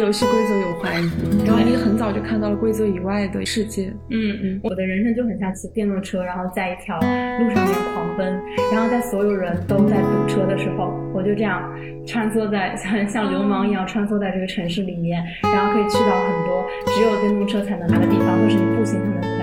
[0.00, 3.92] 游戏规则有怀疑，然后你很早就看到了规则以外的世界。
[4.08, 8.40] 嗯嗯，我的人生就很像骑电动车，然后在一条路上面狂奔，
[8.72, 11.62] 然后在所有人都在堵车的时候，我就这样
[12.06, 19.39] 穿梭在像像流氓一样穿梭在这个城市里面，然后可以去到很多只有电动车才能来的地方，或是你步行才能。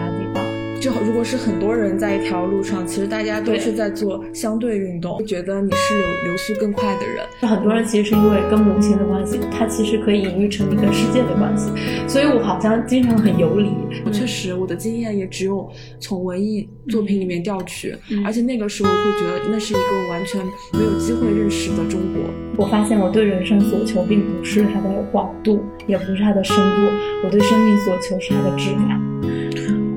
[0.79, 7.25] 就如果是很多人在一条路上，其实大家都是在做相对运动，觉得你是有流速更快的人。
[7.49, 11.69] 很多人其实是因为跟母亲的关系，它其实可以隐喻成你跟世界的关系，
[12.07, 13.71] 所以我好像经常很游离。
[14.05, 20.39] 我确实，我的经验也只有从文艺作品里面调取，而且那个时候我会觉得那是一个完全
[20.73, 22.23] 没有机会认识的中国。
[22.55, 26.81] 我发现我对人生所求并不是它的广度，也不是它的深度，
[27.23, 29.01] 我对生命所求是它的质感。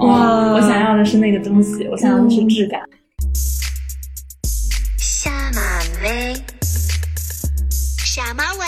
[0.00, 0.54] 哇！
[0.54, 2.80] 我想要的是那个东西，我想要的是质感。
[4.96, 5.60] 下马
[6.02, 6.34] 威，
[7.98, 8.64] 下马威。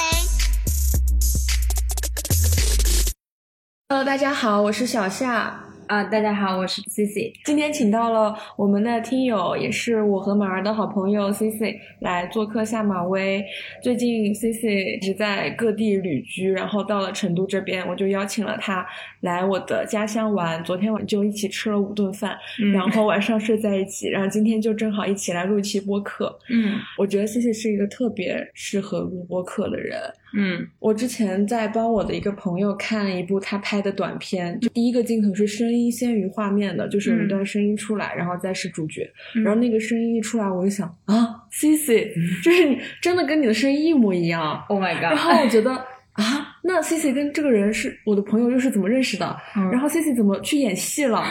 [3.88, 5.58] Hello，大家好，我是小夏。
[5.88, 7.32] 啊，大家好，我是 C C。
[7.44, 13.44] 今天请到了我们的听友，也是我和马儿的好朋友 C C 来做客下马威。
[13.82, 18.86] 最近 C C 一直在各地旅居，然后到了成都这边，我就邀请了他
[19.22, 20.62] 来我的家乡玩。
[20.62, 22.36] 昨天晚就一起吃了五顿饭，
[22.72, 26.38] 然后晚上睡在一起，然后今天就正好一起来录一期播客。
[26.50, 29.98] 嗯，我觉得 C C 是一个特别适合录播客的人。
[30.34, 39.08] 嗯，我之前在帮我的一个朋友看一部他拍的短片，就第一个镜头是声音先于画面的，就是有一段声音出来，然后再是主角，
[39.44, 45.02] 然后那个声音一出来，我就想啊，C C，就是你真的跟你的声音一模一样， Oh my god！
[45.02, 45.70] 然后我觉得
[46.12, 49.36] 啊，那 C C 跟这个人是我的朋友，又是怎么认识的？
[49.70, 51.22] 然后 C C 怎么去演戏了？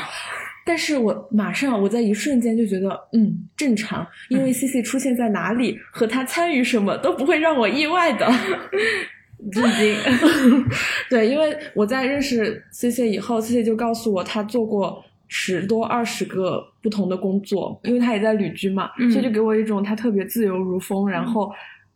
[0.64, 8.28] 但是我马上，我在一瞬间就觉得，嗯，正常，因为 C C 出现在哪里和他参与什么都不会让我意外的，
[9.52, 9.96] 震惊。
[11.10, 21.52] 对，因为我在认识 C C 以后，C C 就告诉我他做过十多二十个不同的工作，因为他也在旅居嘛，所以就给我一种他特别自由如风，然后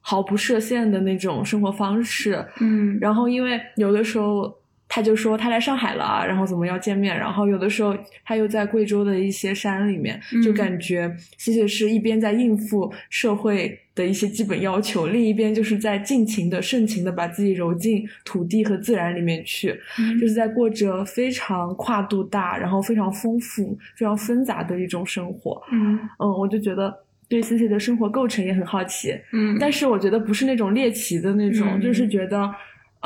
[0.08, 2.46] 毫不设限的那种生活方式。
[2.62, 4.56] 嗯，然后因为有的时候。
[4.88, 7.18] 他就说他来上海了，然后怎么要见面？
[7.18, 19.76] 然后有的时候他又在贵州的一些山里面，就感觉其实是一边在应付社会的一些基本要求，另一边就是在尽情的、盛情的把自己揉进土地和自然里面去，
[20.22, 25.62] 就是在过着非常跨度大、然后非常丰富、非常纷杂的一种生活。
[25.72, 26.96] 嗯嗯，我就觉得
[27.28, 29.14] 对 C C 的生活构成也很好奇。
[29.34, 32.50] 嗯，但是我觉得不是那种猎奇的那种，就是觉得。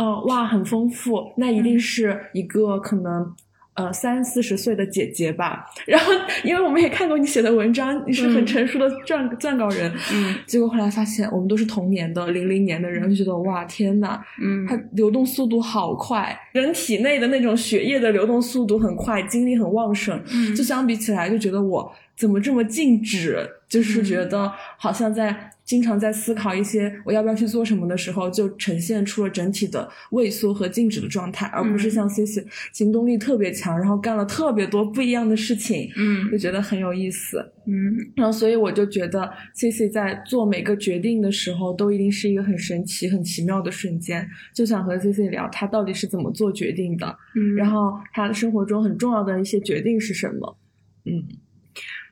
[0.02, 3.36] 嗯，哇，很丰富，那一定是一个可能，
[3.74, 5.66] 呃，三四十岁的姐姐吧。
[5.86, 6.14] 然后，
[6.46, 9.92] 因为我们也看过你写的文章，你是很成熟的撰撰稿人。
[10.14, 20.18] 嗯，结果后来发现我们都是同年的，零零年的人，就觉得哇，天呐，嗯，它流动速度好快，人体内的那种血液的流动速度很快，精力很旺盛。
[20.34, 25.52] 嗯，就相比起来，就觉得我怎么这么静止，就是觉得好像在。
[25.70, 32.44] 经常在思考一些我要不要去做什么的时候，就呈现出了整体的畏缩和静止的状态，而不是像 C C
[32.74, 37.38] 行动力特别强，然后干了特别多不一样的事情，嗯，就觉得很有意思，
[37.68, 50.58] 嗯，然后所以我就觉得 C C 在做每个决定的时候，都一定是一个很神奇、很奇妙的瞬间，就想和 C C 聊他到底是怎么做决定的，嗯，然后他的生活中很重要的一些决定是什么，
[51.06, 51.24] 嗯。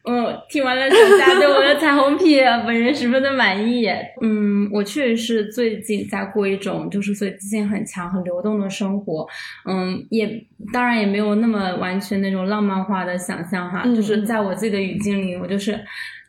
[0.07, 3.87] 嗯，听完了小夏对我的彩虹屁， 本人十分的满意。
[4.21, 9.27] 嗯，我确实是最近在过一种就是随机性很强、很流动的生活。
[9.69, 10.29] 嗯，也
[10.71, 15.77] 当然也没有那么完全那种浪漫化的想象哈，就是在我自己的语境里，我就是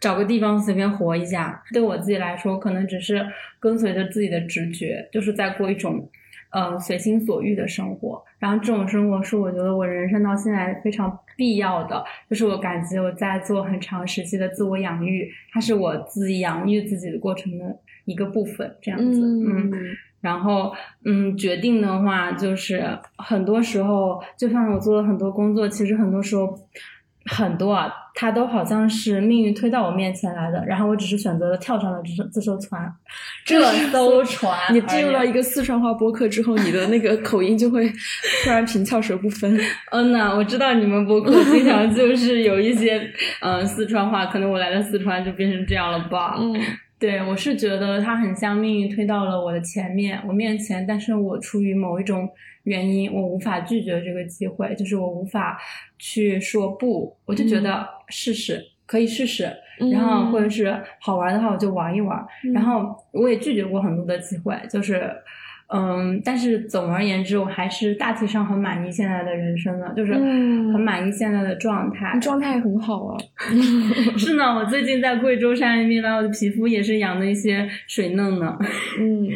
[0.01, 1.63] 找个地方随便活一下。
[1.73, 3.25] 对我自己来说，可能只是
[3.61, 6.09] 跟随着自己的直觉，就是在过一种。
[6.51, 19.71] 呃，随心所欲的生活，然后这种生活是我觉得我人生到现在非常必要的，就是我感觉我在做很长时期的自我养育，它是我自己养育自己的过程的一个部分，这样子，嗯，
[20.21, 20.73] 然后，
[21.05, 26.59] 嗯，决定的话，就是很多时候，就算我做了很多工作，其实很多时候。
[27.29, 32.93] 很多啊，它都好像是命运推到我面前来的，然后我只是选择了跳上了这这艘船，
[33.45, 33.61] 这
[33.91, 34.59] 艘船。
[34.73, 37.89] 你进入了一个四川话播客之后，你的那个口音就会
[38.43, 39.59] 突然平翘舌不分。
[39.93, 43.01] 嗯呐，我知道你们播客经常就是有一些
[43.41, 46.37] 嗯四川话，可能我来了四川就变成这样了吧。
[46.39, 46.55] 嗯，
[46.99, 52.29] 对我是觉得它很像命运推到了我的前面，我面前，但是我出于某一种。
[52.69, 55.59] 原因我无法拒绝这个机会，就是我无法
[55.99, 59.51] 去说不，我就觉得试试可以试试，
[59.93, 62.23] 然后或者是好玩的话我就玩一玩，
[62.53, 65.11] 然后我也拒绝过很多的机会，就是
[65.71, 73.17] 嗯，但是总而言之，我还是大体上很满意现在的人生的，就是很满意现在的状态，状态很好啊。
[74.17, 78.57] 是呢，我最近在贵州山里面，我的皮肤也是养的一些水嫩呢。
[78.99, 79.29] 嗯，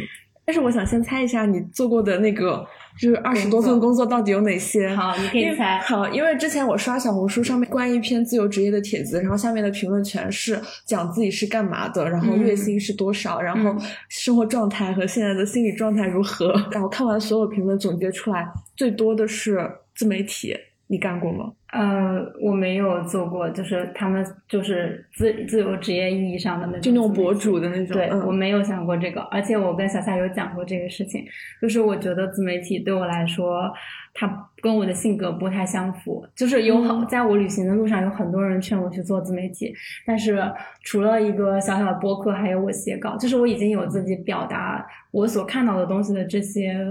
[0.46, 2.66] 但是我想先猜一下你做过的那个。
[2.98, 4.94] 就是二十多份工作到底有哪些？
[4.94, 5.78] 好，你可以猜。
[5.80, 13.74] 好，因为之前我刷小红书上面关于一篇自由职业的帖子，然后下面的评论全是讲自己是干嘛的，然后月薪是多少，然后
[14.08, 16.52] 生活状态和现在的心理状态如何。
[16.70, 18.46] 然后看完所有评论，总结出来
[18.76, 20.54] 最多的是自媒体。
[20.92, 21.50] 你干过吗？
[21.72, 27.96] 呃，我没有做过，就是他们就是自自由职业意义上的那种，就那种博主的那种。
[27.96, 31.24] 对，我没有想过这个，而且我跟小夏有讲过这个事情，
[31.62, 33.72] 就是我觉得自媒体对我来说，
[34.12, 36.22] 它跟我的性格不太相符。
[36.36, 39.72] 就是有很在我旅行的路上，有很多人劝我去做自媒体，
[40.06, 40.44] 但是
[40.82, 46.86] 除了一个小小的播客，还有我写稿，就是我已经有自己表达我所看到的东西的这些。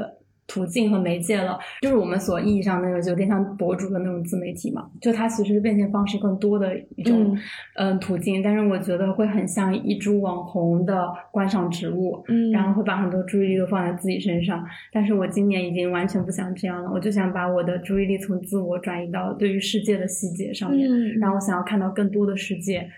[0.52, 7.38] 途径和媒介了，就是我们所意义上那个有点像博主的那种自媒体嘛，就它其实变现方式更多的一种
[7.76, 14.62] 嗯途径，但是我觉得会很像一株网红的观赏植物，嗯，然后会把很多注意力都放在自己身上，
[14.92, 22.90] 但是我今年已经完全不想这样了，我就想把我的注意力从自我转移到对于世界的细节上面，然后我想要看到更多的世界。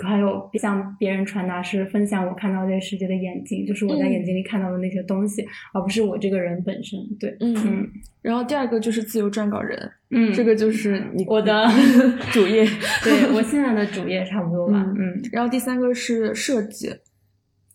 [0.00, 5.44] 还有向别人传达是分享我看到这个世界的眼睛，就是我在眼睛里看到的那些东西，
[5.74, 6.98] 而不是我这个人本身。
[7.20, 7.86] 对，嗯。
[8.22, 11.66] 然后第二个就是自由撰稿人，嗯，这个就是你我的
[12.32, 12.64] 主业。
[13.02, 15.20] 对我现在的主业差不多吧，嗯。
[15.32, 16.94] 然后第三个是设计，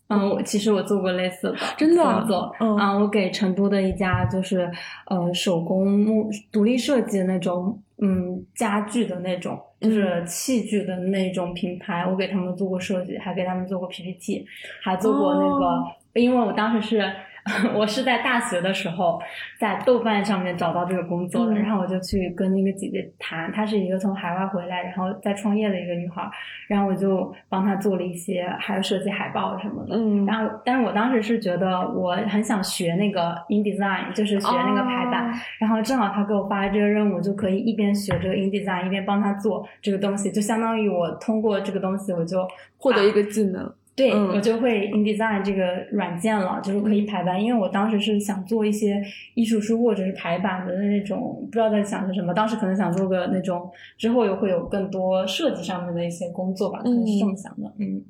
[0.08, 4.70] 嗯，我其实我做过类似的， 真的工作，嗯，我给成都的一家就是
[5.06, 7.82] 呃手工木独立设计的那种。
[8.00, 14.46] 嗯，家具的那种，就是器具的那种品牌，我给他们做过设计，还给他们做过 PPT，
[14.82, 17.12] 还做过那个，因为我当时是。
[17.74, 19.20] 我是在大学的时候
[19.58, 26.28] 在豆瓣上面找到这个工作的，然后我就去跟那个姐姐谈，她是一个从海外回来然后在创业的一个女孩，
[26.66, 29.96] 然后我就帮她做了一些，还有设计海报什么的。
[29.96, 42.46] 嗯，然后但是我当时是觉得我很想学那个 InDesign，就是学那个排版，然后正好她给我发了这个任务，就可以一边学这个 InDesign，一边帮她做这个东西，就相当于我通过这个东西我就
[42.76, 43.72] 获得一个技能。
[43.98, 47.42] 对，我就会 InDesign 这个软件了，就是可以排版。
[47.42, 49.02] 因为我当时是想做一些
[49.34, 52.32] 艺术书或者是排版的那种，不知道在想着什么。
[52.32, 57.72] 当时可能想做个那种，之后又会有更多设计上面的一些工作吧，可能是这么想的。
[57.80, 58.00] 嗯，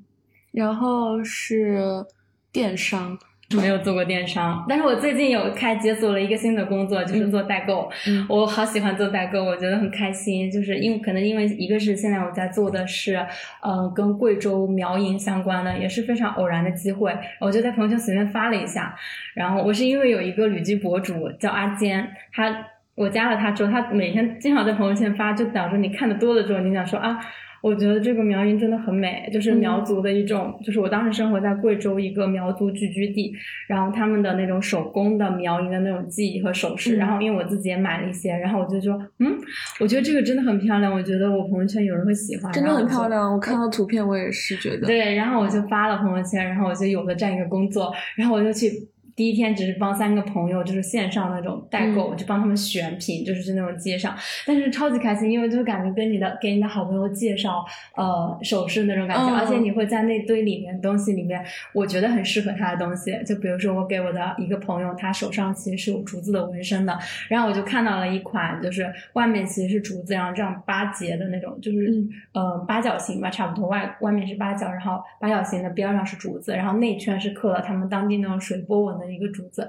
[0.53, 2.05] 然后是
[2.53, 3.19] 电商。
[3.57, 7.91] 没有做过电商，但是我最近有开解锁了一个新的工作，就是做代购。
[8.29, 10.51] 我好喜欢做代购，我觉得很开心。
[10.51, 13.17] 就是因为可能因为一个是现在我在做的是，
[13.63, 18.95] 嗯，跟贵州苗银相关的，也是非常偶然的机会，我就在朋友圈随便发了一下。
[19.33, 22.55] 然后我是因为有一个旅居博主叫阿坚，他
[22.97, 27.19] 我加了他之后，他每天经常在朋友圈发，就导致你看的多了之后，你想说啊。
[27.61, 33.33] 我觉得这个苗银真的很美，就是苗族的一种，就是我当时生活在贵州一个苗族聚居地，
[33.67, 39.37] 然后他们的那种手工的苗银的那种技艺和首饰，然后因为我自己也买了一些，然后我就说，嗯，
[39.81, 48.71] 我觉得这个真的很漂亮，我觉得我朋友圈有人会喜欢，真的很漂亮，我看到图片我也是觉得，对，然后我就发了朋友圈，然后我就有了这样一个工作，然后我就去。
[49.19, 57.65] 第一天只是帮三个朋友，就是线上那种代购，就帮他们选品，就是去那种街上，但是超级开心，因为就是感觉跟你的给你的好朋友介绍
[57.97, 66.97] 呃首饰那种感觉，而且你会在那堆里面东西里面，我觉得很适合他的东西，就比如说我给我的一个朋友，他手上其实是有竹子的纹身的，
[67.29, 71.93] 然后我就看到了一款，就是外面其实是竹子，然后这样八节的那种，就是
[72.35, 79.08] 呃八角形吧，差不多外外面是八角，然后八角形的边上是竹子，然后内圈是刻了他们当地那种水波纹的。
[79.13, 79.67] 一个竹子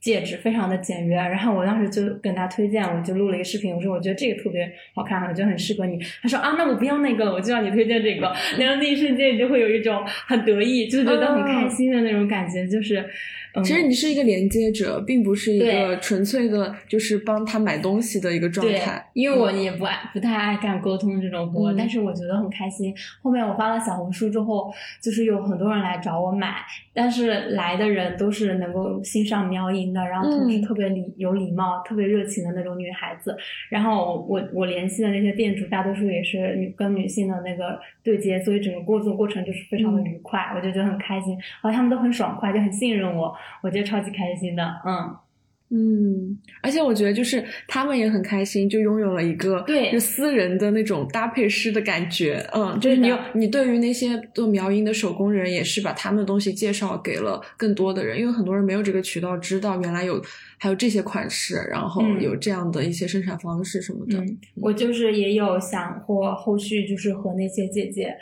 [0.00, 1.16] 戒指，非常的简约。
[1.16, 5.98] 然后我当时就跟他推荐，我就录了一个视频，我说我觉得这个特别好看，我觉得很适合你。
[6.22, 8.32] 他说啊，那我不要那个，我就要你推荐这个。
[8.58, 13.04] 然后那一瞬间，你就会有一种很得意，就觉得很开心的那种感觉，就是。
[13.62, 19.06] 其实你是一个连接者，并不是一个纯粹的，就是帮他买东西的一个状态。
[19.12, 22.92] 因为我也不爱，不太爱干沟通这种活，但是我觉得很开心。
[23.22, 26.56] 后面我发了小红书之后，就是有很多人来找我买，
[26.92, 33.36] 但是来的人都是能够欣赏苗银的，然后同时特别礼有礼貌、特别热情的那种女孩子。
[33.68, 41.34] 然后我我联系的那些店主，大多数也是女跟女性的那个对接，所以整个过作过程就是非常的愉快，我就觉得很开心。
[41.62, 43.32] 然后他们都很爽快，就很信任我。
[43.62, 45.16] 我觉得超级开心的，嗯，
[45.70, 52.46] 嗯，而且我觉得就是他们也很开心，就拥有了一个对就私人的那种搭配师的感觉。
[52.52, 60.22] 嗯，就是你有你对于那些做苗音的手工人，也是把他们的东西介绍给了更多的人，因为很多人没有这个渠道知道原来有
[60.58, 64.18] 还有这些款式，然后有这样的一些生产方式什么的。
[64.18, 68.14] 嗯，我就是也有想过后续就是和那些姐姐，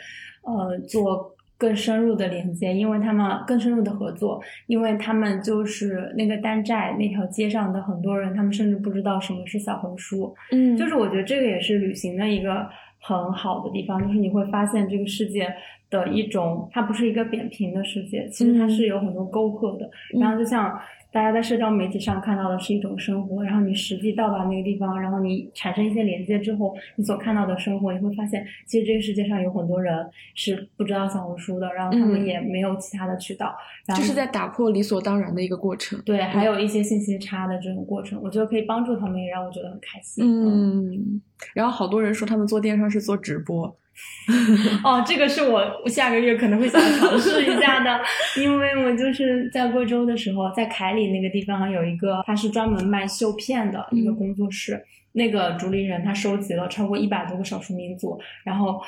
[0.43, 1.32] 呃，做。
[1.57, 10.35] 更深入的连接，因为他们更深入的合作，因为他们就是那个丹寨那条街上的很多人，他们甚至不知道什么是小红书。
[10.51, 12.67] 嗯，就是我觉得这个也是旅行的一个
[12.99, 15.53] 很好的地方，就是你会发现这个世界
[15.89, 19.89] 的一种，它不是一个扁平的世界，其实它是有很多沟壑的。
[20.19, 20.79] 然后就像。
[21.13, 29.95] 大家在社交媒体上看到的是一种生活，然后你实际到达那个地方，然后你产生一些连接之后，你所看到的生活，你会发现，其实这个世界上有很多人
[30.33, 33.55] 是不知道小红书的，然后他们也没有其他的渠道，
[33.95, 36.01] 就是在打破理所当然的一个过程。
[36.03, 40.25] 对，还有一些信息差的这种过程，我觉得可以帮助他们，也让我觉得很开心。
[40.25, 41.21] 嗯，
[41.53, 43.77] 然后好多人说他们做电商是做直播。
[44.83, 48.01] 哦，这个是我下个月可能会想尝试一下的，
[48.41, 58.81] 因为我就是在贵州的时候，在凯里那个地方有一个，他是专门卖绣片的一个工作室，那个竹林人他收集了超过一百多个少数民族，然后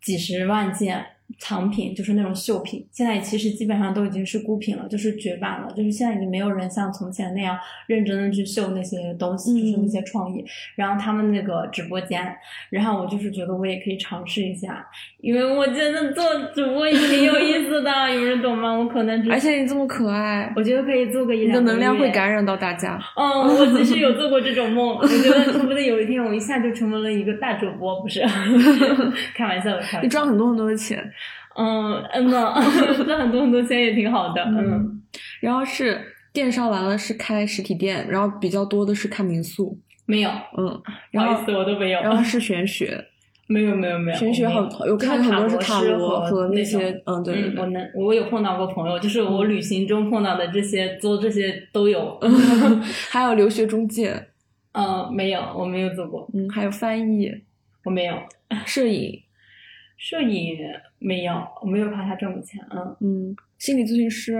[0.00, 1.04] 几十万件。
[1.38, 5.70] 藏品就是那种绣品，现在其实基本上都已经是孤品了，就是绝版了。
[5.76, 7.56] 就是现在已经没有人像从前那样
[7.86, 10.42] 认真的去绣那些东西，就是那些创意。
[10.74, 12.34] 然后他们那个直播间，
[12.70, 14.86] 然后我就是觉得我也可以尝试一下，
[15.20, 18.72] 因为我觉得做主播也挺有意思的，有人懂吗？
[18.72, 21.50] 我可能而且你这么可爱，我觉得可以做个一两。
[21.50, 22.98] 你的能量会感染到大家。
[23.16, 28.22] 嗯，我其实有做过这种梦，我觉得说不定有一天我一下就成为了一个大主播，不是？
[29.36, 30.00] 开玩笑的，开玩笑。
[30.02, 30.98] 你赚很多很多的钱。
[31.58, 32.54] 嗯嗯呢，
[33.04, 34.42] 赚很多很多钱也挺好的。
[34.44, 35.02] 嗯，
[35.40, 36.00] 然后是
[36.32, 39.76] 电商完了是开实体店，然后比较多的是看民宿。
[40.06, 40.80] 没有，嗯，
[41.12, 42.00] 不好意思，我都没有。
[42.00, 43.04] 然后是玄学，
[43.48, 44.16] 没有没有没有。
[44.16, 47.52] 玄学好，有看很多是塔罗和那些，嗯对。
[47.56, 52.18] 我能，我有碰到过朋友，就是我旅行中碰到的这些，做这些都有。
[53.10, 54.28] 还有留学中介，
[54.72, 56.30] 嗯，没有，我没有做过。
[56.32, 57.30] 嗯，还有翻译，
[57.84, 58.14] 我没有。
[58.64, 59.20] 摄影。
[59.98, 60.56] 摄影
[60.98, 62.64] 没有，我没有怕他挣过钱。
[62.70, 64.38] 嗯嗯，心理咨询师，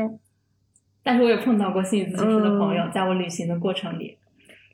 [1.02, 4.16] 但是我有碰到过心理咨询师的朋友，在我旅行的过程里。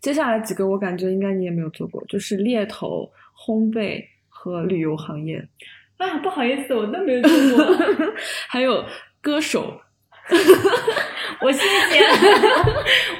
[0.00, 5.48] 接下来几个我感觉应该你也没有做过，就是猎头、烘焙和旅游行业。
[5.96, 7.76] 啊，不好意思，我都没有做过。
[8.48, 8.84] 还有
[9.22, 9.80] 歌手。
[11.40, 12.00] 我谢谢，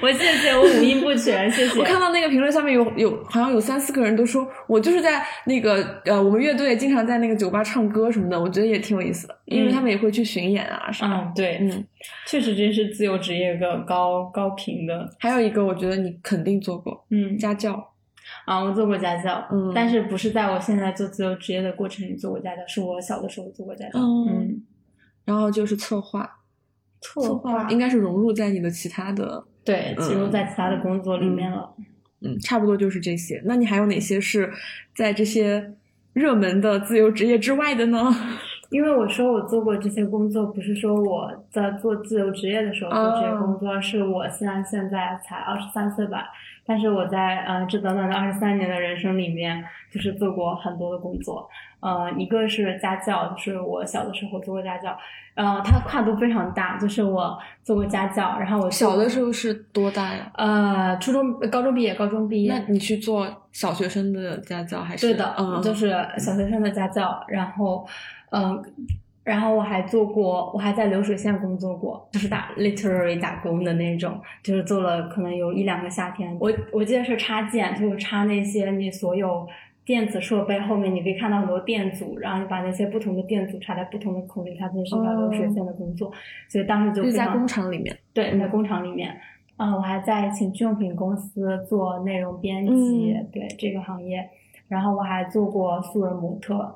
[0.01, 1.79] 我谢谢，我五音不全，谢谢。
[1.79, 11.15] 我看到那个评论下面有有好像有三四个人都说我就是在那个呃我们乐队经常在那个酒吧唱歌什么的，我觉得也挺有意思的，因为他们也会去巡演啊什么。
[11.15, 11.87] 嗯，对，嗯，
[12.27, 15.07] 确实这是自由职业个高高频的。
[15.19, 17.93] 还有一个我觉得你肯定做过，嗯，家教。
[18.47, 24.63] 啊，我做过家教，嗯，但是不是在我现在做自由职业的过程里做过家教，是我小的时候做过家教，嗯，
[25.27, 26.39] 然后就是策划。
[27.05, 31.75] 策划应该是融入在你的其他的对，融入在其他的工作里面了。
[32.21, 33.43] 嗯，差不多就是这些。
[33.45, 34.51] 那你还有哪些是
[34.95, 35.75] 在这些
[36.15, 38.11] 热门的自由职业之外的呢？
[38.71, 46.25] 因为我说我做过这些工作，不是说我在做自由职业的时候做这些工作，是我虽然现在才二十三岁吧。
[46.67, 51.47] 但是我在呃这短短的二十三年的人生里面，就是做过很多的工作。
[51.85, 54.97] 呃，一个是家教，就是我小的时候做过家教，
[55.35, 60.31] 呃，它跨度非常大，就是我做过家教，然后我小的时候是多大呀？
[60.35, 62.51] 呃，初中、高中毕业，高中毕业。
[62.51, 65.07] 那你去做小学生的家教还是？
[65.07, 67.87] 对的，嗯，就是小学生的家教，然后，
[68.31, 68.63] 嗯。
[69.25, 76.37] 然后我还做过，我还在流水线工作过，就是打 literary 打工的那种，就是做了可能有一两个夏天。
[76.39, 79.49] 我我记得是插件，就是插那些你所有
[79.85, 86.11] 电子设备后面，你可以看到很多电阻，然后你把那些不同的电阻插在不同的孔里，它就是条流水线的工作。
[86.49, 89.15] 所以当时就在工厂里面，对，在工厂里面。
[89.57, 94.29] 嗯，我还在情趣用品公司做内容编辑，对这个行业。
[94.67, 96.75] 然后我还做过素人模特。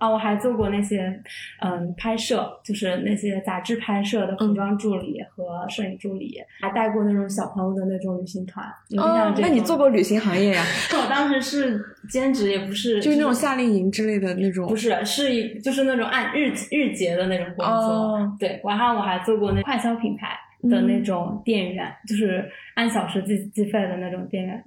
[0.00, 1.22] 啊，我还做过那些，
[1.60, 8.64] 嗯，拍摄，就是那些杂志拍摄的服装助理和摄影助理，还带过那种小朋友的那种旅行团。
[8.96, 10.64] 哦，那你做过旅行行业呀？
[11.00, 14.66] 我当时是兼职，也不是， 就是那种夏令营之类的那种。
[14.66, 17.66] 不是，是一就是那种按日日结的那种工作。
[17.66, 18.36] 哦。
[18.38, 20.28] 对，然后我还做过那快消品牌
[20.62, 24.64] 的那种店员，就是按小时计计费的那种店员。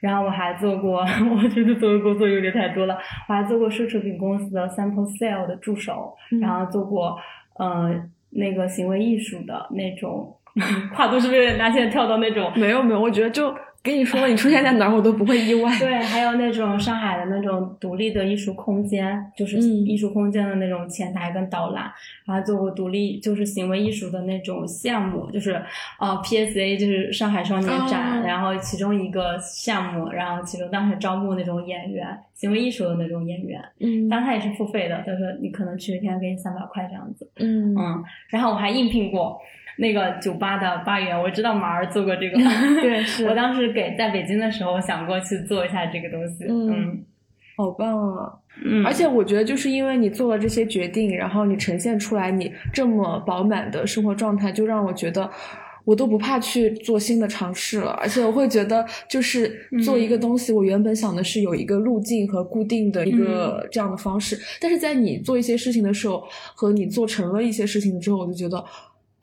[0.00, 1.00] 然后我还做过，
[1.36, 2.96] 我觉得做的工作有点太多了。
[3.28, 7.18] 我还做过奢侈品公司的 sample sale 的助手，然后做过
[7.58, 7.94] 呃
[8.30, 10.36] 那个行为艺术的那种
[10.94, 11.70] 跨度是不是有点大？
[11.70, 13.54] 现在跳到那种没有没有，我觉得就。
[13.86, 15.78] 跟你说，你出现在哪儿我都不会意外。
[15.78, 21.88] 对，还有那种上海的那种独立的艺术空间，就是艺术空间的那种前台跟导览，
[22.24, 25.62] 然后做过独立就是行为艺术的那种项目，就是
[26.00, 39.38] 呃 PSA 就是上海双年展，然后其中一个项目，然后其中当时招募那种演员，行为艺术的那种演员，嗯，当然他也是付费的，他说你可能去一天给你三百块这样子，嗯嗯，然后我还应聘过。
[39.78, 42.38] 那个酒吧的吧员，我知道马儿做过这个。
[42.80, 46.44] 对， 是我当时给在北京的时候想过去做一下这个东西。
[46.48, 47.04] 嗯，
[47.56, 48.32] 好棒啊！
[48.64, 55.30] 嗯，而且我觉得就是因为你做了这些决定，然后你呈现出来你这么饱满的生活状态，就让我觉得
[55.84, 57.90] 我都不怕去做新的尝试了。
[58.00, 68.64] 而且我会觉得，就是做一个东西，我原本想的是有一个路径和固定的一个这样的方式，但是在你做一些事情的时候，和你做成了一些事情之后，我就觉得。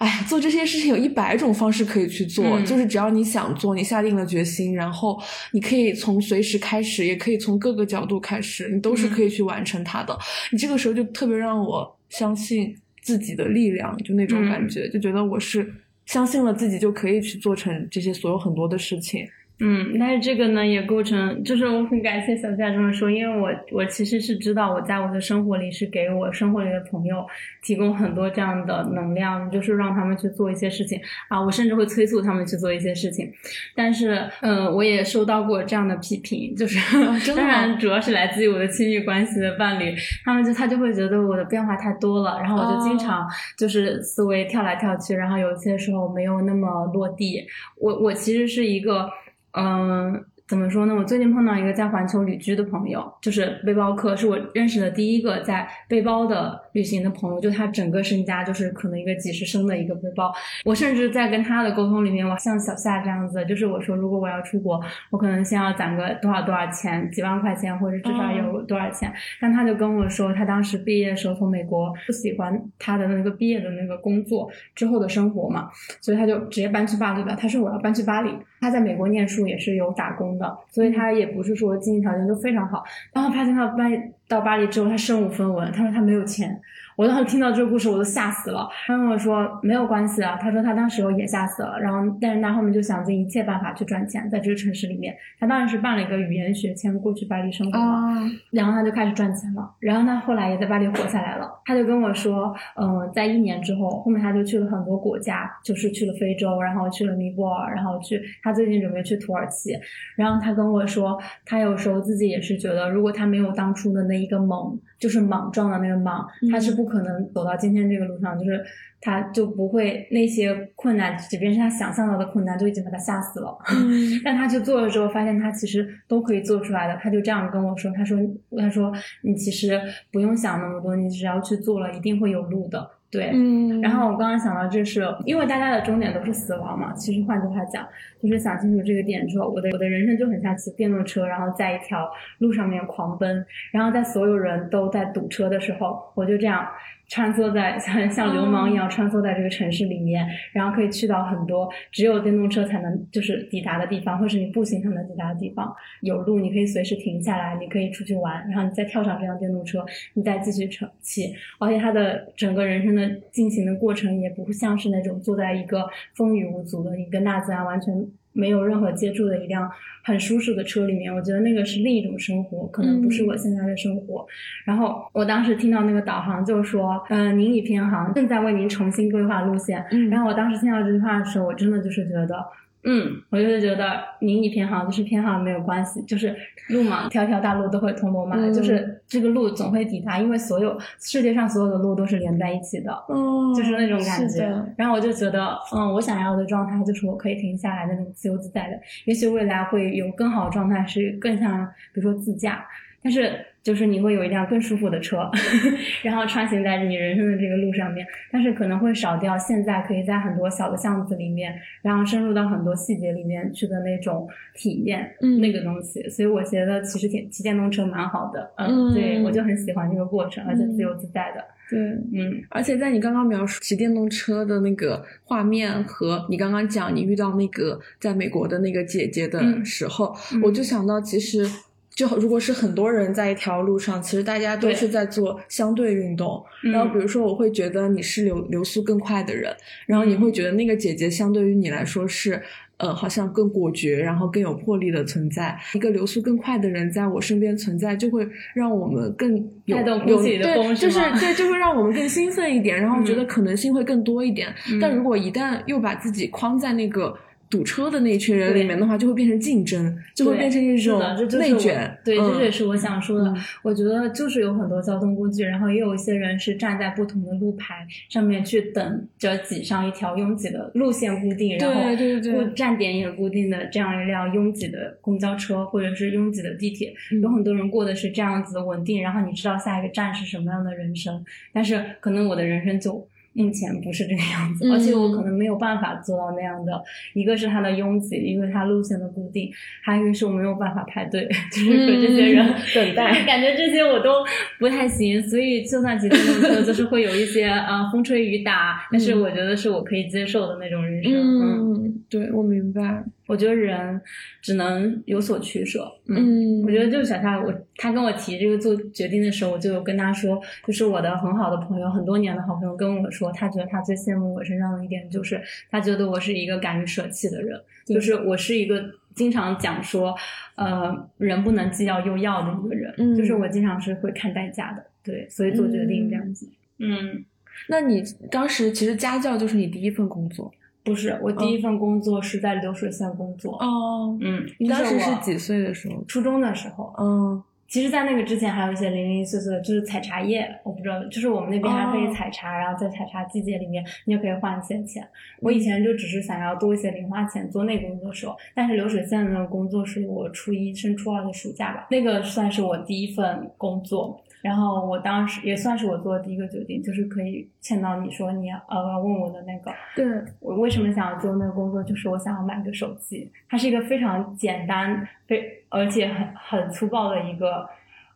[0.03, 5.17] 哎，做这些事情有一百种方式可以去做，就是只要你想做，你下定了决心，然后
[5.53, 10.13] 你可以从随时开始，也可以从各个角度开始，你都是可以去完成它的。
[10.51, 15.73] 你这个时候就特别让我相信自己的力量，就那种感觉，就觉得我是
[16.05, 19.25] 相信了自己就可以去做成这些所有很多的事情。
[19.59, 27.25] 嗯，但是这个呢也构成，就是我很感谢小夏这么说，因为我我其实是知道我在我的生活里是给我生活里的朋友
[27.61, 30.99] 提供很多这样的能量，就是让他们去做一些事情。
[31.29, 33.31] 啊，我甚至会催促他们去做一些事情，
[33.75, 36.77] 但是嗯，我也收到过这样的批评，就是
[37.33, 39.95] 当然主要是来自于我的亲密关系的伴侣，
[40.25, 43.25] 他们就他就会觉得我的变化太多了，然后我就经常
[43.57, 47.45] 就是思维跳来跳去，然后有些时候没有那么落地，
[47.79, 49.07] 我我其实是一个。
[49.53, 50.25] 嗯。
[50.45, 50.93] 怎么说呢？
[50.93, 57.39] 我最近碰到一个在环球旅居的朋友，就是背包客，是我认识的第一个在背包的旅行的朋友。
[57.39, 60.31] 就他整个身家就是可能一个几十升的一个背包。
[60.65, 64.79] 我甚至在跟他的沟通里面，我像小夏这样子，就是我说如果我要出国，
[65.11, 69.11] 我可能先要攒个多少多少钱，几万块钱，或者至少有多少钱。
[69.39, 75.69] 但他就跟我说，他当时毕业的时候从美国不喜欢他的那个毕业的那个工作之后的生活嘛，
[76.01, 77.35] 所以他就直接搬去巴黎了。
[77.35, 78.29] 他说我要搬去巴黎。
[78.63, 82.81] 他在美国念书也是有打工的，所以他也不是说经济条件都非常好。
[83.11, 83.91] 然后发现他搬
[84.25, 85.69] 到巴黎之后，他身无分文。
[85.73, 86.57] 他说他没有钱。
[86.95, 88.67] 我当时听到这个故事，我都吓死了。
[88.85, 91.79] 他跟我说没有关系啊，他说他当时也吓死了。
[91.79, 98.15] 然后，但是他后面就想尽一切办法去赚钱，在这个城市里面，他当然是办了一个语言学签过去巴黎生活嘛。
[98.51, 99.69] 然后他就开始赚钱了。
[99.79, 101.49] 然后他后来也在巴黎活下来了。
[101.65, 109.71] 他就跟我说，嗯，在一年之后，后面他就去了很多国家，就是去了非洲，然后去了尼泊尔，然后去他最近准备去土耳其。
[110.15, 114.79] 然后他跟我说，他有时候自己也是觉得，如果他没有当初的那一个猛。
[115.03, 118.63] 就是莽撞的那个莽，他是不可能走到今天这个路上，就是
[119.01, 123.57] 他就不会那些困难，即便是他想象到的困难，就已经把他吓死了。
[124.23, 126.97] 但他去做了之后，发现他其实都可以做出来的。
[127.03, 128.17] 他就这样跟我说：“他说，
[128.57, 129.77] 他说你其实
[130.09, 133.79] 不用想那么多，你只要去做了，一定会有路的。”对，嗯。
[133.79, 136.91] 然后我刚刚想到，就是因为大家的终点都是死亡嘛。
[136.93, 137.87] 其实换句话讲，
[138.21, 146.67] 就是想清楚这个点之后，我的我的人生就很像骑电动车，然后在一条路上面狂奔，然后在所有人都在堵车的时候，我就这样。
[147.13, 155.71] 穿梭在像像流氓一样穿梭在这个城市里面，然后可以去到很多只有电动车才能就是抵达的地方，或是你步行才能抵达的地方。
[156.01, 161.31] 有路，你可以随时停下来，你可以出去玩，然后你再跳上这辆电动车，你再继续乘骑。
[161.59, 167.93] 而且它的整个人生的进行的过程，也不像是那种坐在一个风雨无阻的，你跟大自然完全。
[168.33, 169.71] 没有任何接触的一辆
[170.03, 174.25] 很舒适的车里面，我觉得那个是另一种生活，可能不是我现在的生活。
[174.65, 182.43] 然后我当时听到那个导航就说：“嗯，您已偏航，正在为您重新规划路线。”然后我当时听到这句话的时候，我真的就是觉得。
[182.85, 186.35] 嗯，我就是觉得您一偏好就是偏好没有关系，就是
[186.69, 194.53] 路嘛，条条大路都会通罗马，就是这个路总会抵达，因为所有世界上所有的路都是连在一起的，嗯，就是那种感觉。
[194.75, 202.65] 然后我就觉得，嗯，我想要的状态就是我可以停下来的那种自由自在的，也许未来会有更好的状态，是更像比如说自驾，
[203.01, 203.45] 但是。
[203.63, 205.31] 就是你会有一辆更舒服的车，
[206.03, 216.07] 然后穿行在你人生的这个路上面，但是可能会少掉现在可以在很多小的巷子里面，然后深入到很多细节里面去的那种体验，嗯，那个东西。
[216.09, 221.41] 所以我觉得其实骑骑电动车蛮好的，嗯，对我就很喜欢这个过程，而且自由自在的。
[221.69, 231.47] 对，嗯，而且在你刚刚描述骑电动车的那个画面和你刚刚讲你遇到那个在美国的那个姐姐的时候，我就想到其实。
[231.95, 236.43] 就如果是很多人在一条路上，其实大家都是在做相对运动。
[236.71, 242.41] 然后比如说，我会觉得你是流流速更快的人，然后你会觉得那个姐姐相对于你来说是。
[242.77, 245.57] 呃，好像更果决，然后更有魄力的存在。
[245.73, 254.53] 一个流速更快的人在我身边存在，就会让我们更有有对，就是对，就会让我们更兴奋一点，然后觉得可能性会更多一点。
[254.81, 257.15] 但如果一旦又把自己框在那个。
[257.53, 260.99] 堵车的那一群人里面的话，就会变成竞争，就会变成一种
[261.37, 261.95] 内卷。
[262.03, 263.31] 对，这也是我想说的。
[263.61, 276.91] 我觉得就是有很多交通工具，然后也有一些人是站在不同的路牌上面去等着挤上一条拥挤的路线固定，然后站点也固定的这样一辆拥挤的公交车或者是拥挤的地铁。
[277.21, 283.07] 有很多人过的是这样子的稳定，然后你知道下一个站是什么样的人生，但是可能我的人生就。
[283.33, 286.81] 目前不是这个样子，而且我可能没有办法做到那样的。
[287.13, 293.25] 一个是它的拥挤，一个它路线的固定，还有一个是我没有办法排队， 就是和这些人等待。
[293.25, 294.23] 感觉这些我都
[294.59, 301.13] 不太行，所以就算骑电动车，就是会有一些啊风吹雨打，但是我觉得是我可以接受的那种人生。
[301.13, 303.03] 嗯，对，我明白。
[303.33, 303.99] 我觉得人
[304.43, 305.91] 只能有所取舍。
[306.07, 315.41] 嗯，我觉得就是小夏，我他跟我提这个做决定的时候，我就跟他说，就是我的很好的朋友，很多年的好朋友跟我说，他觉得他最羡慕我身上的一点就是，
[315.71, 318.79] 他觉得我是一个敢于舍弃的人，就是我是一个
[319.15, 320.15] 经常讲说，
[320.53, 326.47] 呃，人不能既要又要的一个人，就是我经常是会看代价的，对，所以做决定这样子。
[326.77, 327.25] 嗯，
[327.67, 330.53] 那你当时其实家教就是你第一份工作。
[330.83, 333.53] 不是，我第一份工作是在流水线工作。
[333.57, 336.03] 哦，嗯，你当时是几岁的时候？
[336.07, 336.93] 初中的时候。
[336.99, 345.07] 嗯，其实，在那个之前还有一些零零碎碎的，就是采茶叶，我不知道，就是我们那边还可以采茶，然后在采茶季节里面，你也可以换一些钱。
[345.39, 354.21] 我以前就只是想要多一些零花钱做那个工作时候，但是流水线的那个工作是我初一升初二的暑假吧，那个算是我第一份工作。
[354.43, 359.73] 然后我当时也算是我做的第一个决定，就是可以签到你说你呃问我的那个。
[359.95, 360.05] 对，
[360.39, 367.67] 我为什么想要做那个工作，就是我想要买个手机，它是一个非常简单、非而且很很粗暴的一个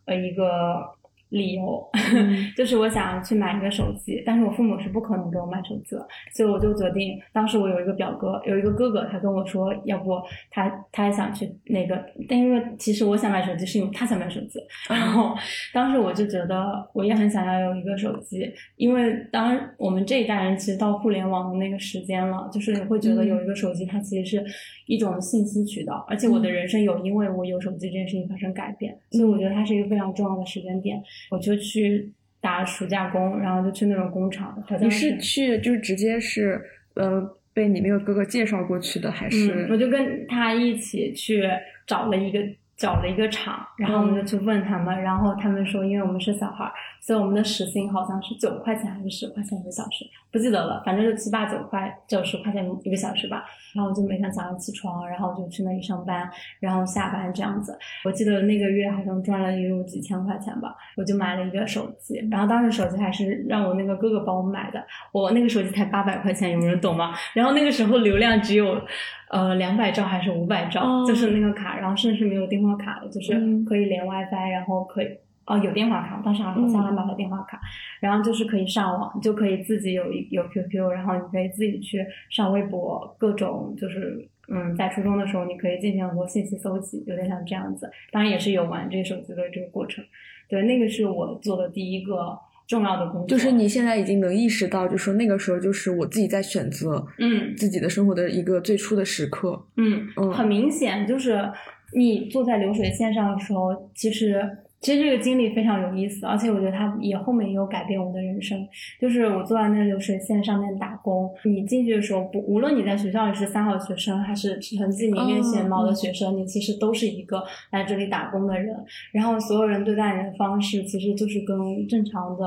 [0.05, 0.95] 呃一个。
[1.29, 1.85] 理由
[2.55, 10.11] 就是我想去买一个手机，但是我父母是不可能给我买手机的，所以我就决定，当时我有一个表哥，有一个哥哥，他跟我说，要不
[10.49, 14.59] 他他也想去那个，但因为其实我想买手机是因为他想买手机，
[14.89, 15.35] 然后
[15.73, 24.45] 当时我就觉得我也很想要有一个手机，因为当我们这一代人其实到互联网的那个时间了，就是会觉得有一个手机，它其实是
[24.85, 31.03] 一种信息渠道，而且我的人生有因为我有手机这件事情发生改变，所以我觉得它是一个非常重要的时间点。
[31.31, 34.63] 我就去打暑假工，然后就去那种工厂。
[34.79, 36.61] 你是去就是直接是
[36.95, 37.21] 呃
[37.53, 39.67] 被你那个哥哥介绍过去的，还是？
[39.69, 41.43] 我就跟他一起去
[41.85, 42.39] 找了一个
[42.75, 46.71] 找了一个厂，然后我们就去问他们，然后他们说，因为我们是小孩，
[47.07, 53.45] 所以我们的时薪好像是九块钱还是十块钱一个小时，不记得了，反正就七八九块九十块钱一个小时吧。
[53.73, 57.79] 然后我就每天早上起床，然后就去那里上班，然后下班这样子。
[58.03, 62.27] 我记得那个月好像赚了有几千块钱吧，我就买了一个手机。
[62.29, 67.13] 然后当时手机还是让我那个哥哥帮我买的，我那个手机才八百块钱，有人懂吗？
[67.33, 68.81] 然后那个时候流量只有
[69.29, 75.07] 呃两百兆还是五百兆，就是那个卡，然后甚至没有电话卡的，就是可以连 WiFi，然后可以。
[75.47, 77.57] 哦，有电话卡，当时好像还买了电话卡，
[78.01, 87.89] 然后就是可以上网，就可以自己有一有 QQ，然后你可以自己去上微博，各种就是嗯，在初中的时候你可以进行很多信息搜集，有点像这样子。
[88.11, 90.03] 当然也是有玩这个手机的这个过程。
[90.49, 93.27] 对，那个是我做的第一个重要的工作。
[93.27, 99.65] 就是你现在已经能意识到，就说那个时候就是我自己在选择，嗯，自己的生活的一个最初的时刻。
[99.77, 101.49] 嗯嗯，很明显就是
[101.93, 104.45] 你坐在流水线上的时候，其实。
[104.79, 108.67] 其实这个经历非常有意思，而且我觉得它也后面也有改变我的人生。
[109.01, 118.75] 就是我坐在那流水线上面打工，你进去的时候，不无论你在学校里是三好学生，还是成绩名列前茅的学生，你其实都是一个来这里打工的人。
[119.11, 122.43] 然后所有人对待你的方式，其实就是跟正常的。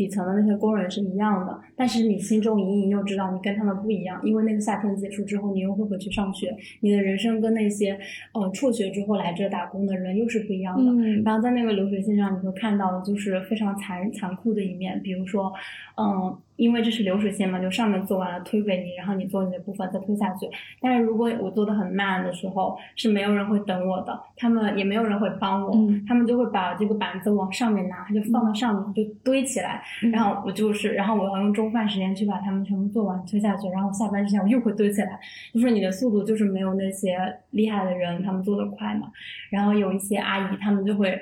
[0.00, 7.98] 底层的那些工人是一样的，但是你心中隐隐又知道你跟他们不一样，因为那个夏天结束之后，你又会回去上学，你的人生跟那些
[8.32, 10.90] 呃辍学之后来这打工的人又是不一样的。
[11.22, 15.52] 然后在那个流水线上，你会看到的就是非常残残酷的一面，比如说，
[15.98, 16.34] 嗯。
[16.60, 20.46] 因为这是流水线嘛，就上面做完了推给你，然后你做你的部分再推下去。
[20.78, 25.72] 但是如果我做的很慢的时候，是没有人会等我的，他们也没有人会帮我，
[26.06, 35.18] 他们就会把这个板子往上面拿，就放到上面就堆起来，然后我就是，然后我要用中饭时间去把他们全部做完推下去，然后下班之前我又会堆起来，
[35.54, 37.16] 就是你的速度就是没有那些
[37.52, 39.10] 厉害的人他们做的快嘛。
[39.48, 41.18] 然后有一些阿姨他们就会。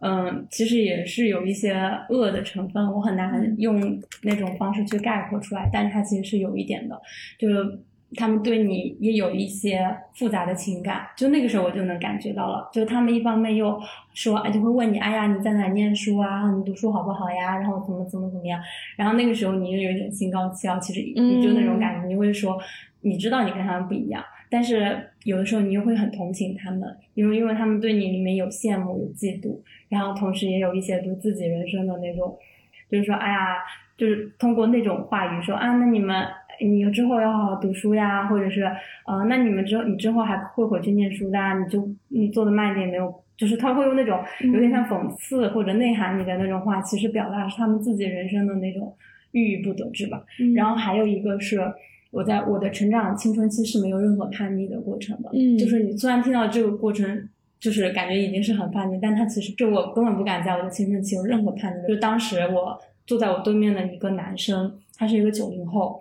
[0.00, 1.74] 嗯，其实也是有一些
[2.08, 6.98] 恶的成分，我很难用那种方式去概括出来，但是它其实是有一点的，
[7.38, 7.78] 就是
[8.16, 13.78] 他们对你也有一些复杂的情感，就那个时候我就能感觉到了，就他们一方面又
[14.14, 16.50] 说，就会问你，哎呀，你在哪念书啊？
[16.50, 17.58] 你读书好不好呀？
[17.58, 18.60] 然后怎么怎么怎么样？
[18.96, 22.58] 然后那个时候你又有点心高气傲，其实你就那种感觉，你会说，
[23.02, 24.24] 你知道你跟他们不一样。
[24.50, 26.82] 但是有的时候你又会很同情他们，
[27.14, 29.56] 因为因为他们对你里面有羡慕有嫉妒，
[29.88, 32.36] 然后同时也有一些对自己人生的那种，
[32.90, 33.58] 就是说，哎呀，
[33.96, 36.26] 就是通过那种话语说啊，那你们
[36.60, 38.64] 你之后要好好读书呀，或者是
[39.06, 44.20] 呃，那你们之后你之后还会回去念书的，你就你做的慢一点没有，就是他会用那种
[44.52, 48.92] 有点像讽刺或者内涵你的那种话，其实表达是他们自己人生的那种
[49.30, 50.20] 郁郁不得志吧。
[50.56, 51.60] 然后还有一个是。
[52.10, 61.86] 我在我的成长青春期是没有任何叛逆的过程的，嗯，就是你虽然听到这个过程，就是感觉已经是很叛逆，但他其实就我根本不敢在我的青春期有任何叛逆。
[61.86, 66.00] 就当时我坐在我对面的一个男生，他是一个九零后。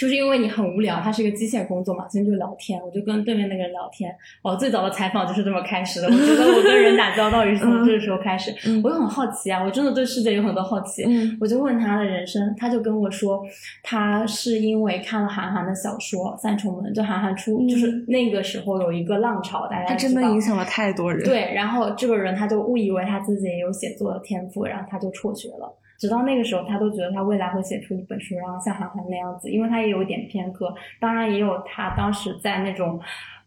[0.00, 4.10] 就是因为你很无聊，它是一个机械工作嘛，所以就聊天，我就跟对面那个人聊天。
[4.40, 6.06] 哦，最早的采访就是这么开始的。
[6.06, 8.50] 我觉得我跟人打交道也是从这个时候开始。
[8.82, 11.04] 我就很好奇啊，我真的对世界有很多好奇。
[11.38, 13.42] 我就问他的人生，他就跟我说，
[13.82, 21.22] 他是因为看了韩寒的小说《三重门》，就韩寒出，就是那个时候有一个浪潮，大家他真的影响了太多人。
[21.24, 25.76] 对，然后这个人他就误以为他自己也有写作的天赋，然后他就辍学了。
[26.00, 32.98] 直到那个时候，他都觉得他未来会写出一本书，然后像韩寒那样子，因为他也有点偏科，当然也有他当时在那种，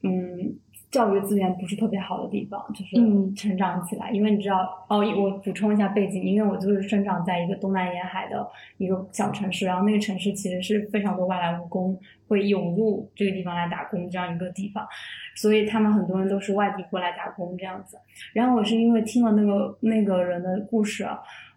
[0.04, 0.54] 嗯，
[0.92, 4.12] 教育资源不是特别好的地方，就是成长起来。
[4.12, 14.88] 因为你知道，哦，我补充一下背景，因为我就是生长在一个东南沿海的一个小城市，然后那个城市其实是非常多外来务工会涌入这个地方来打工这样一个地方，
[15.36, 17.98] 所以他们很多人都是外地过来打工这样子。
[18.32, 21.04] 然后我是因为听了那个那个人的故事。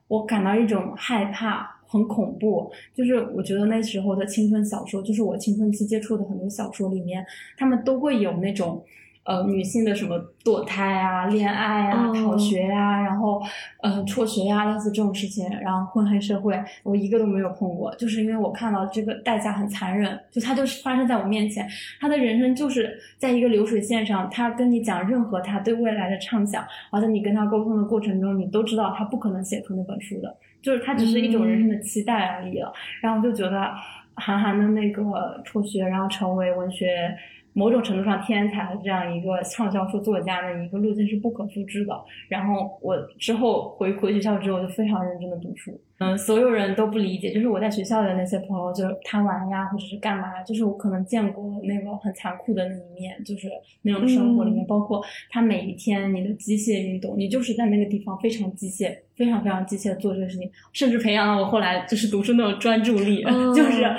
[0.09, 2.71] 我感到一种害怕，很恐怖。
[2.95, 7.25] 就是我觉得那时候的青春小说，就是我青春期接触的很多小说里面，
[7.57, 8.85] 他们都会有那种。
[9.27, 13.43] 呃，女性的什么堕胎啊、恋爱啊、逃学呀，然后
[13.83, 21.69] 呃辍学呀，类似这种事情，然后混黑社会，我一个都没有碰过，就是因为我看到这个代价很残忍，就他就是发生在我面前，
[22.01, 32.73] 他的人生就是在一个流水线上，他跟你讲任何他对未来的畅想，而且你跟他沟通的过程中，你都知道他不可能写出那本书的，就是他只是一种人生的期待而已了。
[33.03, 33.73] 然后就觉得
[34.15, 35.03] 韩寒的那个
[35.45, 37.13] 辍学，然后成为文学。
[37.57, 41.99] 某种程度上，天才的这样一个畅销书作家的一个路径是不可复制的。
[42.29, 45.81] 然后我之后回回学校之后，就非常认真的读书。
[45.99, 53.49] 嗯，所有人都不理解，就是我在学校的那些朋友，就是贪玩呀，或者是干嘛，就是我可能见过那个很残酷的那一面，就是
[53.81, 63.23] 那种生活里面，包括他每一天你的机械运动，你就是在那个地方非常机械，非常非常机械的做这个事情，甚至培养了我后来就是读书那种专注力，
[63.57, 63.91] 就是。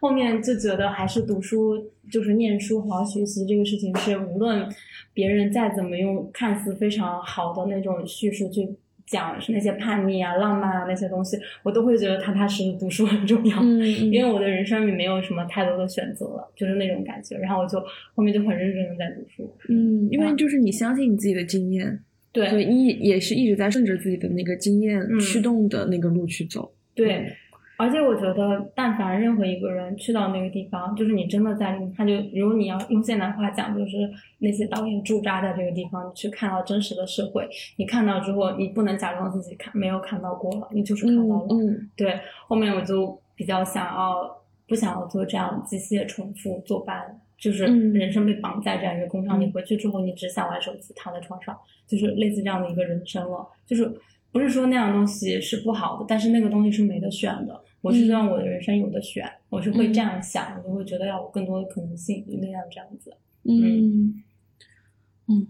[0.00, 1.76] 后面就觉得还是读书，
[2.10, 4.66] 就是念书，好好学习这个事情是无论
[5.12, 8.66] 别人再怎么用看似非常好的那种叙事去
[9.06, 13.58] 讲那些叛逆啊、浪漫啊那些东西，我都会觉得踏踏实实读书很重要。
[13.60, 17.36] 嗯，因为我的人生里没有什么太多的选择了，就是那种感觉。
[17.36, 17.78] 然后我就
[18.14, 19.54] 后面就很认真的在读书。
[19.68, 22.00] 嗯，因为就是你相信你自己的经验，
[22.32, 26.72] 对，一也是一直在顺着自己的那个经验驱动的那个路去走。
[26.94, 27.30] 对。
[27.80, 33.96] 而且我觉得，但凡任何一个人去到那个地方，就是你真的在他就如果你要用现代话讲，就是
[34.38, 37.48] 那些导演驻扎在这个地方，去看到真实的社会。
[37.78, 41.46] 你看到之后，你不能假装自己看没有看到过了，你就是看到了。
[41.50, 42.20] 嗯，对。
[42.46, 44.30] 后面我就比较想要
[44.68, 47.02] 不想要做这样机械重复坐班，
[47.38, 53.48] 就是人生被绑在这样一个工厂你，回去之后你只想玩手机，躺在床上，就是类似这样的一个人生了。
[53.66, 53.90] 就是
[54.30, 57.58] 不是说那样东西是不好的，但是那个东西是没得选的。
[57.80, 63.12] 我是让我的人生有的选，我是会这样想，我就会觉得要有更多的可能性，那样这样子。
[63.44, 64.14] 嗯。
[65.28, 65.46] 嗯，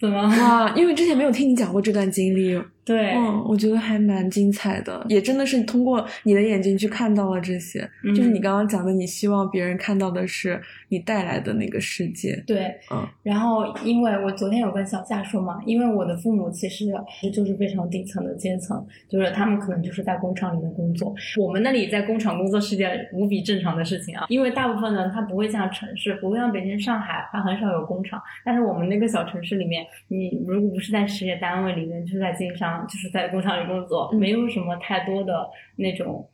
[0.00, 0.22] 怎么？
[0.22, 2.56] 哇，因为之前没有听你讲过这段经历，
[2.88, 12.42] 对，嗯，我觉得还蛮精彩的，也真的是通过你的眼睛去看到了这些，就是你刚刚讲的，你希望别人看到的是你带来的那个世界。
[12.46, 16.86] 对，嗯，然后因为我昨天有跟小夏说嘛，因为我的父母其实
[17.30, 32.77] 就是非常底层的阶层，就是他们可能就是在工厂里面工作，我们那里在工厂工作是件无比正常的事情啊，因为大部分人他不会像城市，不会像北京、上海，他很少有工厂，但是我们那个小城市里面，你如果不是在事业单位里面，就是在经商。
[32.86, 36.28] 就是在工厂里工作，没有什么太多的那种，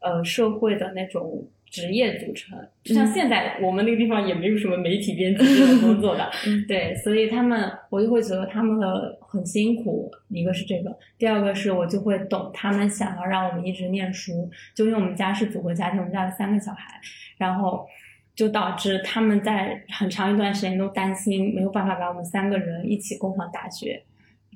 [0.00, 2.58] 呃，社会的那种职业组成。
[2.82, 6.30] 就像现在我们那个地方也没有什么媒体编辑 这种工作的，
[6.66, 10.10] 对，所以他们我就会觉得他们的很辛苦。
[10.28, 14.50] 一个是这个，第二个是我就会懂他们想要让我们一直念书。
[14.74, 17.00] 就因为我们家是组合家庭，我们家有三个小孩，
[17.36, 17.86] 然后
[18.34, 24.02] 就导致他们在很长一段时间都担心没有办法把我们三个人一起供上大学。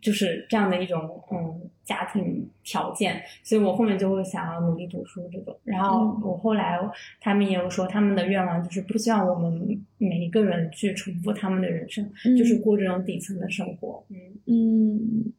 [0.04, 1.00] 就是这样的一种
[1.32, 5.56] 嗯家庭条件，所以我后面就会想要努力读书这种。
[5.64, 6.78] 然后我后来
[7.22, 9.50] 他们也有说，他们的愿望就是不希望我们
[9.96, 14.04] 每一个人去重复他们的人生，就是过这种底层的生活。
[14.10, 15.32] 嗯嗯，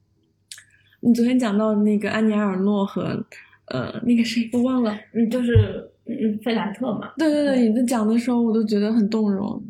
[1.01, 3.23] 你昨天讲到那个安妮埃尔诺和
[3.67, 7.13] 呃那个谁我忘了，嗯，就是嗯费兰特嘛。
[7.17, 9.63] 对对对，你在讲的时候我都觉得很动容，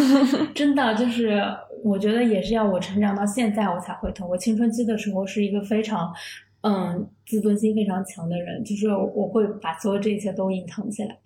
[0.54, 1.42] 真的就是。
[1.84, 4.28] 我觉得也是要我成长到现在，我才会痛。
[4.28, 6.12] 我青春期的时候是一个非常，
[6.62, 11.16] 嗯，自尊心非常强的人，就是我会把所有这一切都隐藏起来。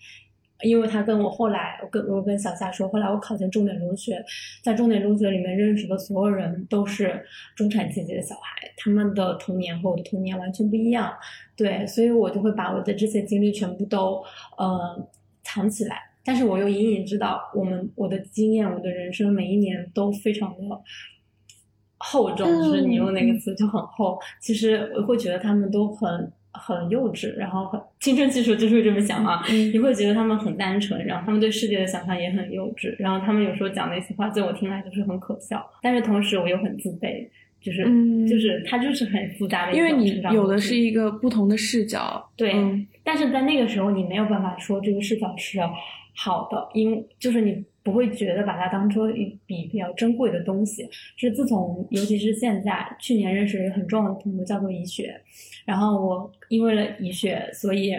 [0.62, 4.24] 因为他跟我后来，我跟我跟小夏说，后来我考进重点中学，
[4.64, 7.22] 在重点中学里面认识的所有人都是
[7.54, 11.12] 中产阶级的小孩，他们的童年和我的童年完全不一样。
[11.54, 14.24] 对，所以我就会把我的这些经历全部都，
[14.56, 15.06] 呃，
[15.44, 16.05] 藏起来。
[16.26, 20.56] 但是我又隐隐知道，我们我的经验，我的人生每一年都非常的
[21.98, 24.18] 厚重，就是你用那个词就很厚。
[24.40, 29.42] 其实我会觉得他们都很很幼稚，然后很青春期时候就是会这么想啊。
[29.48, 35.64] 你会觉得他们很单纯，然后他们对世界的想象也很幼稚，然后他们有时候讲那些话，在我听来就是很可笑。
[35.80, 37.26] 但是同时我又很自卑，
[37.60, 37.84] 就是
[38.28, 42.54] 就是他就是很复杂的，因为你有的是一个不同的视角，对。
[43.02, 45.60] 但是在那个时候，你没有办法说这个视角是。
[46.16, 50.88] 好的，因就是你不会觉得把它当做一笔比较珍贵的东西。
[51.16, 55.20] 是自从，尤其是现在，去年认识了一个很重要的朋友，叫做怡雪。
[55.64, 57.92] 然后我因为了怡雪，所以。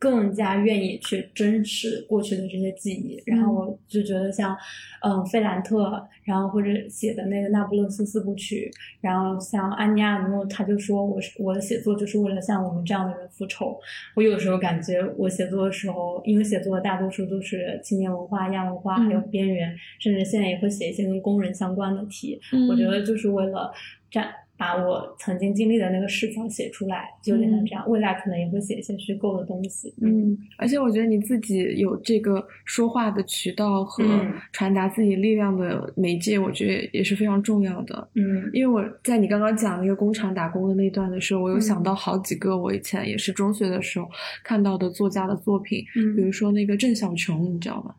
[0.00, 4.56] 更加愿意去珍视过去的这些记忆，然后我就觉得像，
[5.02, 8.70] 嗯，费兰特，然后或者写的那个《那不勒斯四部曲》，
[9.02, 13.78] 然后像安妮亚诺，他就说我是我的写作就是为了向我们这样的人复仇。
[14.16, 22.40] 我有时候感觉我写作的时候，因为写作的大多数都是青年文化、亚文化，还有边缘，甚至现在也会写一些跟工人相关的题。
[22.70, 23.70] 我觉得就是为了
[24.12, 24.26] 样。
[24.60, 27.82] 把我曾经经历的那个视角写出来，就有点像这样。
[27.88, 29.90] 未来可能也会写一些虚构的东西。
[30.02, 34.04] 嗯，而且我觉得你自己有这个说话的渠道和
[34.52, 38.06] 传达自己力量的媒介，我觉得也是非常重要的。
[38.16, 44.06] 嗯，因为我在你刚刚讲那个工厂打工的那段的时候，我有想到好几个我以前也是中学的时候
[44.44, 45.82] 看到的作家的作品，
[46.14, 47.94] 比如说那个郑小琼，你知道吗？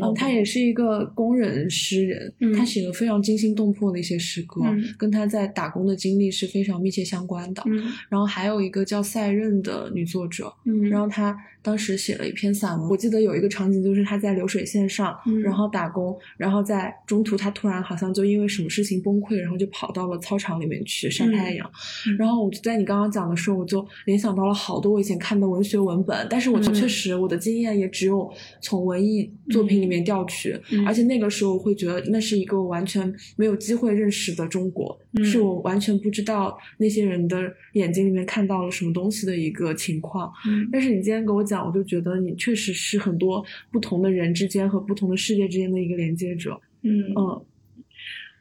[0.00, 4.60] 嗯，他也是一个工人诗人，他写了非常惊心动魄的一些诗歌，
[4.98, 7.62] 跟他在打工的经历是非常密切相关的。
[8.08, 10.52] 然后还有一个叫赛任的女作者，
[10.90, 11.36] 然后她。
[11.64, 21.70] 当时写了一篇散文，我记得有一个场景，就是她在流水线上，然后打工，然后在中途她突然好像就因为什么事情崩溃，然后就跑到了操场里面去晒太阳。
[22.18, 28.28] 然后我就在你刚刚讲的时候，我就联想到了好多我以前看的文学文本，但是我确实我的经验也只有
[28.60, 40.32] 从文艺作品里面调取，而且那个时候我会觉得那是一个完全没有机会认识的中国，是我完全不知道那些人的眼睛里面看到了什么东西的一个情况。
[40.70, 41.62] 但是你今天跟我讲。
[41.62, 46.60] 我就觉得你确实是很多不同的人之间和不同的世界之间的一个连接者。
[46.82, 47.42] 嗯嗯，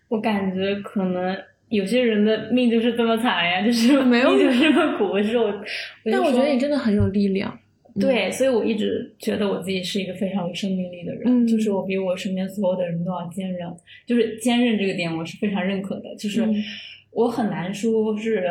[0.09, 1.37] 我感觉可能
[1.69, 5.21] 有些人的命就是这么惨呀，就是没有就这么苦。
[5.23, 5.63] 是我，
[6.03, 7.57] 但我觉得你真的很有力量。
[7.99, 11.47] 对，所以我一直觉得我自己是一个非常有生命力的人。
[11.47, 13.69] 就是我比我身边所有的人都要坚韧，
[14.05, 16.15] 就是坚韧这个点我是非常认可的。
[16.15, 16.47] 就是
[17.11, 18.45] 我很难说是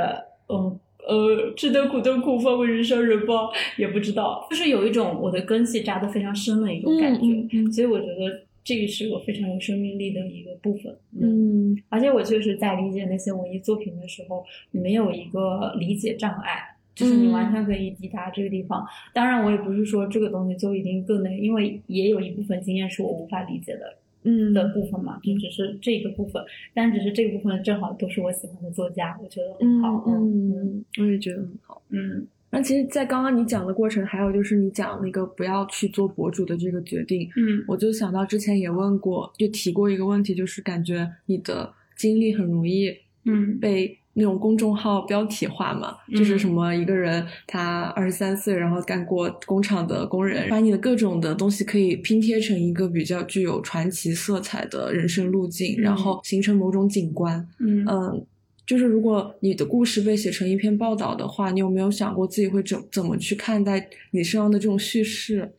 [0.49, 0.79] 嗯。
[1.09, 3.49] 呃，吃得苦中苦，方为人上人吧，
[3.79, 10.95] 也不知道，就是有一种我的根系扎得非常深的一种感觉，所以我觉得这个是我非常有生命力的一个部分。
[11.19, 18.87] 嗯，而且我确实在理解那些文艺作品的时候，没有一个理解障碍，就是你完全可以抵达这个地方。
[19.15, 23.97] 当然，我也不是说这个东西就一定更能，因为也有一部分经验是我无法理解的。
[24.23, 30.05] 嗯的部分嘛，就只是这个部分，但只是这个部分正好都是我喜欢的作家，我觉得很好。
[30.07, 31.81] 嗯嗯，我也觉得很好。
[31.89, 57.47] 嗯，那其实，在刚刚你讲的过程，还有就是你讲那个不要去做博主的这个决定，嗯我就想到之前也问过，就提过一个问题，就是感觉你的经历很容易嗯被那种公众号标题化嘛，嗯就是什么一个人他二十三岁，然后干过工厂的工人，把你的各种的东西可以拼贴成一个比较具有传奇色彩的人生路径，嗯然后形成某种景观。
[57.61, 58.27] 嗯嗯，
[58.67, 65.53] 就是如果你的故事被写成一篇报道的话，你有没有想过自己会怎怎么去看待你身上的这种叙事？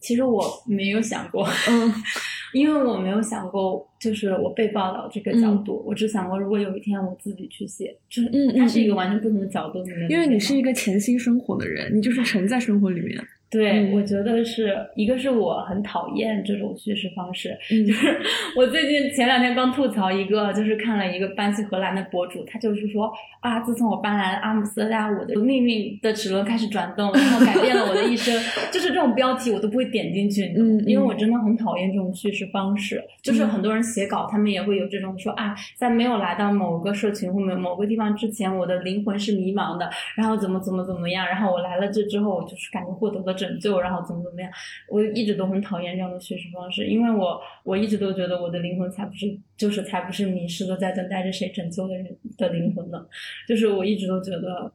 [0.00, 1.92] 其实我没有想过，嗯
[2.52, 13.22] 因为我没有想过，就是我被报道这个角度，我只想过如果有一天我自己去写，就是嗯嗯它是一个嗯完全不同的角度里面的因为你是一个潜心生活的人，你就是沉在生活里面。
[13.50, 13.92] 对，嗯。
[13.94, 17.84] 我觉得是一个是我很讨厌这种叙事方式，嗯。
[17.88, 18.20] 就是
[18.56, 28.34] 我最近前两天刚吐槽一个，就是看了一个搬去荷兰的博主，他就是说啊，自从我搬来阿姆斯特丹，我的命运的齿轮开始转动，然后改变了我的一生，
[28.70, 33.02] 就是这种标题我都不会点进去，嗯嗯因为我真的很讨厌这种叙事方式。
[33.22, 44.50] 就是很多人写稿，他们也会有这种说啊，在没有来到某个社群或者某个地方之前，我的灵魂是迷茫的，然后怎么怎么怎么样，然后我来了这之后，我就是感觉获得了拯救，然后怎么怎么样，
[44.88, 52.04] 我一直都很讨厌这样的叙事方式，因为我我一直都觉得我的灵魂才不是，就是才不是迷失的在等待着谁拯救的人
[52.36, 53.06] 的灵魂呢，
[53.46, 54.72] 就是我一直都觉得，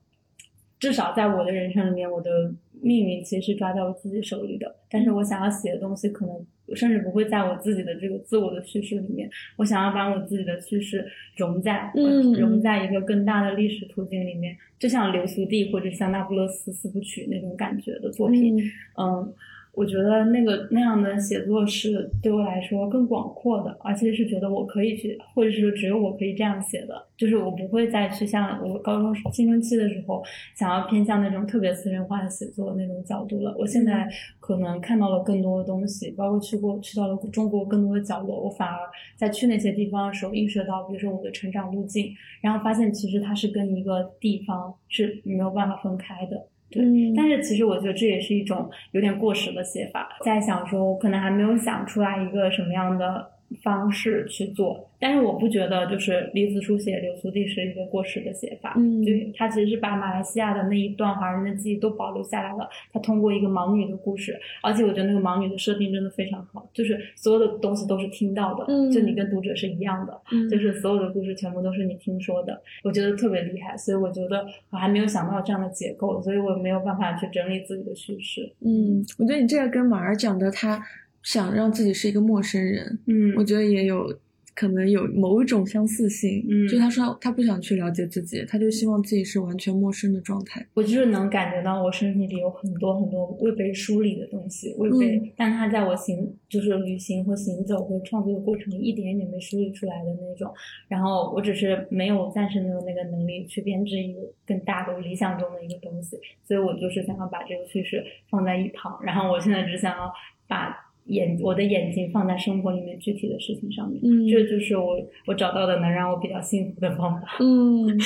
[0.83, 6.45] 至少在我的人生里面，我的命运其实是抓在我自己手里的，但是我想要写的东西可能。
[6.73, 11.05] 甚至不会在我自己的这个自我的叙事里面，我想要把我自己的叙事
[11.35, 11.91] 融在，
[12.39, 18.57] 融在一个更大的历史途径里面，就像流苏地或者像那不勒斯四部曲那种感觉的作品。
[18.97, 19.33] 嗯，
[19.73, 30.23] 我觉得那个那样的写作是对我来说更广阔的，而且是觉得我可以去，或者是只有我可以这样写的，就是我不会再去像我高中青春期的时候
[30.55, 33.55] 想要偏向那种特别私人化的写作那种角度了。
[33.57, 34.07] 我现在
[34.39, 38.77] 可能看到了更多的东西，包括去过去到了中国更多的角落，我反而
[39.17, 46.47] 在去那些地方的时候映射到，比如说我的成长路径，然后发现其实它是跟一个地方是没有办法分开的。
[46.73, 47.13] 对，嗯。
[47.15, 53.29] 但是其实我觉得这也是一种有点过时的写法，在想说，我可能还没有想出来一个什么样的
[53.61, 59.03] 方式去做，但是我不觉得就是李子书写流苏地是一个过时的写法，嗯。
[59.03, 70.49] 对，他其实是把马来西亚的那一段华人的记忆都保留下来了，他通过一个盲女的故事，而且我觉得那个盲女的设定真的非常好，就是所有的东西都是听到的，嗯就你跟读者是一样的，嗯。
[70.49, 78.53] 就是所有的故事全部都是你听说的，我觉得特别厉害，所以我觉得我还没有想到这样的结构，所以我没有办法去整理自己的叙事。
[78.61, 80.81] 嗯，我觉得你这个跟马儿讲的，他
[81.23, 84.13] 想让自己是一个陌生人，嗯我觉得也有
[84.55, 86.45] 可能有某一种相似性。
[86.47, 90.63] 嗯就他说他不想去了解自己，他就希望自己是完全陌生的状态。
[90.75, 100.53] 我就是能感觉到我身体里有很多很多未被梳理的东西，未被，嗯但它在我行就是旅行或行走或创作的过程里一点一点被梳理出来的那种。
[100.87, 110.13] 然后我只是没有暂时没有那个能力去编织一个更大的我理想中的一个东西，所以我就是想要把这个叙事放在一旁，然后我现在只想要
[110.47, 113.99] 把眼我的眼睛放在生活里面具体的事情上面。
[114.03, 117.27] 嗯这就是我我找到的能让我比较幸福的方法。
[117.39, 117.99] 嗯，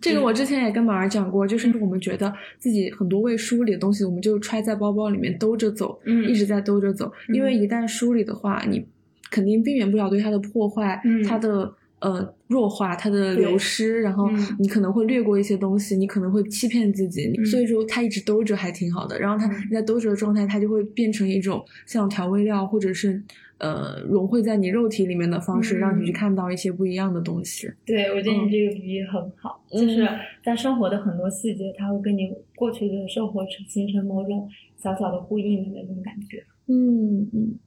[0.00, 7.12] 这个我之前也跟马儿讲过，就是我们觉得自己很多未梳理的东西，我们就揣在包包里面兜着走，嗯一直在兜着走。
[7.28, 8.84] 嗯因为一旦梳理的话，你
[9.30, 11.72] 肯定避免不了对它的破坏，嗯它的
[12.02, 17.32] 呃弱化，它的流失，然后嗯你可能会略过一些东西，你可能会欺骗自己。
[17.38, 19.18] 嗯所以说，它一直兜着还挺好的。
[19.18, 23.22] 然后它嗯你在兜着的状态，它就会变成一种像调味料，或者是
[23.58, 27.70] 呃融汇在你肉体里面的方式，嗯让你去看到一些不一样的东西。
[27.86, 30.06] 对，我觉得你这个比喻很好，嗯就是
[30.44, 36.44] 在生活的很多细节，它会跟你过去的生活形成某种小小的呼应的那种感觉。
[36.66, 37.58] 嗯嗯，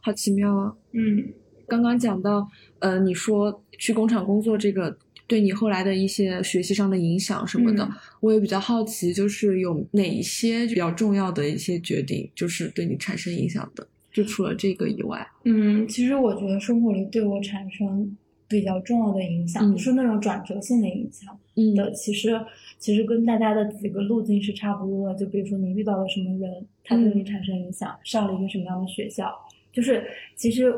[0.00, 0.74] 好奇妙啊！
[0.92, 1.32] 嗯
[1.66, 2.48] 刚刚讲到，
[2.78, 4.96] 呃，你说去工厂工作这个
[5.26, 7.90] 对你后来的一些学习上的影响什么的，嗯
[8.20, 13.86] 我也比较好奇，就是有哪一些比较重要的一些决定，就是对你产生影响的？
[14.12, 22.40] 就除了这个以外，嗯，其实我觉得生活里对我产生比较重要的影响，嗯不是那种转折性的影响嗯的，其实
[22.78, 25.18] 其实跟大家的几个路径是差不多的。
[25.18, 29.32] 就比如说你遇到了什么人，他对你产生影响；上了一个什么样的学校，
[29.72, 30.06] 就是
[30.36, 30.72] 其实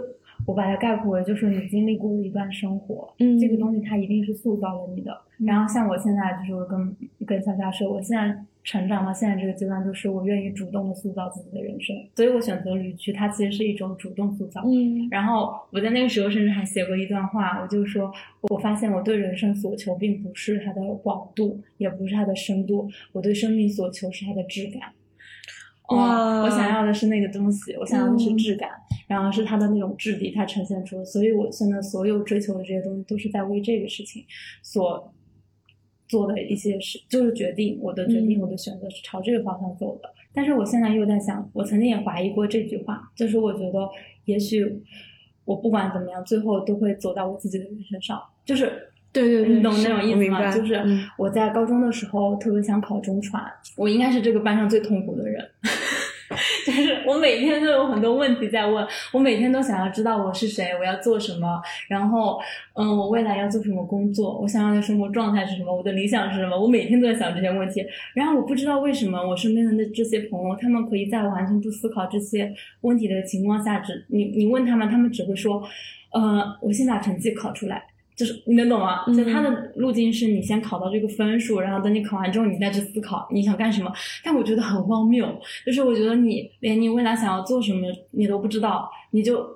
[0.45, 5.17] 我把它概括为就是你经历过的一段生活，嗯这个东西它一定是塑造了你的。
[5.39, 14.63] 然后像我现在就是我跟跟夏夏说，我现在成长到现在这个阶段，就是我愿意主动的塑造自己的人生，所以我选择旅居，它其实是一种主动塑造。
[14.67, 18.11] 嗯然后我在那个时候甚至还写过一段话，我就说，
[18.43, 24.91] 我发现我对人生所求并不是它的广度，也不是它的深度，我对生命所求是它的质感。
[25.89, 26.41] 哇。
[26.41, 28.71] 哦我想要的是那个东西，我想要的是质感，
[29.09, 34.25] 然后是它的那种质地，它呈现出，所以我现在所有追求的这些东西都是在为这个事情
[34.63, 35.13] 所
[36.07, 38.43] 做的一些事，就是决定我的决定，嗯。
[38.43, 40.09] 我的选择是朝这个方向走的。
[40.33, 43.89] 但是我现在又在想，我曾经也怀疑过这句话，就是我觉得
[44.27, 44.85] 也许
[45.45, 50.51] 我不管怎么样，最后都会走到我自己的人生上，就是对对对，你懂那种意思吗？
[50.55, 53.43] 就是嗯我在高中的时候特别想考中传，
[53.77, 55.45] 我应该是这个班上最痛苦的人。
[56.67, 62.37] 就是我每天都有很多问题在问，我每天都想要知道我是谁，我要做什么，然后，
[62.75, 67.87] 嗯，我未来要做什么工作，我想要的生活状态是什么，我的理想是什么，我每天都在想这些问题。
[68.13, 75.63] 然后我不知道为什么我身边的那这些朋友，他们可以在完全不思考这些问题的情况下，只你你问他们，他们只会说，
[76.13, 77.85] 呃，我先把成绩考出来。
[78.17, 79.05] 就是你能懂吗？
[79.07, 83.93] 嗯就他的路径是你先考到这个分数，然后等你考完之后，你再去思考你想干什么。
[84.25, 85.27] 但我觉得很荒谬，
[85.67, 89.47] 就是我觉得你连你未来想要做什么你都不知道，你就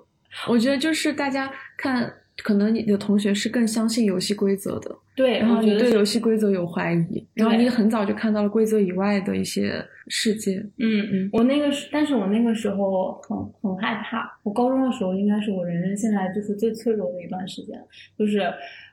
[0.47, 10.57] 我觉得就是大家看，可能你的同学是更相信游戏规则的，对，然后你对游戏规则有怀疑，然后你很早就看到了规则以外的一些世界。
[10.79, 14.41] 嗯嗯我那个时，但是我那个时候很很害怕。
[14.43, 17.79] 我高中的时候应该是我人生现在就是最脆弱的一段时间，
[18.19, 18.41] 就是，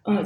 [0.04, 0.22] 嗯，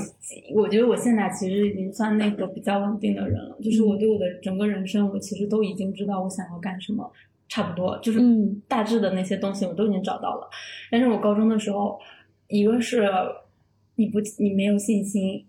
[0.55, 7.11] 我觉得我现在其实已经算那个比较稳定的人了，就是我对我的整个人生，我其实都已经知道我想要干什么，
[7.47, 10.49] 差不多就是嗯大致的那些东西我都已经找到了。
[10.89, 11.99] 但是我高中的时候，
[12.47, 13.07] 一个是
[13.95, 15.45] 你不你没有信心，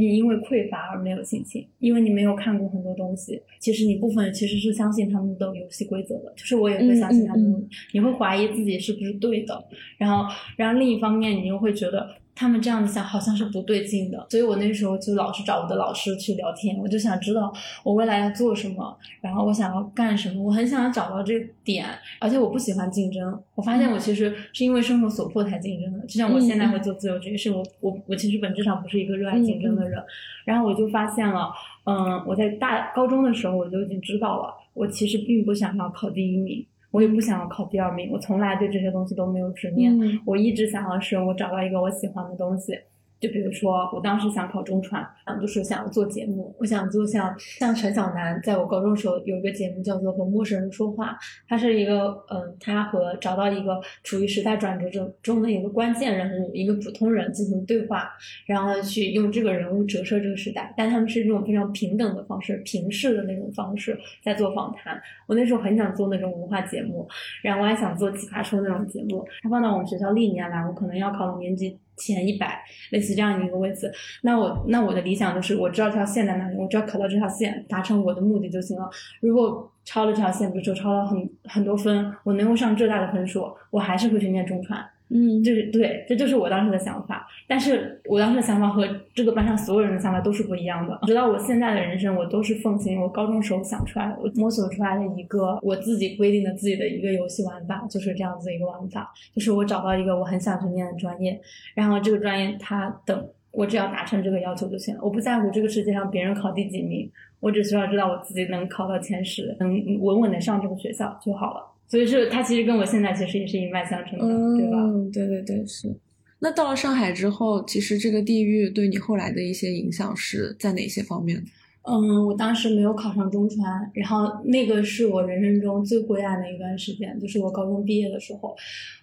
[0.00, 3.40] 你因为匮乏而没有信心，因为你没有看过很多东西。
[3.58, 9.62] 其实你部分其实是相信他们的游戏规则的，就是我也会相信他们，嗯嗯你会怀疑自己是不是对的，
[9.98, 10.24] 然后，
[10.56, 12.08] 然后另一方面你又会觉得。
[12.40, 17.52] 他们这样子想好像是不对劲的，所以我那时候就老是找我的老师去聊天，我就想知道
[17.84, 21.86] 我未来要做什么，然后我想要干什么，我很想要找到这个点，
[22.18, 23.38] 而且我不喜欢竞争。
[23.54, 30.02] 我发现我其实是因为生活所迫才竞争的，就像我现在会做自由职业，是我我我其实本质上不是一个热爱竞争的人。
[30.46, 31.52] 然后我就发现了，
[31.84, 36.64] 嗯，我在大高中的时候我就已经知道了，我其实并不想要考第一名。
[36.90, 39.96] 我也不想要考第二名，我从来对这些东西都没有执念。
[39.98, 42.72] 嗯我一直想要是我找到一个我喜欢的东西，
[43.20, 45.06] 就比如说我当时想考中传，
[45.40, 51.12] 就是想要做节目，我想做像像陈小南，在我高中时候有一个节目叫做《和陌生人说话》，
[51.46, 58.10] 他是一个嗯、他和找到一个处于时代转折中中的一个关键人物，一个普通人进行对话，
[58.46, 65.00] 然后去用这个人物折射这个时代，但他们是这种非常平等的方式，平视的那种方式在做访谈。
[65.26, 67.06] 我那时候很想做那种文化节目，
[67.42, 69.26] 然后我还想做奇葩说那种节目。
[69.42, 73.92] 他放到我们学校历年来，我可能要考到年级前一百，类似这样一个位置。
[74.22, 78.90] 那我那我的理想就是，我知道这条线在哪里，我只要考到这条线，达成我的目的就行了。
[79.20, 84.84] 如果超了这条线，比如说超了很很多分，我能够上浙大的分数，我还是会去念中传。
[85.12, 87.26] 嗯就是对，这就是我当时的想法。
[87.48, 90.98] 但是我当时的想法和这个班上所有人的想法都是不一样的。
[91.06, 99.12] 直到我现在的人生，我都是奉行我高中时候想出来的，我摸索出来的一个我自己规定的自己的一个游戏玩法，就是这样子一个玩法。
[99.34, 101.40] 就是我找到一个我很想去念的专业，
[101.74, 111.66] 然后这个专业它等我只要达成这个要求就行了，我不在乎这个世界上别人考第几名，我只需要知道我自己能考到前十，能稳稳的上这个学校就好了。
[111.90, 114.26] 所以是它其实跟我现在其实也是一脉相承的，
[114.56, 114.78] 对吧？
[114.78, 115.94] 嗯，对对对，是。
[116.38, 121.42] 那到了上海之后，其实这个地域对你后来的一些影响是在哪些方面？
[121.82, 128.56] 嗯，我当时没有考上中传，然后那个是我人生中最灰暗的一段时间，就是我高中毕业的时候，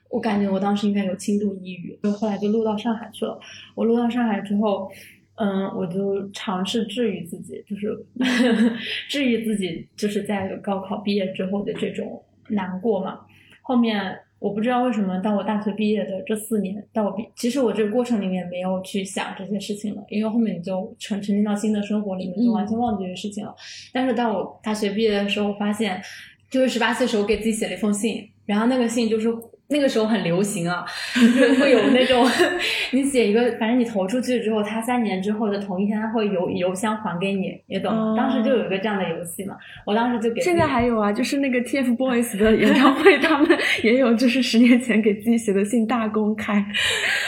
[0.09, 3.38] 我感觉我当时应该有轻度抑郁，就后来就录到上海去了。
[3.75, 4.89] 我录到上海之后，
[5.35, 7.89] 嗯，我就尝试治愈自己，就是
[9.09, 13.21] 治愈自己，就是在高考毕业之后的这种难过嘛。
[13.61, 23.55] 后面我不知道为什么，到我大学毕业的这四年，到我毕，其实我这个过程里面没有去想这些事情了，因为后面你就沉沉浸到新的生活里面，就完全忘记这些事情了。
[23.91, 26.01] 但是到我大学毕业的时候，我发现，
[26.49, 29.27] 就是十八岁时候给自己写了一封信，然后那个信就是
[29.70, 32.26] 那个时候很流行啊，就是会有那种
[32.91, 38.15] 你写一个，反正你投出去之后，他三年之后的同一天他会邮邮箱还给你，你懂吗？
[38.15, 40.41] 当时就有一个这样的游戏嘛，我当时就给。
[40.41, 46.65] 现在还有啊，就是那个 TFBOYS 的演唱会， 他们也有，就是十年前给自己写的信大公开。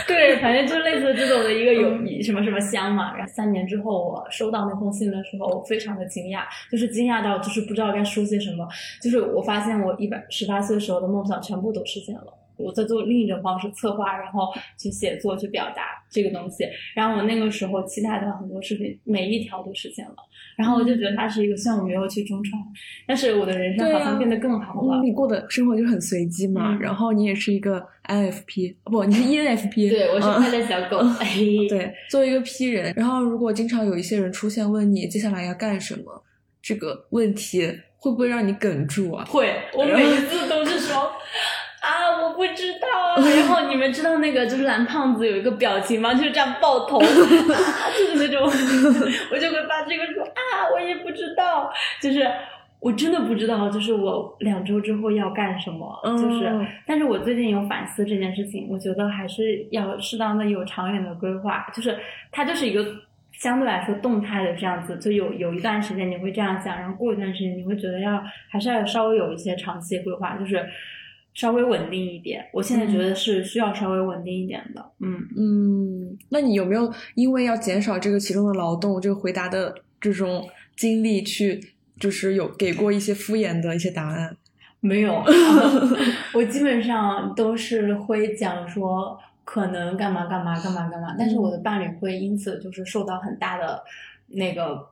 [0.07, 1.89] 对，反正就类似这种的一个有
[2.23, 3.15] 什么什么箱嘛。
[3.17, 8.65] 然后三年之后我收到那封信的时候，我非常的惊讶，就是惊讶到就是不知道该说些什么，
[9.01, 12.28] 就是我发现我一百十八岁时候的梦想全部都实现了。
[12.59, 16.65] 我在做另一种方式策划，然后去写作、去表达这个东西。
[16.93, 20.15] 然后我那个时候期待的很多事情，每一条都实现了。
[20.57, 22.61] 然后我就觉得它是一个项目，没有去中创，
[23.07, 25.01] 但是我的人生好像变得更好了。
[25.01, 26.77] 你过的生活就很随机嘛。
[26.79, 29.89] 然后你也是一个 INFP，不，你是 ENFP。
[29.89, 30.99] 对，我是快乐小狗。
[31.69, 36.23] 对，作为一个 P 人，然后如果经常有一些人出现问你接下来要干什么
[36.61, 37.65] 这个问题，
[37.97, 39.23] 会不会让你哽住啊？
[39.25, 40.58] 会，我每一次都。
[43.21, 46.13] 然后你们知道那个就是蓝胖子有一个表情吗？
[46.13, 48.43] 就是这样抱头，就是那种，
[49.31, 52.25] 我就会把这个说啊，我也不知道，就是
[52.79, 61.97] 我真的不知道，就是我两周之后要干什么，就是，但是我最近有反思这件事情，我觉得还是要适当的有长远的规划，就是
[62.31, 62.85] 它就是一个
[63.31, 70.65] 相对来说动态的这样子，就有有一段时间你会这样想，然后过一段时间你会觉得要还是要稍微有一些长期规划，就是。
[71.39, 74.85] 稍微稳定一点，我现在觉得是需要稍微稳定一点的。
[74.99, 84.35] 嗯嗯，那你有没有因为要减少这个其中的劳动，这个回答的这种经历去，就是有给过一些敷衍的一些答案？
[84.81, 85.23] 没有，
[86.35, 93.81] 我基本上都是会讲说可能干嘛干嘛干嘛干嘛，但是我的伴侣会因此就是受到很大的
[94.27, 94.85] 那个。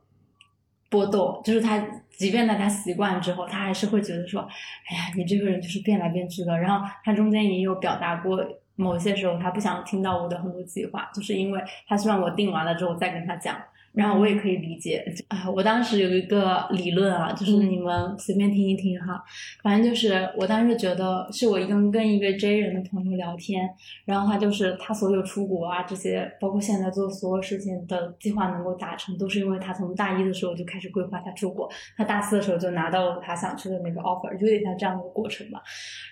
[0.90, 1.78] 波动就是他，
[2.10, 4.42] 即便在他习惯之后，他还是会觉得说
[4.90, 8.44] ：“哎呀，你这个人就是变来变去的。”然后他中间也有表达过，
[8.76, 13.56] 某些时候他不想听到我的很多计划，就是因为他希望我定完了之后再跟他讲。
[13.98, 19.20] 然后我也可以理解啊，我当时有一个理论啊，就是你们随便听一听哈。
[19.64, 23.68] 反正就是我当时觉得，是我一个跟一个 J 人的朋友聊天，
[24.06, 31.68] 然后他就是他所有出国啊这些，包括现在做所有事情的计划能够达成，都是因为他从大一的时候就开始规划他出国，
[31.98, 35.60] 他大四的时候就拿到了他想去的那个 offer，有点像这样的过程吧。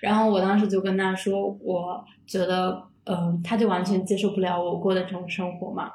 [0.01, 5.91] 然后我当时就跟他说，我觉得，嗯，他就完全接受不了我过的这种生活嘛。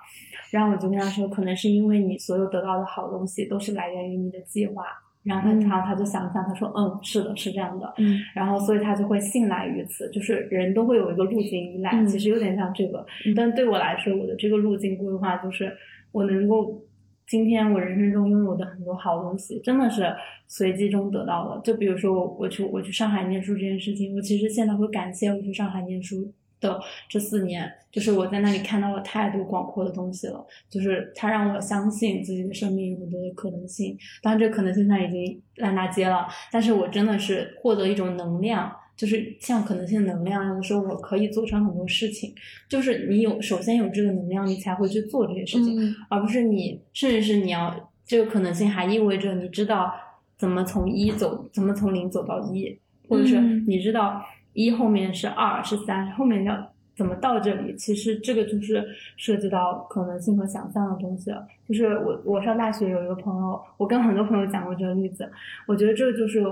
[0.51, 4.85] 然后我就跟他说，可能是因为你所有得到的好东西都是来源于你的计划。
[5.23, 7.93] 然后他，然后他就想想，他说，嗯，是的，是这样的。
[7.99, 8.19] 嗯。
[8.35, 13.05] 然后，所以他就会信赖于此，就是人都会有一个路径依赖，其实有点像这个。
[13.37, 15.71] 但对我来说，我的这个路径规划就是
[16.11, 16.83] 我能够
[17.27, 20.11] 今天我人生中拥有的很多好东西，真的是
[20.49, 21.61] 随机中得到的。
[21.63, 26.33] 就比如说我我去我去上海念书这件事情，我其实现在会感谢我去上海念书。
[26.61, 30.47] 的这四年，就是我在那里看到了太多广阔的东西了。
[30.69, 33.97] 就是它让我相信自己的生命有很多的可能性。
[34.23, 36.29] 当然，这可能性在已经烂大街了。
[36.53, 42.35] 但是我真的是获得一种能量，就是像可能性能量，一样，说我可以做成很多事情。
[42.69, 49.93] 就是你有，首先有这个能量，你才会去做这些事情，而不是你，甚至是你要这个可能性还意味着你知道
[50.37, 54.23] 怎么从一走，怎么从零走到一，或者是你知道。
[54.65, 57.75] 一后面是二是三，后面要怎么到这里？
[57.77, 58.87] 其实这个就是
[59.17, 61.47] 涉及到可能性和想象的东西了。
[61.69, 65.31] 就是我我上大学有一个朋友，我跟很多朋友讲过这个例子，
[65.67, 66.45] 我觉得这就是。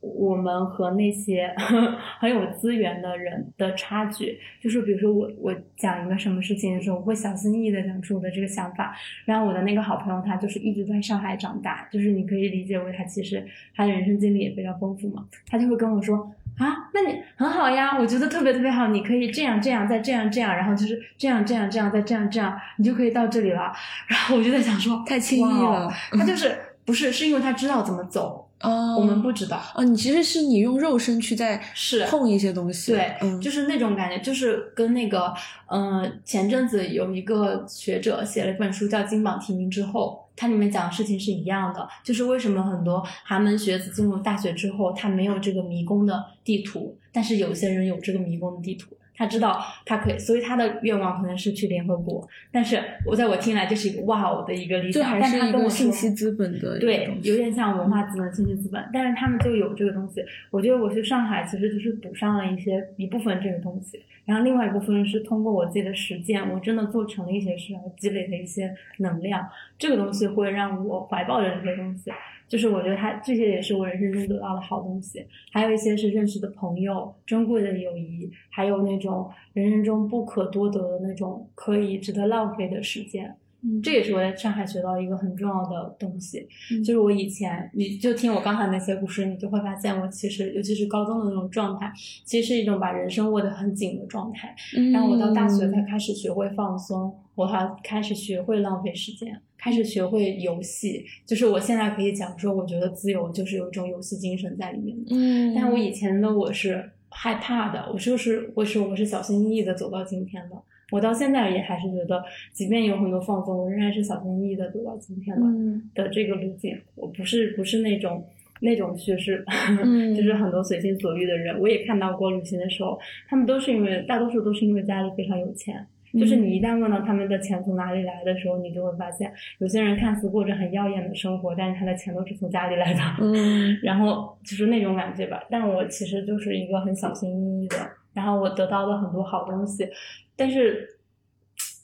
[0.00, 1.52] 我们和那些
[2.20, 8.94] 很有资源的人的差距，就是比如说我我讲一个什么事情的时候，我会小心翼翼的讲出我的这个想法。
[9.24, 13.44] 然后我的那个好朋友他就是一直在上海长大，就是你可以理解为他其实
[13.74, 15.26] 他的人生经历也比较丰富嘛。
[15.48, 23.72] 他就会跟我说啊，那你很好呀，我觉得特别特别好，你可以这样这样再这样这样，然后就是这样这样这样再这样这样，你就可以到这里了。
[24.08, 28.45] 然后我就在想说，太轻易了，他就是不是是因为他知道怎么走。
[28.60, 29.60] 哦，我们不知道。
[29.74, 35.32] 哦，你其实是你用肉身去在是碰一些东西，对，就是那种感觉，就是跟那个，
[35.70, 48.96] 嗯，前阵子有一个学者写了一本书叫《金榜题名之后》，它里面讲的事情是一样的，就是为什么很多寒门学子进入大学之后，他没有这个迷宫的地图，但是有些人有这个迷宫的地图。
[49.16, 52.28] 他知道他可以，所以他的愿望可能是去联合国。
[52.52, 58.84] 但是我在我听来就是一个哇哦的一个理想，但他跟我说信息资本的对，有点像文化资本、信息资本。
[58.92, 60.22] 但是他们就有这个东西。
[60.50, 69.48] 我觉得我去上海其实就是补上了一些一部分这个东西，然后另外一部分是通过我自己的实践，我真的做成了一些事，然后积累的一些能量，
[69.78, 72.10] 这个东西会让我怀抱着这些东西。
[72.48, 83.36] 就是我觉得他这些也是我人生中得到的好东西，还有一些是认识的朋友、珍贵的友谊，还有那种人生中不可多得的那种可以值得浪费的时间。
[83.62, 86.46] 嗯，这也是我在上海学到一个很重要的东西，
[86.84, 91.90] 就是我以前你就听我刚才那些故事，你就会发现我其实尤其是高中的那种状态，
[92.24, 94.54] 其实是一种把人生握得很紧的状态。
[94.92, 99.40] 然后我到大学才开始学会放松，我还开始学会浪费时间。
[99.58, 105.14] 开始学会游戏，就是我现在可以讲说，我觉得自由就是有一种游戏精神在里面的。
[105.14, 110.56] 嗯，但我以前的我是害怕的，我就是我是我是小心翼翼的走到今天的。
[110.92, 116.78] 我到现在也还是觉得，即便有很多放纵，我仍然是小心翼翼的走到今天的的这个路径。
[116.94, 118.24] 我不是不是那种
[118.60, 119.44] 那种叙事，
[120.16, 121.58] 就是很多随心所欲的人。
[121.58, 122.96] 我也看到过旅行的时候，
[123.28, 125.84] 他们都是因为大多数都是因为家里非常有钱。
[126.18, 133.00] 就是你一旦问到他们的钱从哪里来的时候，你就会发现，有些人看似过着很耀眼的生活，但是他的钱都是从家里来的。
[133.20, 135.42] 嗯， 然后就是那种感觉吧。
[135.50, 137.76] 但我其实就是一个很小心翼翼的，
[138.14, 139.88] 然后我得到了很多好东西，
[140.36, 140.88] 但是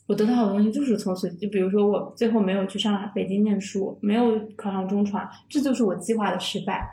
[0.07, 6.87] 我得到好东西就是从随就比如说我最后没有去上海、北京念书，没有考上中传，这就是我计划的失败。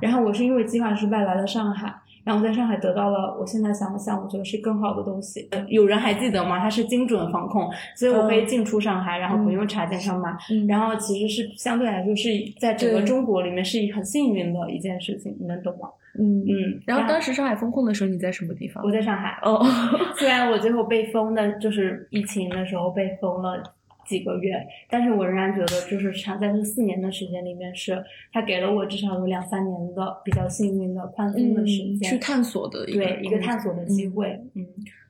[0.00, 1.94] 然后我是因为计划失败来了上海。
[2.24, 5.48] 然后在上海得到了，我现在想了想，我觉得是更好的东西。
[5.68, 6.58] 有人还记得吗？
[6.58, 10.36] 它是精准防控，所以我可以进出上海，然后不用查健康码。
[10.68, 12.28] 然后其实是相对来说是
[12.60, 15.88] 在整个中国里面是很幸运的一件事情，你能懂吗？
[16.18, 16.80] 嗯嗯。
[16.86, 18.84] 然后当时上海封控的时候，你在什么地方？
[18.84, 19.38] 我在上海。
[19.42, 19.64] 哦，
[20.16, 23.62] 虽然我最后被封的，就是疫情的时候被封了。
[24.06, 24.54] 几个月，
[24.90, 34.28] 但是我仍然觉得，就是长在这四年的时间里面，是他给了我至少有两三年的比较幸运的宽松的时间去探索的，对一个探索的机会。
[34.54, 34.66] 嗯，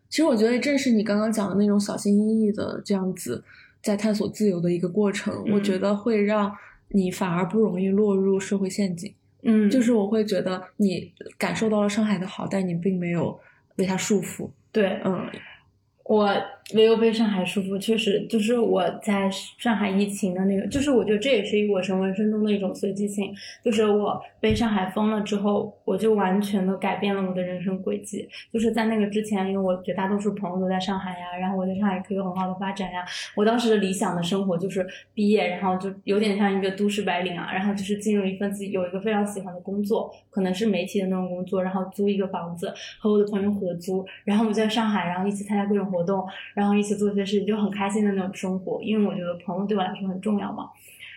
[0.08, 3.42] 其实我觉得正是你刚刚讲的那种小心翼翼的这样子
[3.80, 6.52] 在探索自由的一个过程，我觉得会让
[6.90, 9.12] 你反而不容易落入社会陷阱。
[9.42, 13.38] 嗯，就是我会觉得你感受到了上海的好，但你并没有
[13.74, 14.50] 被它束缚。
[14.70, 15.26] 对，嗯。
[16.04, 16.28] 我
[16.74, 23.32] 没有被上海束缚，确实就是我在上海疫情的那个，就是我觉得这也是我人生中的一种随机性，
[23.62, 28.28] 就是我被上海封了之后，我就完全的改变了我的人生轨迹。
[28.52, 33.04] 就是在那个之前，因为我绝大多数朋友都在上海呀，然后我在上海可以有很好的发展呀。
[33.36, 45.92] 我当时的理想的生活就是毕业，然后就有点像一个都市白领啊，然后就是进入一份自己有一个非常喜欢的工作，可能是媒体的那种工作，然后租一个房子和我的朋友合租，然后我们在上海，然后一起参加各种。
[45.92, 48.82] 活活动，然后一起做一些事情，就很开心的那种生活。
[48.82, 50.68] 因为我觉得朋友对我来说很重要嘛。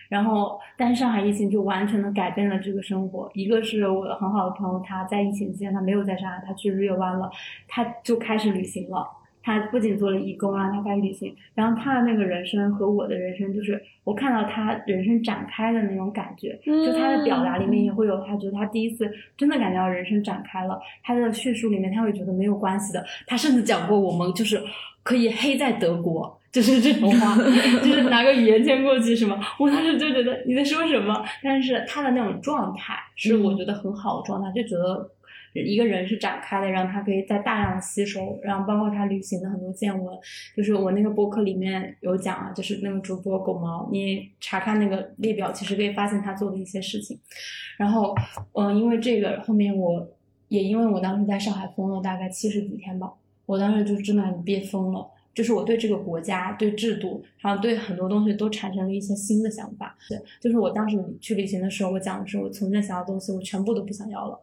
[0.08, 3.28] 然后，但是上海疫情就完全的改变了这个生活。
[3.34, 7.28] 一个是我的很好的朋友，他在疫情期间他没有在上海，他去日月湾了，
[7.66, 9.04] 他就开始旅行了。
[9.46, 11.32] 他不仅做了义工啊，他开始旅行。
[11.54, 16.58] 然后他的那个人生和我的人生，就是我看到他人生展开的那种感觉。
[16.64, 20.76] 就他的表达里面也会有，他觉得他第一次真的感觉到人生展开了。
[21.04, 23.06] 他的叙述里面他会觉得没有关系的。
[23.24, 24.60] 他甚至讲过我们就是
[25.04, 27.36] 可以黑在德国，就是这种话，
[27.84, 29.38] 就是拿个语言签过去什么。
[29.60, 31.24] 我当时就觉得你在说什么？
[31.40, 35.08] 但是他的那种状态是我觉得很好的状态，就觉得。
[35.62, 40.16] 一个人是展开的，然后他可以在大量吸收，然后包括他旅行的很多见闻，
[40.56, 47.18] 就是我那个博客里面有讲啊，就是那个主播狗毛，你查看那个列表，其实可以发现他做的一些事情。
[47.76, 48.14] 然后，
[48.52, 50.08] 嗯，因为这个后面我
[50.48, 53.12] 也因为我当时在上海封了大概七十几天吧，
[53.46, 55.10] 我当时就真的憋疯了。
[55.36, 59.94] 就是我对这个国家、对制度，还有对很多东西都产生了一些新的想法。
[60.08, 64.40] 对，就是我当时去旅行的时候，我讲的是我从前想要的东西，我全部都不想要了。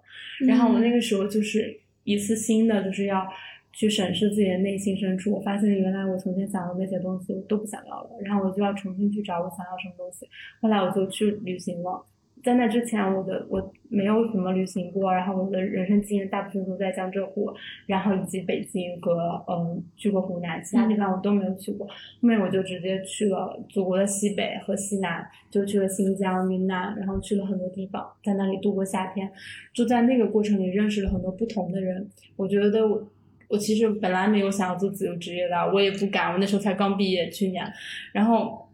[0.48, 3.28] 然后我那个时候就是一次新的，就是要
[3.72, 5.32] 去审视自己的内心深处。
[5.32, 8.10] 我发现原来我从前想的那些东西，我都不想要了。
[8.24, 10.28] 然后我就要重新去找我想要什么东西。
[10.62, 12.06] 后来我就去旅行了。
[12.44, 17.50] 在那之前，我的我没有怎么旅行过，然后我的人生经验大部分都在江浙沪，
[17.86, 21.88] 然后以及北京和嗯去过湖南，其他地方我都没有去过。
[21.88, 29.32] 后面我就直接去了祖国的西北和西南，就去了新疆、云南，然后去了很多地方，在那里度过夏天。
[29.74, 32.06] 就在那个过程里认识了很多不同的人。
[32.36, 33.08] 我觉得我
[33.48, 37.66] 我其实本来没有想要做自由职业的，我也不敢，我那时候才刚毕业，去年。
[38.12, 38.68] 然后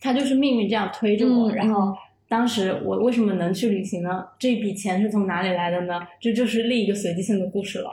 [0.00, 1.94] 他就是命运这样推着我，然后。
[2.30, 4.24] 当时我为什么能去旅行呢？
[4.38, 6.00] 这笔钱是从哪里来的呢？
[6.20, 7.90] 这就是另一个随机性的故事了。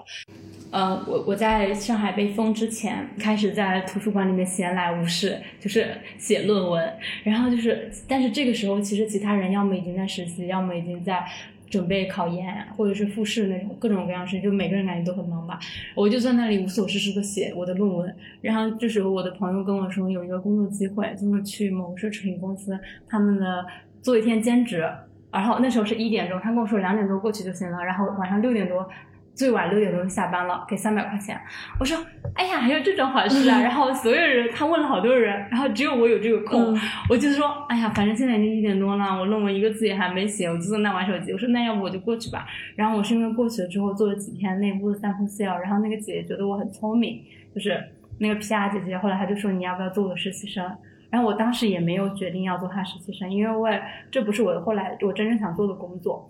[0.69, 5.87] 呃，我我在上海被封之前，开始在图书馆里面闲来无事，就是
[6.19, 6.93] 写论文。
[7.23, 11.25] 然后就是，但是这个时候，其实其他人要么已经在实习，要么已经在
[11.67, 15.57] 准备考研或者是复试那种各种各样的事，就每个人感觉都很忙吧。
[15.95, 18.15] 我就在那里无所事事的写我的论文。
[18.41, 22.77] 然后这时候我的朋友跟我说有一个工作机会，就是去某奢侈品公司
[23.07, 23.65] 他们的
[24.01, 24.87] 做一天兼职。
[25.31, 27.83] 然后那时候是一点钟，他跟我说两点多过去就行了。
[27.83, 28.89] 然后晚上六点多。
[29.37, 31.39] 最晚六点钟下班了，给三百块钱。
[31.79, 31.95] 我说，
[32.33, 33.61] 哎呀，还有这种好事啊！
[33.61, 36.75] 然后所有人，他问了好多人，然后只有我有这个空。
[37.07, 41.31] 我就说，哎呀，反正现在已经一点多了，我论文一个字也还没写，我就在那玩手机。
[41.31, 42.47] 我说，那要不我就过去吧。
[42.75, 47.21] 然后我是因为过去了之后做了几天内部的三分 sale，然后那个姐姐觉得我很聪明，
[47.53, 47.79] 就是
[48.17, 50.65] 那个 PR 姐姐，后来她就说你要不要做我实习生？
[51.09, 53.81] 然后我当时也没有决定要做他实习生，因为我也
[54.11, 56.29] 这不是我后来我真正想做的工作。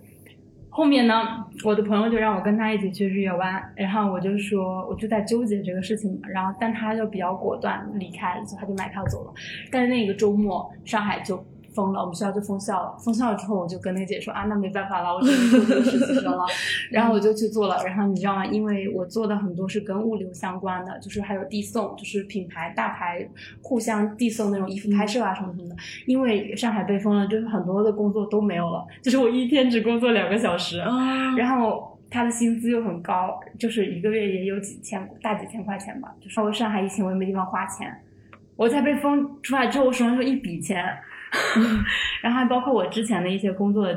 [0.69, 9.33] 后面呢，我的朋友就让我跟他一起去日月湾，然后我就说，我就在纠结这个事情嘛，然后但他就比较果断离开了，所以他就买票走了。
[9.71, 11.43] 但是那个周末，上海就。
[11.77, 12.97] 封了，我们学校就封校了。
[12.97, 16.43] 封校了之后，我就跟那个姐说啊，那没办法了，我只能做这个实习生了。
[16.89, 17.77] 然后我就去做了。
[17.85, 18.43] 然后你知道吗？
[18.47, 23.29] 因为我做的很多是跟物流相关的，就是还有递送，就是品牌大牌
[23.61, 25.75] 互相递送那种衣服拍摄啊什么什么的。
[26.07, 30.79] 因为上海被封了，就是很多的工作都没有了，就是我一天只工作两个小时。
[31.37, 36.11] 然后他的薪资又很高，就是一个月也有几千大几千块钱吧。
[36.19, 37.93] 就稍微上海疫情，我也没地方花钱。
[38.55, 40.83] 我在被封出来之后，我手上就一笔钱。
[42.21, 43.87] 然后还包括我之前的一些工作。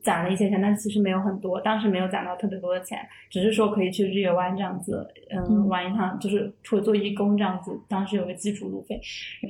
[0.00, 2.98] 攒了一些钱，但其实没有很多，当时没有攒到特别多的钱，
[3.28, 7.78] 只是说可以去日月湾这样子，嗯，玩一趟，就是做做义工这样子。
[7.88, 8.98] 当时有个基础路费，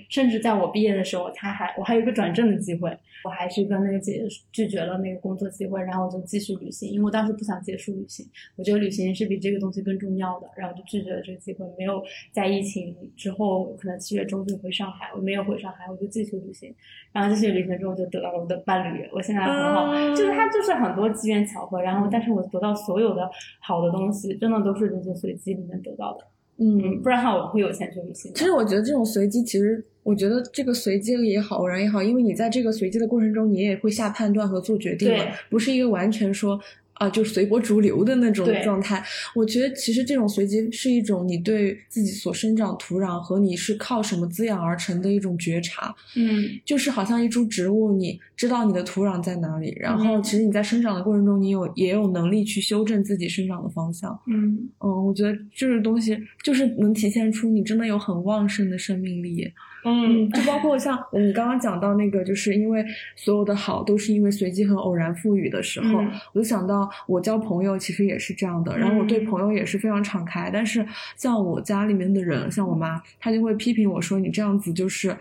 [0.09, 12.03] 甚至在我毕业的时候，他还我还有一个转正的机会，我还是跟那个姐姐拒绝了那个工作机会，然后我就继续旅行，因为我当时不想结束旅行，我觉得旅行是比这个东西更重要的，然后就拒绝了这个机会，没有
[12.33, 16.75] 在疫情之后可能七月中旬回上海，我没有回上海，我就继续旅行，
[17.13, 20.39] 然后继续旅行之后就得到了我的伴侣，我现在很好，就是。
[20.39, 26.25] 它就是很多机缘巧合，然后但是我得到所有的好的东西，真的都是这些随机里面得到的。
[26.59, 28.33] 嗯，不然的话我会有钱去旅行。
[28.35, 35.17] 其实我觉得这种随机，其实我觉得这个随机也好，偶然也好，因为你在这个随机的过程中，你也会下判断和做决定，
[35.49, 36.61] 不是一个完全说。
[36.99, 39.03] 啊，就随波逐流的那种状态。
[39.35, 45.95] 我觉得其实这种随机是一种你对自己所生长土壤和你是靠什么滋养而成的一种觉察。
[46.17, 54.19] 嗯，就是好像一株植物，你知道你的土壤在哪里，然后其实你在生长的过程中，你有也有能力去修正自己生长的方向。
[54.27, 59.51] 嗯嗯，我觉得这个东西就是能体现出你真的有很旺盛的生命力。
[59.85, 75.17] 嗯，就包括像你刚刚讲到那个，就是因为所有的好都是因为随机和偶然赋予的时候，我就想到我交朋友其实也是这样的，然后我对朋友也是非常敞开，但是像我家里面的人，像我妈，她就会批评我说你这样子就是。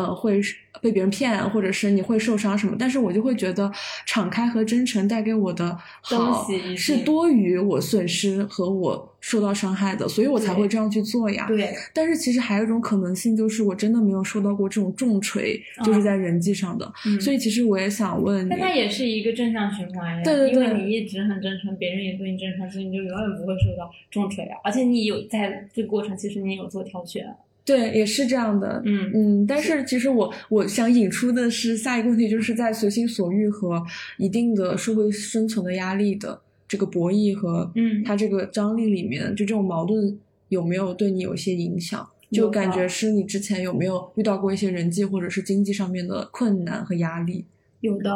[0.00, 0.40] 呃，会
[0.80, 2.74] 被别人骗，或者是你会受伤什么？
[2.78, 3.70] 但是我就会觉得，
[4.06, 6.46] 敞开和真诚带给我的好
[6.76, 11.46] 是多于我损失和我受到伤害的，所以我才会这样去做呀。
[11.46, 11.74] 对。
[11.92, 16.90] 但是其实还有一种可能性，就是我真的没有受到过这种重锤，就是在人际上的。
[17.20, 20.22] 所以其实我也想问你，但它也是一个正向循环呀。
[20.24, 20.64] 对对对。
[20.64, 24.56] 因为你一直很真诚，别人也对你真诚，所以你就永远不会受到重锤啊。
[24.64, 27.26] 而且你有在这个过程，其实你有做挑选。
[27.70, 33.80] 对，也是这样的，嗯嗯，但是其实我我想引出的是下一个问题，就是在随心所欲和
[34.18, 40.18] 一定的社会生存的压力的这个博弈和嗯，它这个张力里面，就这种矛盾
[40.48, 42.04] 有没有对你有一些影响？
[42.32, 47.44] 就感觉是你之前有没有遇到过一些人际或者是经济上面的困难和压力？
[47.80, 48.10] 有的，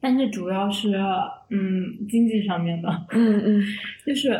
[0.00, 0.94] 但是主要是
[1.50, 3.62] 嗯经济上面的，嗯嗯，
[4.06, 4.38] 就是。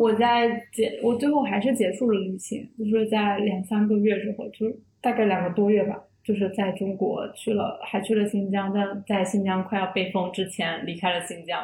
[0.00, 11.62] 我在结，我最后还是结束了旅行，就是在两三个月之后，就是大概两个多月吧，就是在中国去了，还去了新疆，在在新疆快要被封之前离开了新疆，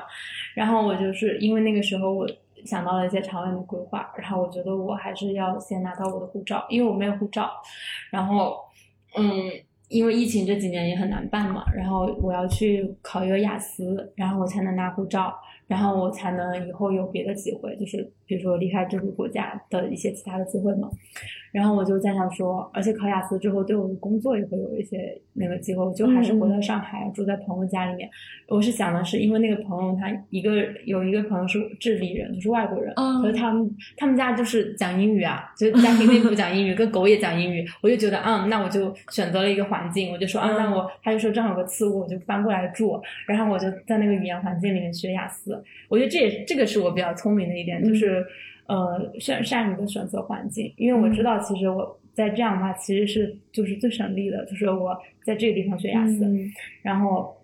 [0.54, 2.28] 然后我就是因为那个时候我
[2.66, 7.50] 想到了一些长远的规划，然后我觉得我还是要先拿到我的护照，因为我没有护照，
[8.10, 8.58] 然后
[9.16, 9.50] 嗯，
[9.88, 15.34] 因为疫情这几年也很难办嘛，然后我要去考一个雅思，然后我才能拿护照。
[15.68, 20.90] 然后我才能以后有别的机会，就是比如说离开这个国家的一些其他的机会嘛。
[21.52, 28.10] 然后我就在想说，而且考雅思之后对我的工作也会有一些那个机会，我就还是回到上海住在朋友家里面。
[28.46, 30.54] 我是想的是，因为那个朋友他一个
[30.84, 37.64] 有一个朋友是智利人，就是外国人，所以他们他们家就是讲英语啊，就家庭内部讲英语，跟狗也讲英语。
[37.80, 45.64] 我就觉得，嗯，那我就选择了一个环境，我就说，啊，那我他就说正好有个次卧，我就搬过来住，然后我就在那个语言环境里面学雅思。
[45.88, 48.15] 我觉得这也这个是我比较聪明的一点，就是。
[48.66, 56.26] 呃，善善于的选择环境，因为我知道，其实我在这样的话，其实是就是最省力的，就是我在这个地方学雅思，
[56.82, 57.36] 然后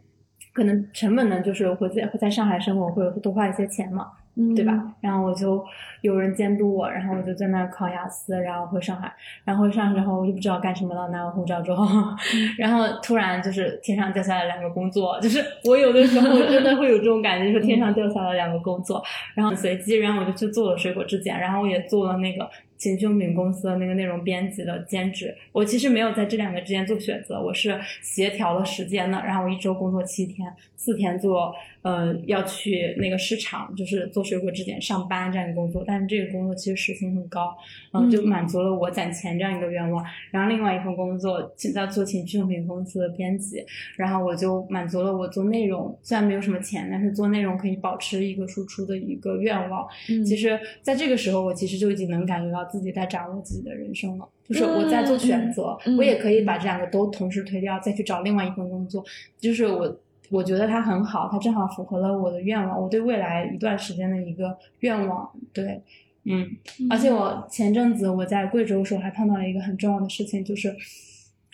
[0.53, 4.09] 可能成本呢，就是会在会在上海生活会多花一些钱嘛。
[4.57, 4.73] 对吧？
[5.01, 5.63] 然后我就
[6.01, 9.13] 有人监督我，然后我就在那考雅思，然后回上海，
[9.45, 11.87] 然后上海之后我就不知道干什么了，拿完护照之后，
[12.57, 19.03] 然后突然就是天上掉下来两个工作，就是我有的时候真的会有这种感觉，说天上掉下来两个工作，
[19.35, 22.49] 然后随机，然后我就去做了水果质检，然后我也做了那个。
[22.83, 29.23] 情趣用品公司的那个内容编辑的兼职，我其实没有在这两个之间做选择，我是协调了时间的。
[29.25, 35.85] 然后我一周工作七天，四天做呃要去那个市场，就是做水果质检上班这样一个工作。
[35.87, 37.57] 但是这个工作其实时薪很高，
[37.93, 40.05] 嗯，就满足了我攒钱这样一个愿望。
[40.33, 43.65] 然后另外一份工作现在做情趣用品公司的编辑，
[43.97, 49.87] 然后我就满足了我做内容虽然没有什么钱，但是做内容可以保持一个输出的一个愿望。
[50.27, 52.69] 其实在这个时候，我其实就已经能感觉到。
[52.73, 59.05] 自己在掌握自己的人生了，就是我在做选择，我也可以把这两个都同时推掉，再去找另外一份工作。
[59.39, 59.99] 就是我，
[60.31, 65.31] 我觉得它很好，它正好符合了我的愿望，我对未来一段时间的一个愿望。
[65.53, 65.83] 对，
[66.25, 66.49] 嗯，
[66.89, 70.75] 而且我前阵子我在贵州的时候还碰到了一个很重要的事情，就是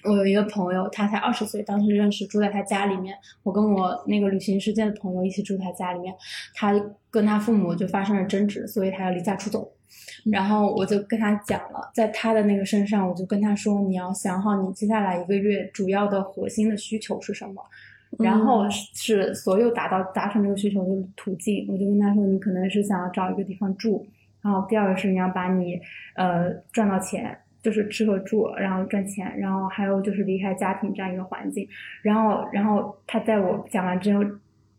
[0.04, 3.16] 我有一个朋友，他才二十岁，当时认识，住在他家里面。
[3.42, 6.14] 我跟我那个旅行世界的朋友一起住他家里面，
[6.54, 6.72] 他
[7.10, 9.72] 跟他父母就发生了争执，所以他要离家出走。
[10.30, 17.62] 然后我就跟他讲了，在他的那个身上，我就跟他说，你要想好你接下来一个月主要的核心的需求是什么，
[18.18, 21.66] 然后是所有达到达成这个需求的途径。
[21.68, 24.06] 我就跟他说，你可能是想要找一个地方住，
[24.42, 25.80] 然后第二个是你要把你
[26.14, 27.36] 呃赚到钱，
[27.68, 31.68] 就是吃和住，然后赚钱，然后还有就是离开家庭这样一个环境。
[32.02, 34.24] 然后，然后他在我讲完之后。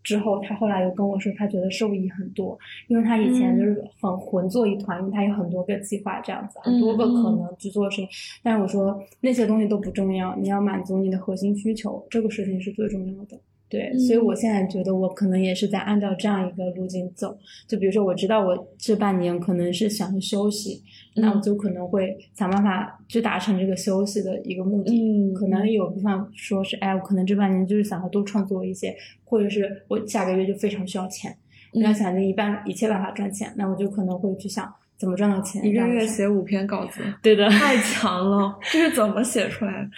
[0.01, 8.07] 之后，他后来又跟我说，他觉得受益很多，因为他以前就是很混作一团，因为他有很多个计划这样子，很多个可能去做事情。
[8.41, 13.37] 但是我说那些东西都不重要，你要满足你的核心需求，这个事情是最重要的。
[13.69, 17.37] 对，所以我现在觉得我可能也是在按照这样一个路径走。
[17.67, 20.81] 就比如说，我知道我这半年可能是想休息，
[21.15, 24.91] 那我就可能会想办法去达成这个休息的一个目的。
[24.91, 31.37] 嗯，可能有部分说是，哎，我可能这半年就是想要多创作一些，或者是我下个月就非常需要钱，
[31.71, 35.63] 我要想尽一半一切办法赚钱，那我就可能会去想怎么赚到钱。
[35.63, 39.89] 一个月写五篇稿子，对的，太强了，这是怎么写出来的？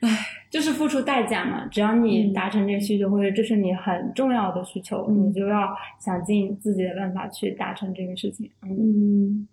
[0.00, 0.08] 唉。
[0.48, 8.48] 就是付出代价嘛，只要你达成这个需求，或者这是你很重要的需求，你就要想尽自己的办法去达成这个事情。
[8.62, 9.46] 嗯，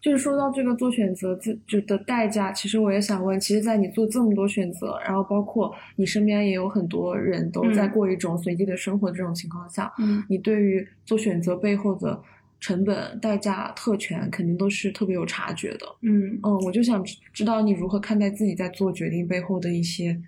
[0.00, 12.18] 就是说到这个做选择自就的代价，其实我也想问，其实，在你做这么多选择，然后包括你身边也有很多人都在过一种随机的生活这种情况下，嗯，你对于做选择背后的
[12.62, 15.86] 成本、代价、特权，肯定都是特别有察觉的。
[16.00, 17.04] 嗯嗯，我就想
[17.34, 20.18] 知道你如何看待自己在做决定背后的一些。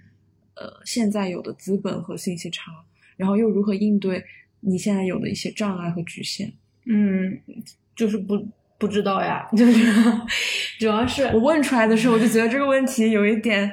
[0.56, 2.70] 呃，现在有的资本和信息差，
[3.16, 4.24] 然后又如何应对
[4.60, 6.52] 你现在有的一些障碍和局限？
[6.86, 7.36] 嗯，
[7.96, 8.46] 就是不
[8.78, 9.92] 不知道呀， 就是
[10.78, 13.68] 主要是我问出来的时候，我就觉得这个问题有一点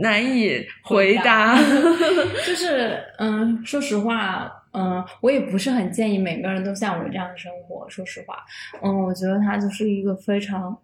[0.00, 1.54] 难以回答。
[2.46, 7.88] 就是嗯，说实话，嗯，我也不是很建议每个人都像我这样的生活。
[7.88, 8.36] 说实话，
[8.82, 10.76] 嗯，我觉得它就是一个非常。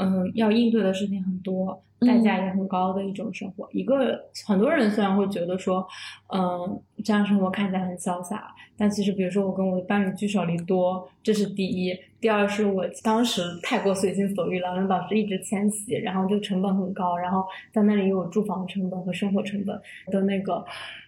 [0.00, 3.68] 嗯，要应对的事情很多，代价也很高的一种生活。
[3.72, 4.16] 一个
[4.46, 5.84] 很多人虽然会觉得说，
[6.32, 11.92] 嗯，这样生活看起来很潇洒，但其实比如说我跟我的伴侣聚少离多，这是第一。
[12.20, 19.76] 第二是我当时太过随心所欲了，导致一直迁徙，然后就成本很高，然后在那里有住房成本和生活成本
[20.12, 20.64] 的那个，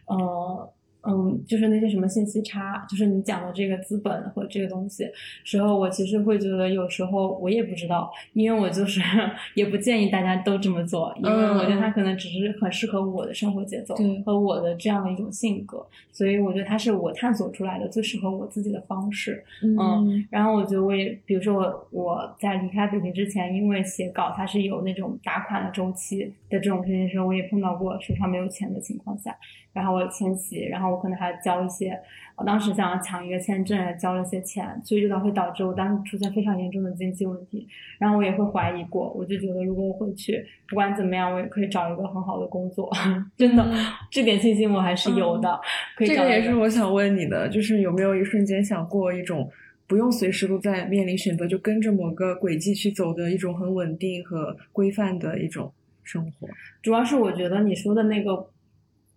[0.06, 0.72] 呃。
[1.07, 5.09] 嗯，就是那些什么信息差，就是你讲的这个资本和这个东西
[5.44, 9.01] 时候，我其实会觉得有时候我也不知道，因为我就是
[9.55, 13.94] 也不建议大家都这么做，因为我觉得它可能只是很适合我的生活节奏
[14.26, 19.42] 和我的这样的一种性格，所以我觉得它是我探索出来的最适合我自己的方式。
[19.62, 21.55] 嗯，然后我觉得我也，比如说
[21.90, 29.36] 我我在离开北京之前，因为写稿它是有那种打款的周期的这种事情时候，我也碰到过手上没有钱的情况下。
[29.72, 31.96] 然后我迁徙，然后我可能还要交一些，
[32.36, 37.68] 我当时想要抢一个签证，交了些钱，所以这个会导致我当时出现非常严重的经济问题。
[37.98, 42.90] 然后我也会怀疑过，我就觉得如果我回去，不管怎么样，我也可以找一个很好的工作。
[43.38, 43.64] 真的，
[44.10, 45.60] 这点信心我还是有的。
[45.98, 49.48] 这个也是我想问你的，就是有没有一瞬间想过一种
[49.86, 56.48] 不用随时都在面临选择，就跟着某个轨迹去走的一种很稳定和规范的一种生活？
[56.82, 58.50] 主要是我觉得你说的那个。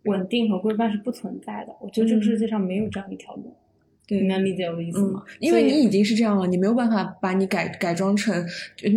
[0.04, 3.54] 稳定和规范是不存在的，我觉得这个世界上没有这样一条路。
[4.06, 5.24] 对，你能理解我的意思吗？
[5.40, 8.36] 因为你已经是这样了，你没有办法把你改改装成，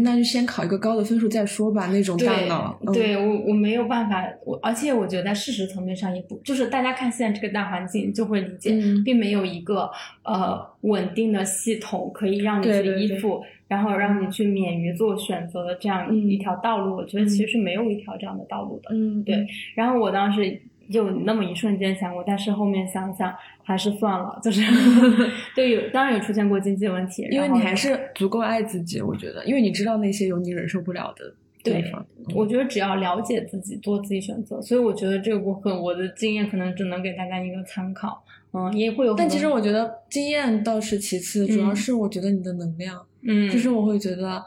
[0.02, 1.86] 那就先考一个高的分数再说吧。
[1.92, 9.88] 那种大脑，对我我没有办法，我而且我觉得在事实层面上也不，就是大家看现在这个大环境就会理解，并没有一个
[10.24, 16.96] 呃稳定的系统可以让你去依附，然后让你去免于做选择的这样一条道路。
[16.96, 18.92] 我觉得其实是没有一条这样的道路的。
[18.92, 19.46] 嗯，对。
[19.76, 20.60] 然后我当时。
[20.90, 24.62] 就那么一瞬间想过，但是后面想想还是算了，就是
[25.54, 32.06] 对有当然有出现过经济问题，因为你还是足够爱自己，我觉得，因为你知道那些有你忍受不了的地方。
[32.34, 38.22] 我觉得只要了解自己，做自己选择，所以我觉得这个部分我的经验可能只能给大家一个参考，
[38.52, 39.14] 嗯，也会有。
[39.14, 44.42] 但其实我觉得经验倒是其次，主要是我觉得你的能量，嗯，就是我会觉得，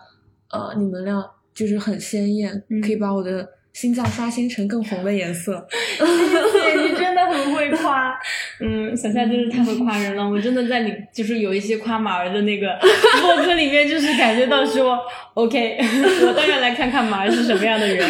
[0.52, 1.24] 呃，你能量
[1.54, 3.48] 就是很鲜艳，可以把我的。
[3.74, 8.20] 心脏刷新成更红的颜色，谢谢你真的很会夸，
[8.60, 12.78] 嗯，小夏真是太会夸人了，我真的在你就是有一些夸马儿的那个
[13.22, 15.00] 博客里面，就是感觉到说
[15.36, 15.78] ，OK，
[16.28, 18.10] 我当然来看看马儿是什么样的人，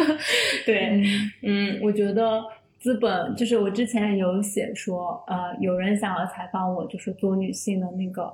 [0.66, 1.00] 对，
[1.42, 2.42] 嗯，我觉得
[2.78, 8.30] 资本就是我之前有写说，呃，有人想要采访我，就是做女性的那个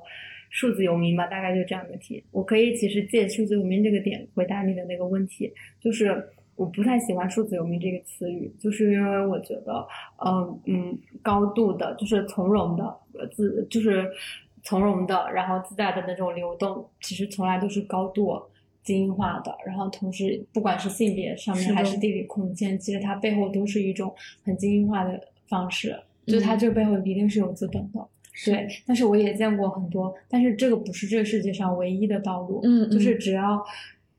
[0.49, 6.21] 数字游民吧，大概就这样的题，我可以其实借数字游民这个点回答你的那个问题，就是。
[6.55, 9.85] 我不太喜欢“数字游民”这个词语，就是因为我觉得，
[10.23, 12.95] 嗯嗯，高度的，就是从容的，
[13.31, 14.07] 自就是
[14.61, 18.39] 从容的，然后自带的那种流动，其实从来都是高度
[18.83, 19.55] 精英化的。
[19.65, 25.99] 然后同时，不管是性别上面还是地理空间，其实它背后都是一种很精英化的方式。
[26.27, 28.07] 就它这个背后一定是有资本的，
[28.45, 28.67] 对。
[28.85, 32.61] 但是我也见过很多，但是这个不是这个世界上唯一的道路。
[32.63, 33.65] 嗯，就是只要。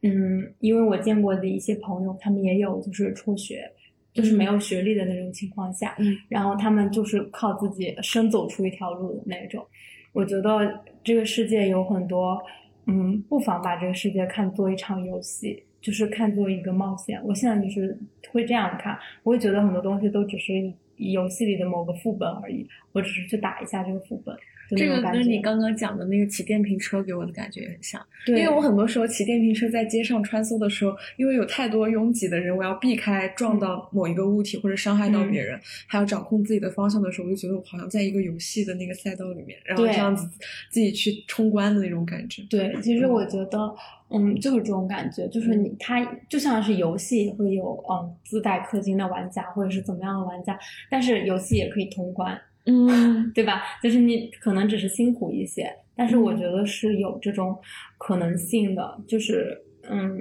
[0.06, 3.68] 嗯，因为我见过的一些朋友，他们也有就是辍学，
[4.12, 9.66] 就是没有学历的那种情况下，嗯，然后他们就是靠自己生走出一条路的那种。
[10.12, 12.38] 我觉得这个世界有很多，
[12.86, 17.18] 嗯，不妨把这个世界看作一场游戏，就是看作一个冒险。
[17.24, 17.98] 我现在就是
[18.30, 20.52] 会这样看，我会觉得很多东西都只是
[20.98, 24.36] 游戏里的某个副本而已，我只是去打一下这个副本。
[24.70, 40.28] 这个跟你刚刚讲的那个骑电瓶车给我的感觉也很像，因为我很多时候骑电瓶车在街上穿梭的时候，因为有太多拥挤的人，我要避开撞到某一个物体或者伤害到别人，还要掌控自己的方向的时候，我就觉得我好像在一个游戏的那个赛道里面，然后这样子
[40.70, 42.42] 自己去冲关的那种感觉。
[42.48, 43.74] 对，其实我觉得，
[44.10, 50.58] 嗯，就是这种感觉，就是你它就像是游戏会有嗯自带氪金的玩家或者是怎么样的玩家，
[50.90, 52.40] 但是游戏也可以通关。
[52.66, 53.62] 嗯，对吧？
[53.82, 57.56] 就是你可能只是辛苦一些，但是我觉得是有这种
[57.98, 58.98] 可能性的。
[59.06, 59.56] 就是，
[59.90, 60.18] 嗯，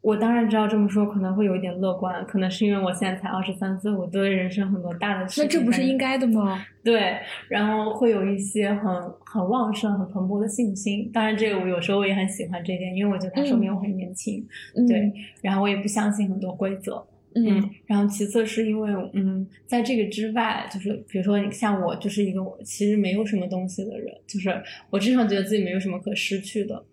[0.00, 5.44] 我当然知道这么说可能会有一点乐观，可能是因为我现在才二十三岁，我对人生很多大的事情。
[5.44, 6.64] 那这不是应该的吗？
[6.84, 7.18] 对，
[7.48, 8.94] 然后会有一些很
[9.26, 11.10] 很旺盛、很蓬勃的信心。
[11.12, 14.46] 当然，这个我有时候我也很喜欢这一点，因为我觉得它说明我很年轻。
[14.86, 15.12] 对，
[15.42, 17.04] 然后我也不相信很多规则。
[17.36, 24.50] 嗯，然后其次是因为，嗯，在这个之外，就是比如说像我，就是一个其实没有什么东西的人，就是
[24.88, 26.84] 我经常觉得自己没有什么可失去的，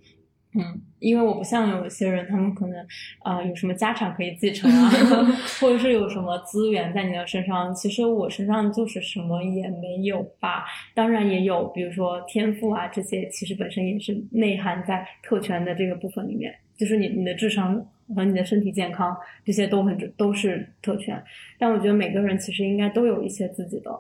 [0.56, 2.76] 嗯，因为我不像有些人，他们可能
[3.20, 4.90] 啊有什么家产可以继承啊，
[5.62, 10.66] 或者是有什么资源在你的身上，其实我身上就是什么也没有吧。
[10.96, 17.86] 当然也有，比如说天赋啊这些，其实本身也是内涵在特权的这个部分里面，就是你你的智商。
[18.14, 21.22] 和你的身体健康，这些都很都是特权，
[21.58, 23.92] 但我觉得每个人其实应该都有一些自己的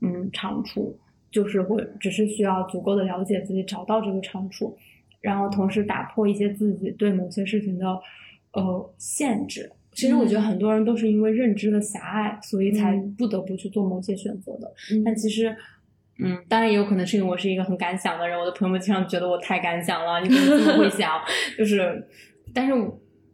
[0.00, 0.98] 嗯长处，
[1.30, 4.76] 就是会只是需要足够的了解自己，找到这个长处，
[5.20, 7.86] 然后同时打破一些自己对某些事情的
[8.52, 9.70] 呃限制。
[9.92, 14.72] 其实我觉得很多人都是因为认知的狭隘，所以才不得不去做某些选择的。
[15.04, 15.54] 但其实，
[16.18, 21.20] 嗯，当然也有可能是因为我是一个很敢想的人，我的朋友们经常觉得我太敢想了，你怎么这么会想？
[21.58, 22.06] 就是，
[22.54, 22.72] 但是。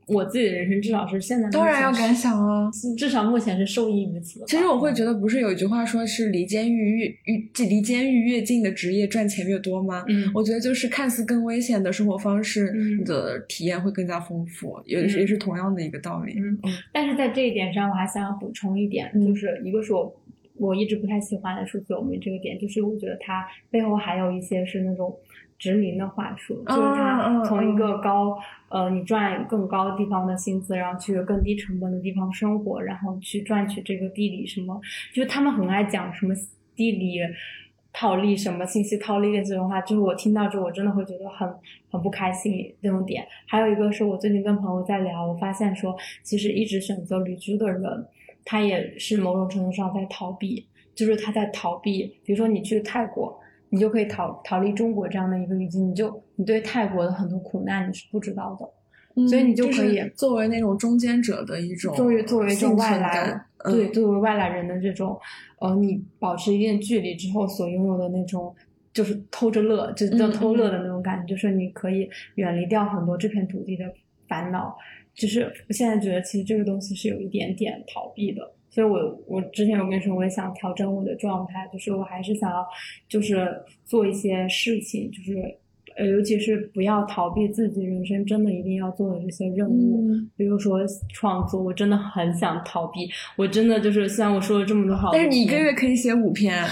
[0.06, 4.44] 我自己的人生至少是现在当然要敢想啊，至少目前是受益于此。
[4.46, 10.04] 其实我会觉得，不是有一句话说是离监狱越越离监狱越近的职业赚钱越多吗？
[10.08, 16.34] 嗯，我觉得就是看似更危险的生活方式你的体验会更加丰富，也是也是同样的一个道理。
[16.38, 16.58] 嗯，
[16.92, 20.14] 但是在这一点上，我还想要补充一点，就是一个是我
[20.56, 25.16] 我一直不太喜欢的数字游民这个点，就是我觉得它背后还有一些是那种。
[25.64, 28.38] 殖民的话术，就是他从一个高
[28.68, 34.78] 呃，你赚更高地方的薪资，然后去更低成本的地方生活，然后去赚取这个地理什么，
[35.14, 36.34] 就是他们很爱讲什么
[36.76, 37.18] 地理
[37.94, 41.48] 套利、什么信息套利的这种话，就是我听到之后，我真的会觉得很
[41.90, 43.26] 很不开心这种点。
[43.46, 48.06] 还有一个是我最近跟朋友在聊，我发现说，其实一直选择旅居的人，
[48.44, 53.40] 他也是某种程度上在逃避，就是他在逃避，比如说你去泰国。
[53.74, 65.18] 你就可以逃逃离中国这样的一个语境，你就你对泰国的很多苦难你是不知道的，所以你就可以作为那种中间者的一种作为作为一种外来对作为外来人的这种
[65.58, 68.54] 呃，你保持一定距离之后所拥有的那种
[68.92, 73.84] 就是偷着乐，就叫偷乐的那种感觉，就是你可以远离掉很多这片土地的
[74.28, 74.76] 烦恼。
[75.14, 82.66] 就是我现在觉得，其实这个东西是有一点点逃避的，所以我我之前有跟你说，我也想调整我的状态，就是我还是想要，
[83.08, 83.48] 就是
[83.84, 85.34] 做一些事情，就是
[85.96, 90.04] 呃，尤其是不要逃避自己人生真的一定要做的这些任务，
[90.36, 90.80] 比如说
[91.12, 96.68] 创作，我真的很想逃避，我真的就是虽然我说了这么多好，但是你一个月可以写五篇啊，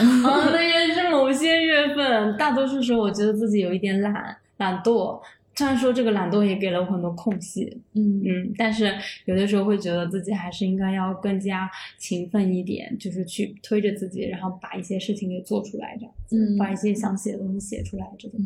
[0.52, 5.20] 那也是某些月份，大多数时候我觉得自己有一点懒懒惰。
[5.54, 7.64] 虽然说这个懒惰也给了我很多空隙，
[7.94, 8.90] 嗯嗯，但是
[9.26, 18.40] 有的时候会觉得自己还是应该要更加勤奋一点，就是去推着自己，然后把一些事情给做出来，这样，嗯，把一些想写的东西写出来，这种，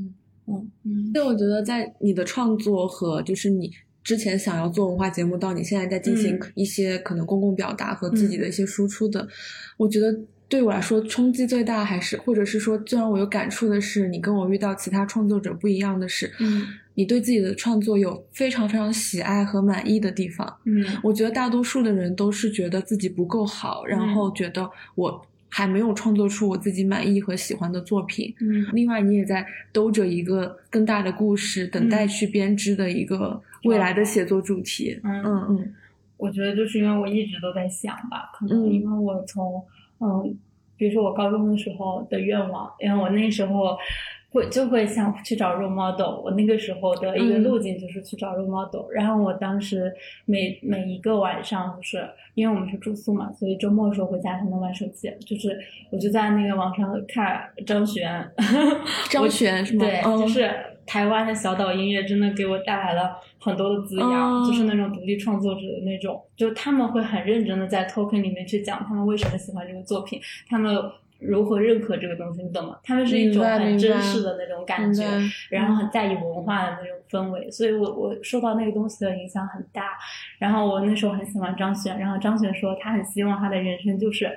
[0.46, 1.12] 嗯嗯。
[1.14, 3.70] 所以我觉得，在你的创作和就是你
[4.02, 9.28] 之前想要做文化节目，到你现在在进行一些可能公共表达和自己的一些输出的，
[9.76, 10.18] 我觉得。
[10.48, 16.64] 对我来说，冲击最大还是，或者是说最让我有感触的是，你跟我遇到其他创作者不一样的是，嗯，
[16.96, 35.22] 你对自己的创作有非常非常喜爱和满意的地方，嗯，我觉得大多数的人都是觉得自己不够好，然后觉得我还没有创作出我自己满意和喜欢的作品，嗯，另外你也在兜着一个更大的故事，等待去编织的一个未来的写作主题，嗯。
[35.22, 35.74] 嗯嗯，
[36.16, 39.62] 我觉得就是因为我一直都在想吧，可能因为我从。
[39.98, 40.36] 嗯，
[40.76, 43.74] 比如说我高中的时候的愿望，因为我那时候
[44.30, 48.90] 会就会想去找 role model，我那个时候的一个路径就是去找 role model。
[48.92, 49.92] 然后我当时
[50.24, 55.58] 每每一个晚上，就是因为我们是住宿嘛，所以周末的时候回家才能玩手机，就是
[55.90, 58.30] 我就在那个网上看张悬，
[59.10, 59.84] 张悬是吗？
[59.84, 60.50] 对，就是。
[60.86, 70.72] 台湾的小岛音乐真的给我带来了很多的滋养，就是那种独立创作者的那种，就他们会很认真的在 token 里面去讲他们为什么喜欢这个作品，他们
[71.18, 72.78] 如何认可这个东西，你懂吗？
[72.82, 75.04] 他们是一种很真实的那种感觉，
[75.50, 79.98] 然后很在意文化的那种氛围，所以我我受到那个东西的影响很大。
[80.38, 84.30] 然后我那时候很喜欢张悬，然后张悬说他很希望他的人生就是。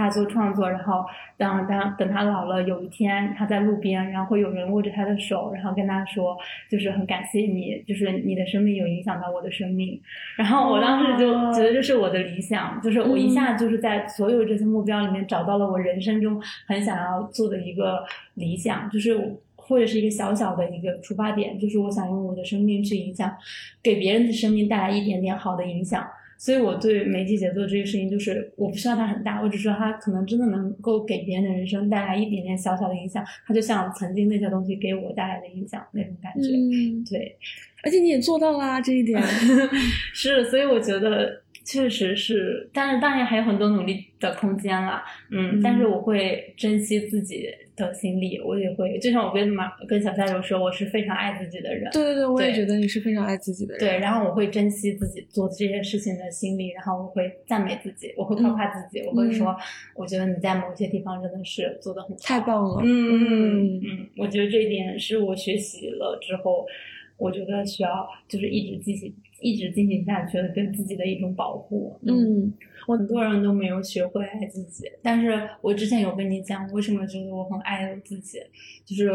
[0.00, 1.04] 他做创作，然后
[1.36, 6.36] 当当等他老了，有一天他在路边，然后会有人握着他的手，然后跟他说，
[6.70, 10.00] 就是很感谢你，就是你的生命有影响到我的生命。
[10.38, 18.02] 然后我当时就觉得这是我的理想，就是我一下就是在所有这些目标里面找到了我人生中很想要做的一个
[18.34, 23.36] 理想，就是或者是一个小小的一个出发点，就是我想用我的生命去影响，
[23.82, 26.06] 给别人的生命带来一点点好的影响。
[26.40, 33.22] 所以，我对媒体写作这个事情，就是我不需要它很大，我只说它可能真的能够给别人的人生带来一点点小小的影响。
[33.46, 36.48] 它就像曾经那些东西给我带来的影响那种感觉。
[36.48, 37.36] 嗯，对，
[37.82, 39.22] 而且你也做到啦这一点。
[40.14, 41.42] 是，所以我觉得。
[41.62, 47.46] 确实是，但是当然还有很多努力的空间了，嗯，但是我会珍惜自己
[47.86, 59.54] 的心力，我也会，就像我跟马跟小夏有说，我是非常爱自己的人，对对对，我也觉得你是非常爱自己的人，对，然后我会珍惜自己做这些事情的心力，然后我会赞美自己，我会夸夸自己，我会说，
[59.94, 66.66] 我觉得你在某些地方真的是做的很太棒了，嗯嗯嗯，我觉得这一点是我学习了之后，
[67.16, 69.14] 我觉得需要就是一直进行。
[69.40, 71.98] 一直进行下去的，对自己的一种保护。
[72.06, 72.52] 嗯，
[72.86, 78.38] 我很多人都没有学会爱自己，但是我之前有跟你讲，为什么觉得我很爱我自己，
[78.84, 79.10] 就是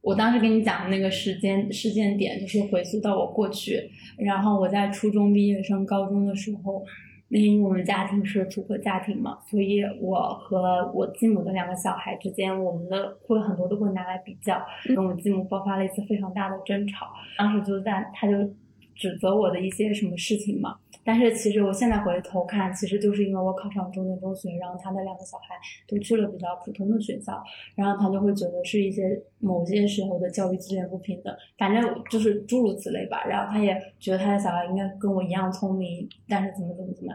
[0.00, 6.82] 我当时跟你讲的那个时间事件点，就是回溯到我过去，然后我在初中毕业升高中的时候，
[7.28, 14.60] 那因为我们家庭是组合家庭嘛，所以我和我继母的两个小孩之间，我们的会很多都会拿来比较，
[14.94, 18.50] 跟我继母爆发了一次非常大的争吵，当时就在他就。
[19.00, 20.76] 指责我的一些什么事情嘛？
[21.02, 25.56] 但是其实我现在回头看，其实就是因为我考上重点中学，然后他的两个小孩
[25.88, 27.42] 都去了比较普通的学校，
[27.74, 33.24] 然后他就会觉得是一些某些时候的教育资源不平等，反正就是诸如此类吧。
[33.24, 37.14] 然后他也觉得他的小孩应该跟我一样聪明，但是怎么怎么怎么，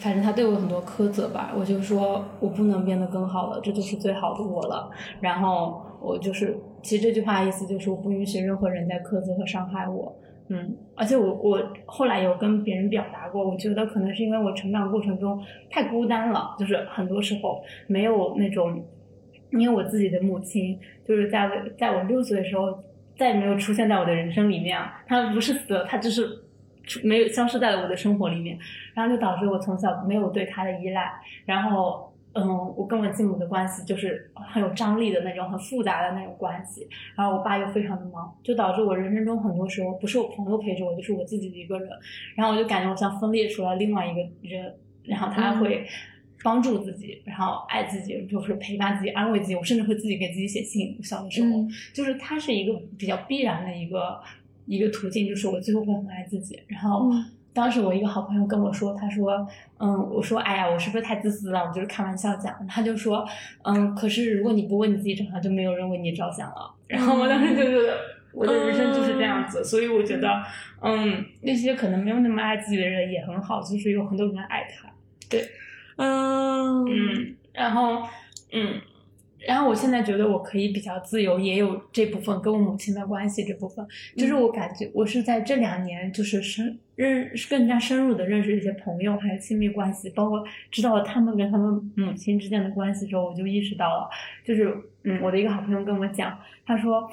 [0.00, 1.52] 反正他对我很多苛责吧。
[1.58, 4.88] 我就说我不能变得更好了，这就是最好的我了。
[5.20, 10.16] 然后我就是，其实这句话意思就是我不允许任何人在苛责和伤害我。
[10.54, 18.84] 嗯，而且我我后来有跟别人表达过，我觉得可能是因为我成长过程中太孤单了，就是很多时候没有那种，
[19.50, 22.78] 因为我自己的母亲就是在在我六岁的时候
[23.16, 26.28] 再也没有出现在我的人生里面，她不是死了，她只是
[27.02, 28.58] 没有消失在了我的生活里面，
[28.92, 31.10] 然后就导致我从小没有对她的依赖，
[31.46, 36.88] 然后嗯，我跟我继母的关系就是很有张力的那种，很复杂的那种关系。
[37.14, 41.90] 然后我爸又非常的忙，就导致我人生中很多时候不是我朋友陪着我，就是我自己的一个人。
[42.34, 45.86] 然后我就感觉我像分裂出来另外一个人，然后他会
[46.42, 49.54] 帮助自己，然后爱自己，就是陪伴自己，安慰自己。
[49.54, 50.98] 我甚至会自己给自己写信。
[51.02, 54.18] 小的时候，就是他是一个比较必然的一个
[54.64, 56.58] 一个途径，就是我最后会很爱自己。
[56.66, 57.10] 然后。
[57.54, 59.46] 当时我一个好朋友跟我说，他说，
[59.78, 61.60] 嗯，我说，哎呀，我是不是太自私了？
[61.60, 62.54] 我就是开玩笑讲。
[62.66, 63.26] 他就说，
[63.62, 66.74] 嗯，可是如果你不为你自己着想，就没有人为你着想了。
[66.86, 67.98] 然后我当时就觉得，
[68.32, 69.62] 我的人生就是这样子。
[69.62, 70.28] 所以我觉得，
[70.80, 74.88] 嗯，那些可能没有那么爱自己的人也很好，就是有很多人爱他。
[75.28, 75.46] 对，
[75.96, 78.02] 嗯嗯，然后，
[78.52, 78.80] 嗯。
[79.46, 83.84] 然后我现在觉得我可以比较自由，也有这部分跟我母亲的关系这部分，
[84.16, 94.08] 就是我感觉我是在这两年就是深认更加深入的认识一些朋友，还有亲密关系，包括知道了他们跟他们母亲之间的关系之后，我就意识到了，
[94.44, 94.72] 就是
[95.04, 97.10] 嗯，我的一个好朋友跟我讲，他说，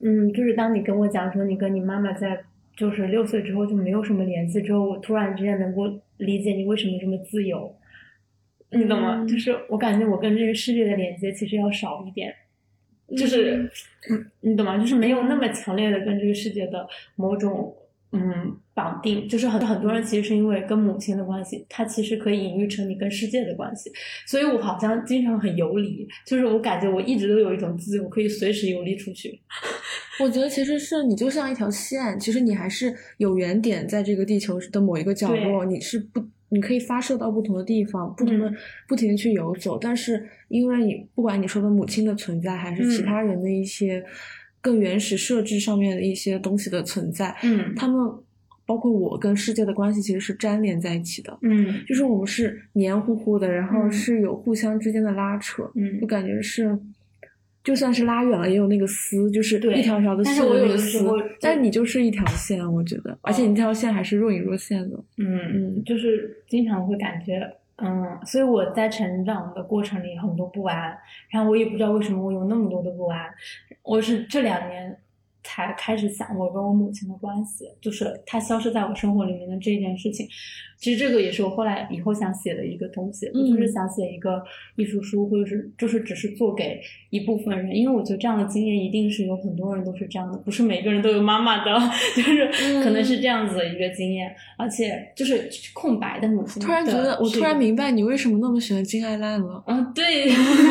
[0.00, 2.42] 嗯，就是当你跟我讲说你跟你妈妈在
[2.76, 5.82] 就是六岁之后就没有什么联系之后，我突然之间能够
[6.16, 7.76] 理解你为什么这么自由。
[8.72, 9.26] 你懂吗？
[9.26, 12.32] 就是我感觉我跟这个世界的连接其实要少一点，
[13.16, 13.68] 就是，
[14.08, 14.78] 嗯，你懂吗？
[14.78, 16.86] 就是没有那么强烈的跟这个世界的
[17.16, 17.74] 某种
[18.12, 19.28] 嗯绑定。
[19.28, 23.90] 就是很很多人其实是因为跟母亲的关系，它其实可以隐喻成你跟世界的关系。
[24.26, 29.40] 所以我好像经常很游离，就是我感觉我一直都有一种自由，可以随时游离出去。
[30.22, 36.24] 我觉得其实是你就像一条线，其实你还是有原点在这个地球的某一个角落，你是不。
[36.50, 38.52] 你可以发射到不同的地方，不同的
[38.86, 44.04] 不停的去游走，但是因为你不管你说的母亲的存在，还是其他人的一些
[44.60, 47.96] 更原始设置上面的一些东西的存在，嗯，他们
[48.66, 56.78] 包括我跟世界的关系其实是粘连在一起的，嗯，就是我们是黏糊糊的，然后是有互相之间的拉扯，嗯，就感觉是。
[57.62, 61.04] 就算是拉远了，也有那个丝，就是一条条的线的那个丝。
[61.40, 64.96] 但是你就是一条线，我觉得，而且你这条线还是若隐若现的。
[65.18, 67.40] 嗯嗯，就是经常会感觉，
[67.76, 70.96] 嗯，所以我在成长的过程里很多不安，
[71.28, 73.26] 然后我也不知道为什么我有那么多的不安，
[73.82, 74.96] 我是这两年。
[75.42, 80.28] 才开始想我跟我母亲的关系，就是她消失在我生活里面的这件事情。
[80.80, 84.42] 其实这个也是我后来以后想写的一个东西，就是想写一个
[84.76, 86.80] 艺术书，或者是就是只是做给
[87.10, 91.78] 一部分人，因为我觉得这样的经验一定是有很多人都是这样的，不是每个人都有妈妈的，
[92.16, 92.48] 就是
[92.82, 96.62] 可能是这样子的一个经验，而且就是空白的母亲。
[96.62, 99.62] 突然觉得，我突然明白你为什么那么喜欢金爱烂了。
[99.66, 100.30] 嗯，对，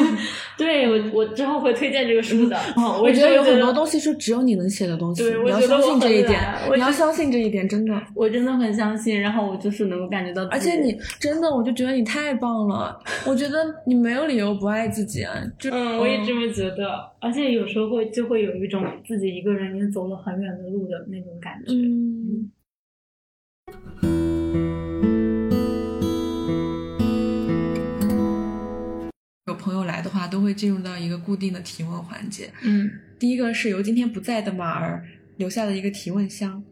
[0.58, 2.58] 对我我之后会推荐这个书的。
[3.00, 6.42] 我觉得有很多东西是只有你能写的东西，你要相信这一点，
[6.74, 9.22] 你要相信这一点，真的，我真的很相信。
[9.22, 9.99] 然后我就是能。
[10.00, 12.98] 我感觉到，而且你真的，我就觉得你太棒了。
[13.28, 15.34] 我觉得你没有理由不爱自己啊。
[15.72, 17.12] 嗯，我也这么觉得。
[17.20, 21.74] 而且有时候会就会有一种自己一个人已经走了很远的路的那种感觉。
[21.74, 22.52] 嗯。
[29.48, 32.52] 有朋友来的话，都会进入到一个固定的提问环节。
[32.64, 35.04] 嗯，第一个是由今天不在的马儿
[35.38, 36.64] 留下的一个提问箱。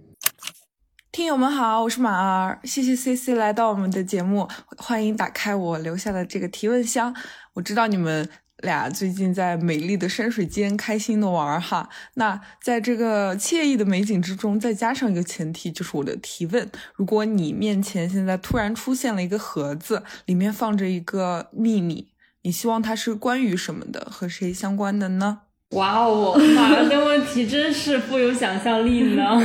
[1.17, 7.11] 听友们好，我是马儿，谢谢 C C 来到我们的节目，欢迎打开我留下的这个提问箱。
[7.55, 22.09] 我知道你们俩最近在美丽的山水间开心的玩哈，那在这个惬意的美景之中，再加上一个前提，就是我的提问：如果你面前现在突然出现了一个盒子，里面放着一个秘密，
[22.43, 25.39] 你希望它是关于什么的，和谁相关的呢？
[25.71, 29.41] 哇哦，马儿的问题真是富有想象力呢。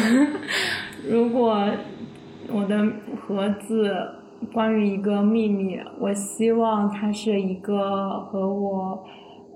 [1.09, 1.69] 如果
[2.53, 2.77] 我的
[3.21, 3.93] 盒子
[4.53, 9.05] 关于一个秘密，我希望它是一个和我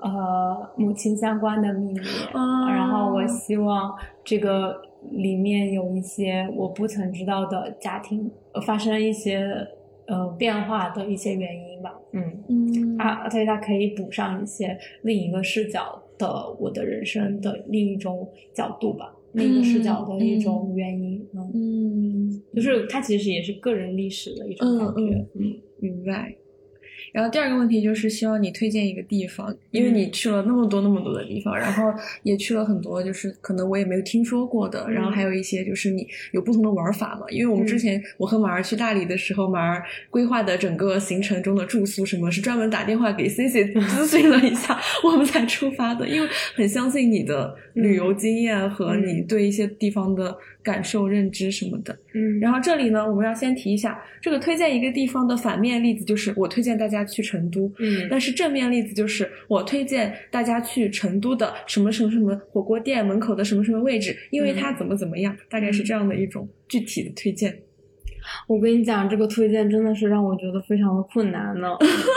[0.01, 2.01] 呃母亲相关的秘密，
[2.33, 3.95] 然后我希望
[4.25, 8.31] 这个里面有一些我不曾知道的家庭
[8.65, 9.67] 发生一些
[10.07, 12.45] 呃变化的一些原因吧，嗯。
[12.49, 12.97] 嗯。
[12.99, 19.13] 啊，所以它可以补上一些另一个视角的我的人生的另一种角度吧。
[19.37, 21.23] 那个视角的一种原因，
[21.55, 26.35] 嗯，就是它其实也是个人历史的一种感觉，嗯，明白。
[27.17, 31.85] 然后第二个问题就是希望你推荐一个地方，因为你去了那么多那么多的地方，然后
[32.23, 37.25] 也去了很多，就是可能我也没有听说过的，然后还有一些就是你有不同的玩法嘛。
[37.31, 50.37] 因为我们之前我和马儿去大理的时候，马儿规划的整个行程中的住宿什么是专门打电话给 C C 咨询了一下，我们才出发的，因为很相信你的旅游经验和你对一些地方的。
[50.67, 57.73] 感受、认知什么的，嗯，然后这里呢，我们要先提一下，这个推荐一个地方的反面例子，就是我推荐大大家去成都。
[57.79, 67.57] 嗯但是正面例子就是我推荐大家去成都的什么什么什么火锅店门口的什么什么位置，因为它怎么怎么样，大概是这样的一种具体的推荐。
[68.49, 71.69] 我跟你讲，这个推荐真的是让我觉得非常的困难呢，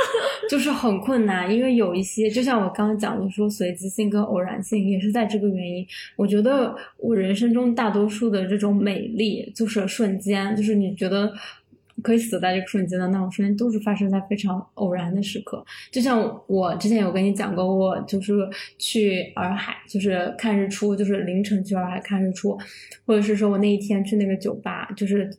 [0.49, 5.86] 就是很困难，因为有一些，就像我刚刚讲的说，随机性跟偶然性也是在这个原因。
[6.16, 11.32] 我觉得我人生中大多数的这种美丽，就是瞬间，就是你觉得
[12.01, 15.63] 可以死在这个瞬间的那种瞬间，都是发生在非常偶然的时刻。
[15.91, 18.34] 就像我之前有跟你讲过，我就是
[18.77, 22.57] 去洱海，就是看日出，就是凌晨去洱海看日出，
[23.05, 25.30] 或者是说我那一天去那个酒吧，就是。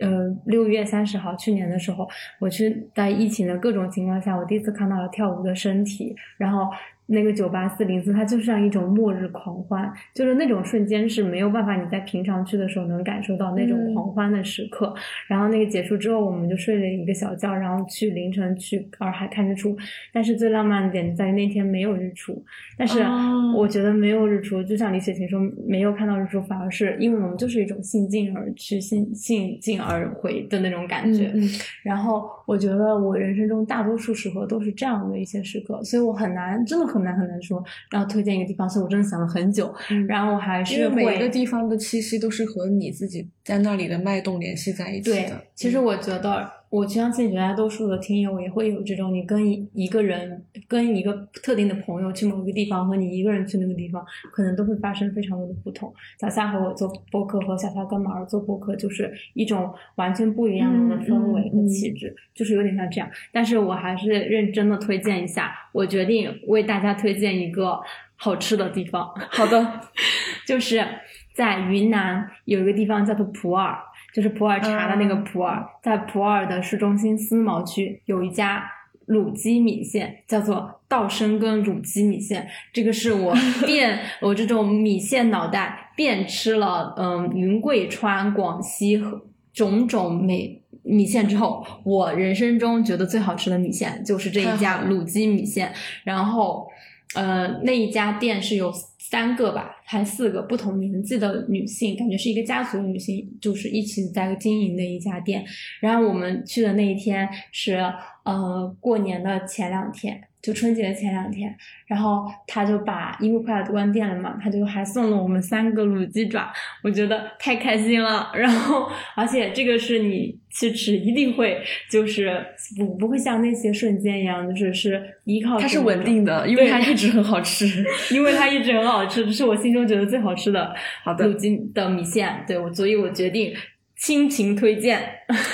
[0.00, 2.08] 呃，六月三十号，去年的时候，
[2.38, 6.70] 我去在疫情的各种情况下，我第一次看到了跳舞的身体，然后
[7.10, 14.94] 那个九八四零四，它就像一种末日狂欢，就是那种瞬间是没有办法你在平常去的时候能感受到那种嗯狂欢的时刻。
[15.26, 19.74] 然后那个结束之后，我们就睡了一个小觉，然后去凌晨去洱海看日出。
[20.12, 22.44] 但是最浪漫的点在于那天没有日出，
[22.76, 31.32] 但是哦我觉得没有日出，就像李雪琴说，没有看到日出，反而是因为我们就是一种兴尽而去、兴兴尽而回的那种感觉。
[31.34, 31.48] 嗯
[31.82, 41.28] 然后我觉得我人生中大多数时刻都是这样的一些时刻，所以我很难，真的很难很难说，然后推荐一个地方，所以我真的想了很久，嗯然后我还因是为每一个。
[41.28, 51.12] 地方的气息都是和你自己在那里的脉动联系在一起对的。，其实我觉得，我相信绝大多数的听友也会有这种，你跟一一个人、跟一个
[51.42, 55.92] 特定的朋友去某一个地方，和你一个人去那个地方，可能都会发生非常多的不同。
[56.20, 63.08] 小夏和我做播客，和小夏跟马儿做播客，就是一种完全不一样的嗯氛围和嗯气质，就是有点像这样。
[63.32, 67.80] 但是我还是认真的推荐一下，我决定为大家推荐一个
[68.16, 69.08] 好吃的地方。
[69.30, 69.80] 好的，
[70.46, 70.84] 就是
[71.32, 73.74] 在云南有一个地方叫做普洱，
[74.18, 78.68] 就是普洱茶的那个普洱，在普洱的市中心思茅区有一家
[79.06, 82.48] 卤鸡米线，叫做稻生根卤鸡米线。
[82.72, 83.32] 这个是我
[83.64, 89.22] 遍我这种米线脑袋遍吃了，嗯，云贵川、广西和
[89.54, 90.60] 种种美。
[90.82, 95.72] 米线之后，我人生中觉得最好吃的米线就是这一家卤鸡米线。
[96.02, 96.66] 然后，
[97.14, 98.72] 呃，那一家店是有
[99.10, 105.42] 三个吧，还四个不同年纪的女性，感觉是一个家族女性，就是一起在经营的一家店。
[105.80, 107.76] 然后我们去的那一天是
[108.24, 111.54] 呃过年的前两天，就春节的前两天。
[111.86, 116.50] 然后他就把因为快要关店了嘛，他就还送了我们三个卤鸡爪，
[116.82, 118.30] 我觉得太开心了。
[118.34, 122.44] 然后而且这个是你去吃一定会就是
[122.76, 127.84] 不不会像那些瞬间一样，就是是依靠它是稳定的，因为它一直很好吃。
[128.10, 132.44] 因为它一直很好吃，这是我心中觉得最好吃的 好的卤鸡的米线。
[132.46, 133.54] 对我，所以我决定
[133.96, 135.00] 亲情推荐。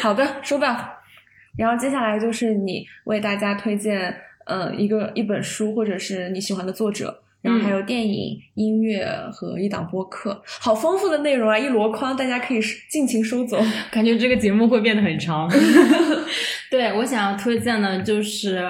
[0.00, 0.76] 好的，收到。
[1.56, 4.12] 然后接下来就是你为大家推荐，
[4.44, 12.60] 呃，一个一本书或者是你喜欢的作者，然后还有电影、音乐和一档播客，好丰富的内容啊，一箩筐，大家可以
[12.90, 13.58] 尽情收走。
[13.90, 15.50] 感觉这个节目会变得很长。
[16.70, 18.62] 对我想要推荐的就是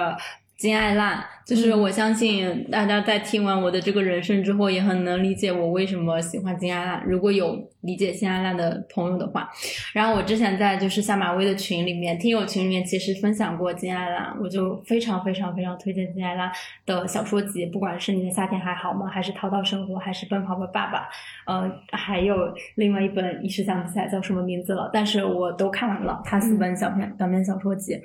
[0.57, 1.81] 金爱烂，就是嗯。
[1.85, 7.03] 我相信大家在听完我的这个人生之后，也很能理解我为什么喜欢金阿烂。
[7.05, 9.47] 如果有理解金阿烂的朋友的话，
[9.93, 16.51] 然后我之前在就是下马威的群里面，听友群里面其实分享过金阿烂，我就非常非常非常推荐金阿烂
[16.85, 21.07] 的小说集，不管是你的夏天还好吗，还是淘淘生活，还是奔跑吧爸爸，
[21.45, 22.35] 呃，还有
[22.75, 27.99] 另外一本一时想不起来叫什么名字了，但是我都看完了，它四本小篇短篇小说集，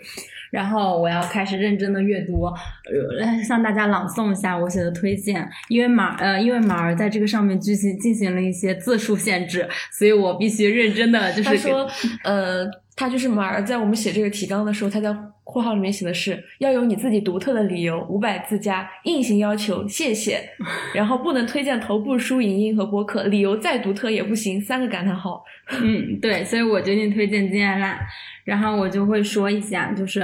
[0.50, 11.90] 然后我要开始认真的阅读，呃，向大家朗诵一下我写的推荐，因为马呃，因为马儿在这个上面进行进行了一些字数限制，所以我必须认真的就是给他说，
[12.24, 12.66] 呃，
[12.96, 15.14] 他就是马儿在我们写这个提纲的时候，他在
[15.50, 20.40] 括号里面写的是要有你自己独特的理由，五百字加，硬性要求，谢谢，
[20.94, 25.42] 然后不能推荐头部书、影音和播客，理由再独特也不行，三个感叹号。
[25.82, 27.96] 嗯，对，所以我决定推荐金爱烂，
[28.44, 30.20] 然后我就会说一下，就是，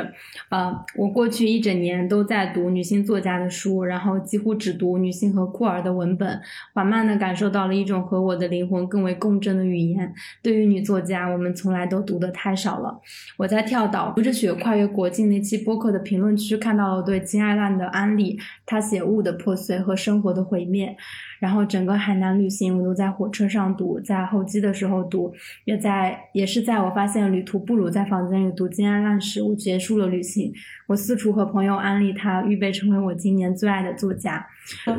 [0.48, 6.40] 呃，我过去一整年都在读女性作家的书，然后几乎只读女性和酷儿的文本，
[6.74, 10.12] 缓慢地感受到了一种和我的灵魂更为共振的语言。
[10.42, 13.00] 对于女作家，我们从来都读得太少了。
[13.36, 20.94] 我在跳岛读着雪跨越国进那期播客的评论区看到了对金爱烂的安利，他写物的破碎和生活的毁灭。
[21.38, 25.32] 然后整个海南旅行我都在火车上读，在候机的时候读，
[25.64, 30.52] 也在也是在我发现旅途不如在房间里读金爱烂时，我结束了旅行。
[30.86, 34.46] 我四处和朋友安利他，预备成为我今年最爱的作家。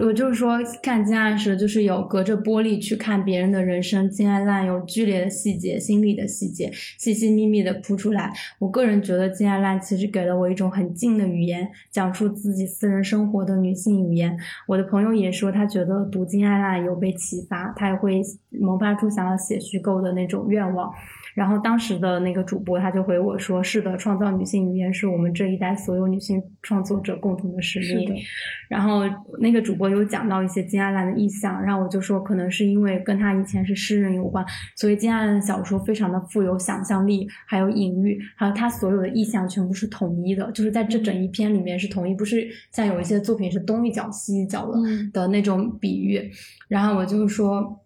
[0.02, 8.32] 我就是说，看金爱时，就是有隔着玻璃去看别人的人生，金爱烂有剧烈的细节、心理的细节，细细密密的铺出来。
[8.60, 14.38] 我个人觉得金爱烂其实给了我一种很静的语言，讲述自己私人生活的女性语言。
[14.68, 20.92] 我的朋友也说，他觉得读金爱烂有被启发，他也会萌发出想要写虚构的那种愿望。
[21.38, 28.16] 然后当时的那个主播他就回我说：“是的，创造女性语言是我们这一代所有女性创作者共同的使命。”
[28.68, 29.04] 然后
[29.40, 34.44] 那个主播有讲到一些金爱兰的意象，然后我就说可能是因为跟他以前是诗人有关，
[34.76, 44.80] 所以金爱兰的小说非常的富有想象力，还有隐喻，还有他所有的意象全部是统一的，就是在这整一篇里面是统一，不是像有一些作品是东一脚西一脚的
[45.14, 46.32] 的那种比喻。
[46.68, 47.80] 然后我就说。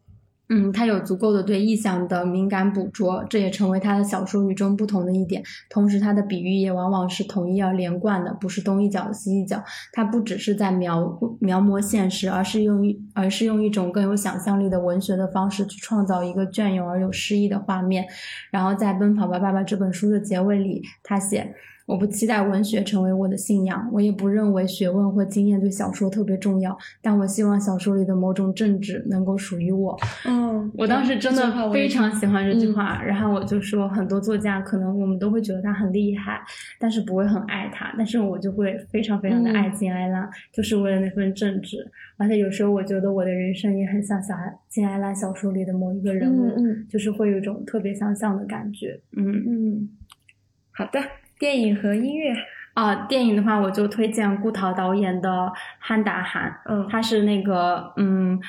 [0.53, 5.41] 嗯，他有足够的对意象的敏感捕捉，这也成为他的小说与众不同的一点。
[5.69, 9.63] 同时，他的比喻也往往是统一而连贯的，不是东一脚西一脚。
[9.93, 18.05] 他不只是在描描摹现实，而是用一而是用一种更有想象力的文学的方式去创造一个隽永而有诗意的画面。
[18.51, 21.55] 然后，在《奔跑吧，爸爸》这本书的结尾里，他写。
[21.91, 29.99] 我不期待文学成为我的信仰，我也不认为学问或经验对小说特别重要，但我希望小说里的某种政治能够属于我。
[30.25, 36.39] 嗯，我当时真的非常喜欢这句话，然后我就说，很多作家可能我们都会觉得他很厉害，
[36.79, 41.85] 但是不会很爱他，但是我就会非常非常的爱金爱拉，就是为了那份正直。
[42.15, 44.33] 而且有时候我觉得我的人生也很像小
[44.69, 46.55] 金爱拉小说里的某一个人物，
[46.87, 48.97] 就是会有一种特别相像的感觉。
[49.17, 49.89] 嗯嗯，
[50.71, 51.01] 好的。
[51.41, 52.31] 电影和音乐
[52.75, 55.29] 啊，电影的话，我就推荐顾涛导演的
[55.79, 58.39] 《憨达罕》，嗯，他是那个，嗯。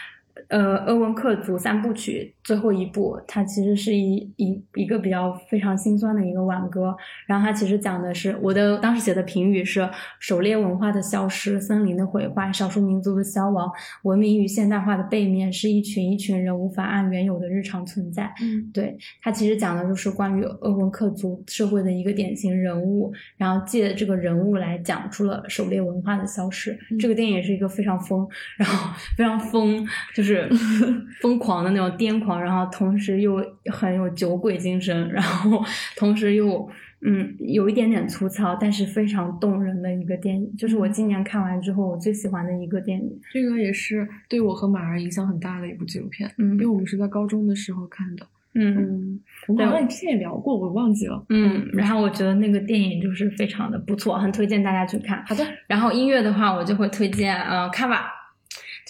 [0.53, 6.95] 呃，鄂温克族三部曲最后一部，它其实是一一一个比较非常心酸的一个挽歌。
[7.27, 9.89] 然后它其实讲的是我的当时写的评语是：
[10.21, 13.73] 狩猎文化的消失，森林的毁坏，少数民族的消亡，
[14.03, 18.31] 文明与现代化的背面是一群一群人无法按原有的日常存在。
[18.43, 26.79] 嗯，对，它其实讲的就是关于鄂温克族社会的一个典型人物，然后借这个人物来讲出了狩猎文化的消失。
[27.01, 29.83] 这个电影是一个非常疯，然后非常疯，
[30.15, 30.42] 就是。
[31.21, 35.63] 疯狂的那种癫狂，然后同时又很有酒鬼精神，然后
[35.97, 36.69] 同时又
[37.01, 43.21] 嗯有一点点粗糙，但是非常动人的一个电影，就是我今年看完之后我最喜欢的一个电影。
[43.33, 55.25] 这个也是对我和马儿影响很大的一部纪录片，嗯，因为我们是在高中的时候看的，嗯，我们好像之前也聊过，我忘记了，嗯，然后我觉得那个电影就是非常的不错，很推荐大家去看。
[55.27, 58.11] 好的，然后音乐的话，我就会推荐呃卡瓦。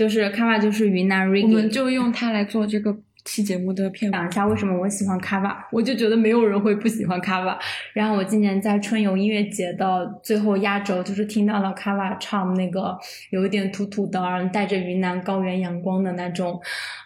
[0.02, 7.58] 就是卡瓦，就是云南 reggae，我们就用它来做这个期节目的片讲一下为什么我喜欢卡瓦，我就觉得没有人会不喜欢卡瓦。
[7.92, 12.96] 然后我今年在春游音乐节的最后压轴，就是听到了卡瓦唱那个
[13.30, 14.20] 有一点土土的，
[14.52, 16.60] 带着云南高原阳光的那种。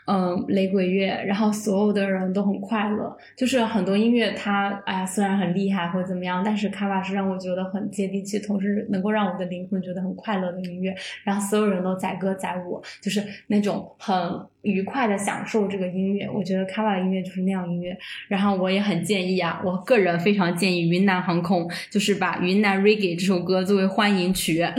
[0.09, 3.17] 嗯，雷鬼乐，然后所有的人都很快乐。
[3.37, 10.95] 就是很多音乐，它哎呀，虽然很厉害或者怎么样，但是卡瓦是让我觉得很接地气，同时能够让我的灵魂觉得很快乐的音乐。
[11.25, 14.15] 然后所有人都载歌载舞，就是那种很
[14.71, 16.29] 愉快的享受这个音乐。
[16.29, 17.97] 我觉得卡瓦的音乐就是那样音乐。
[18.29, 24.65] 然后我也很建议啊，我个人非常建议云南航空，就是把《云南 Reggae》这首歌作为欢迎曲。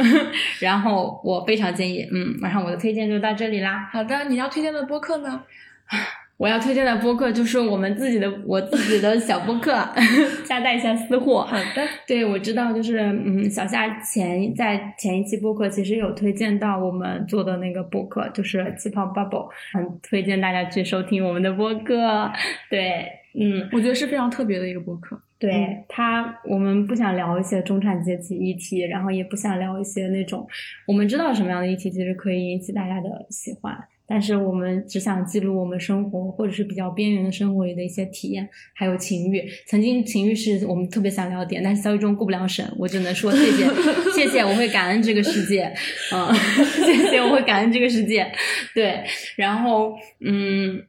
[0.60, 3.88] 然后我非常建议，嗯，晚上我的推荐就到这里啦。
[3.90, 4.50] 好的，你要。
[4.50, 5.44] 推荐的播客呢？
[6.40, 9.72] 我要推荐的播客就是我们自己的 我自己的小播客，
[10.48, 11.42] 夹带一下私货。
[11.44, 22.32] 好的，对我知道，就是嗯，小夏前在前一期播客其实有推荐到我们做的那个播客，就是气泡 bubble，很推荐大家去收听我们的播客。
[22.70, 23.04] 对，
[23.38, 25.20] 嗯，我觉得是非常特别的一个播客。
[25.38, 30.48] 对他，我们不想聊一些中产阶级议题，然后也不想聊一些那种
[30.86, 33.76] 我们知道什么样的议题其实可以引起大家的喜欢。
[34.10, 39.48] 但是我们只想记录我们生活，或者是比较边缘的生活里的一些体验，还有情欲。
[39.68, 43.64] 曾经情欲是我们特别想聊点，但是教育中过不了审，我只能说谢谢，
[44.12, 45.72] 谢谢，我会感恩这个世界，
[46.12, 46.34] 嗯，
[46.84, 48.26] 谢谢，我会感恩这个世界。
[48.74, 49.04] 对，
[49.36, 50.82] 然后嗯，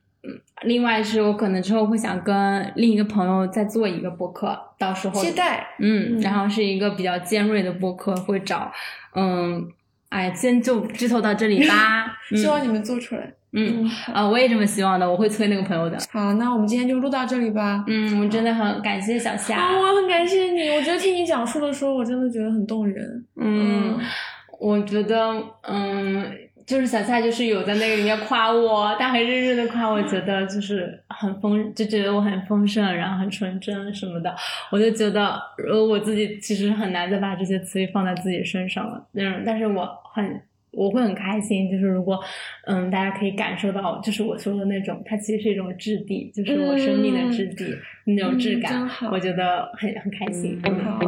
[0.64, 8.72] 另外是我可能之后会想跟另一个朋友再做一个播客，到时候期待，嗯，然后是一个比较尖锐的播客，会找
[9.14, 9.72] 嗯。
[10.11, 12.17] 哎，先就剧透到这里吧。
[12.35, 13.33] 希望你们做出来。
[13.53, 15.97] 嗯啊，我也这么希望的，我会催那个朋友的。
[16.11, 17.83] 好，那我们今天就录到这里吧。
[17.88, 19.73] 嗯，我真的很感谢小夏。
[19.77, 23.25] 我很感谢你，我觉得听你讲述的时候，我真的觉得很动人。
[23.35, 23.97] 嗯，
[24.59, 25.33] 我觉得，
[25.63, 26.25] 嗯。
[26.65, 34.35] 就是小夏，就是有在那个里面夸我， 他很认真的夸我，觉得就是很丰，就觉得我很丰盛，然后很纯真什么的。
[34.71, 39.05] 我就觉得，呃，我自己其实很难再把这些词语放在自己身上了。
[39.13, 42.19] 嗯，但是我很，我会很开心，就是如果，
[42.65, 47.75] 嗯，大家可以感受到，就是我说的那种，它其实是一种质地，就是我生命的质地，
[48.05, 50.61] 那种质感，我觉得很很开心。
[50.83, 50.99] 好。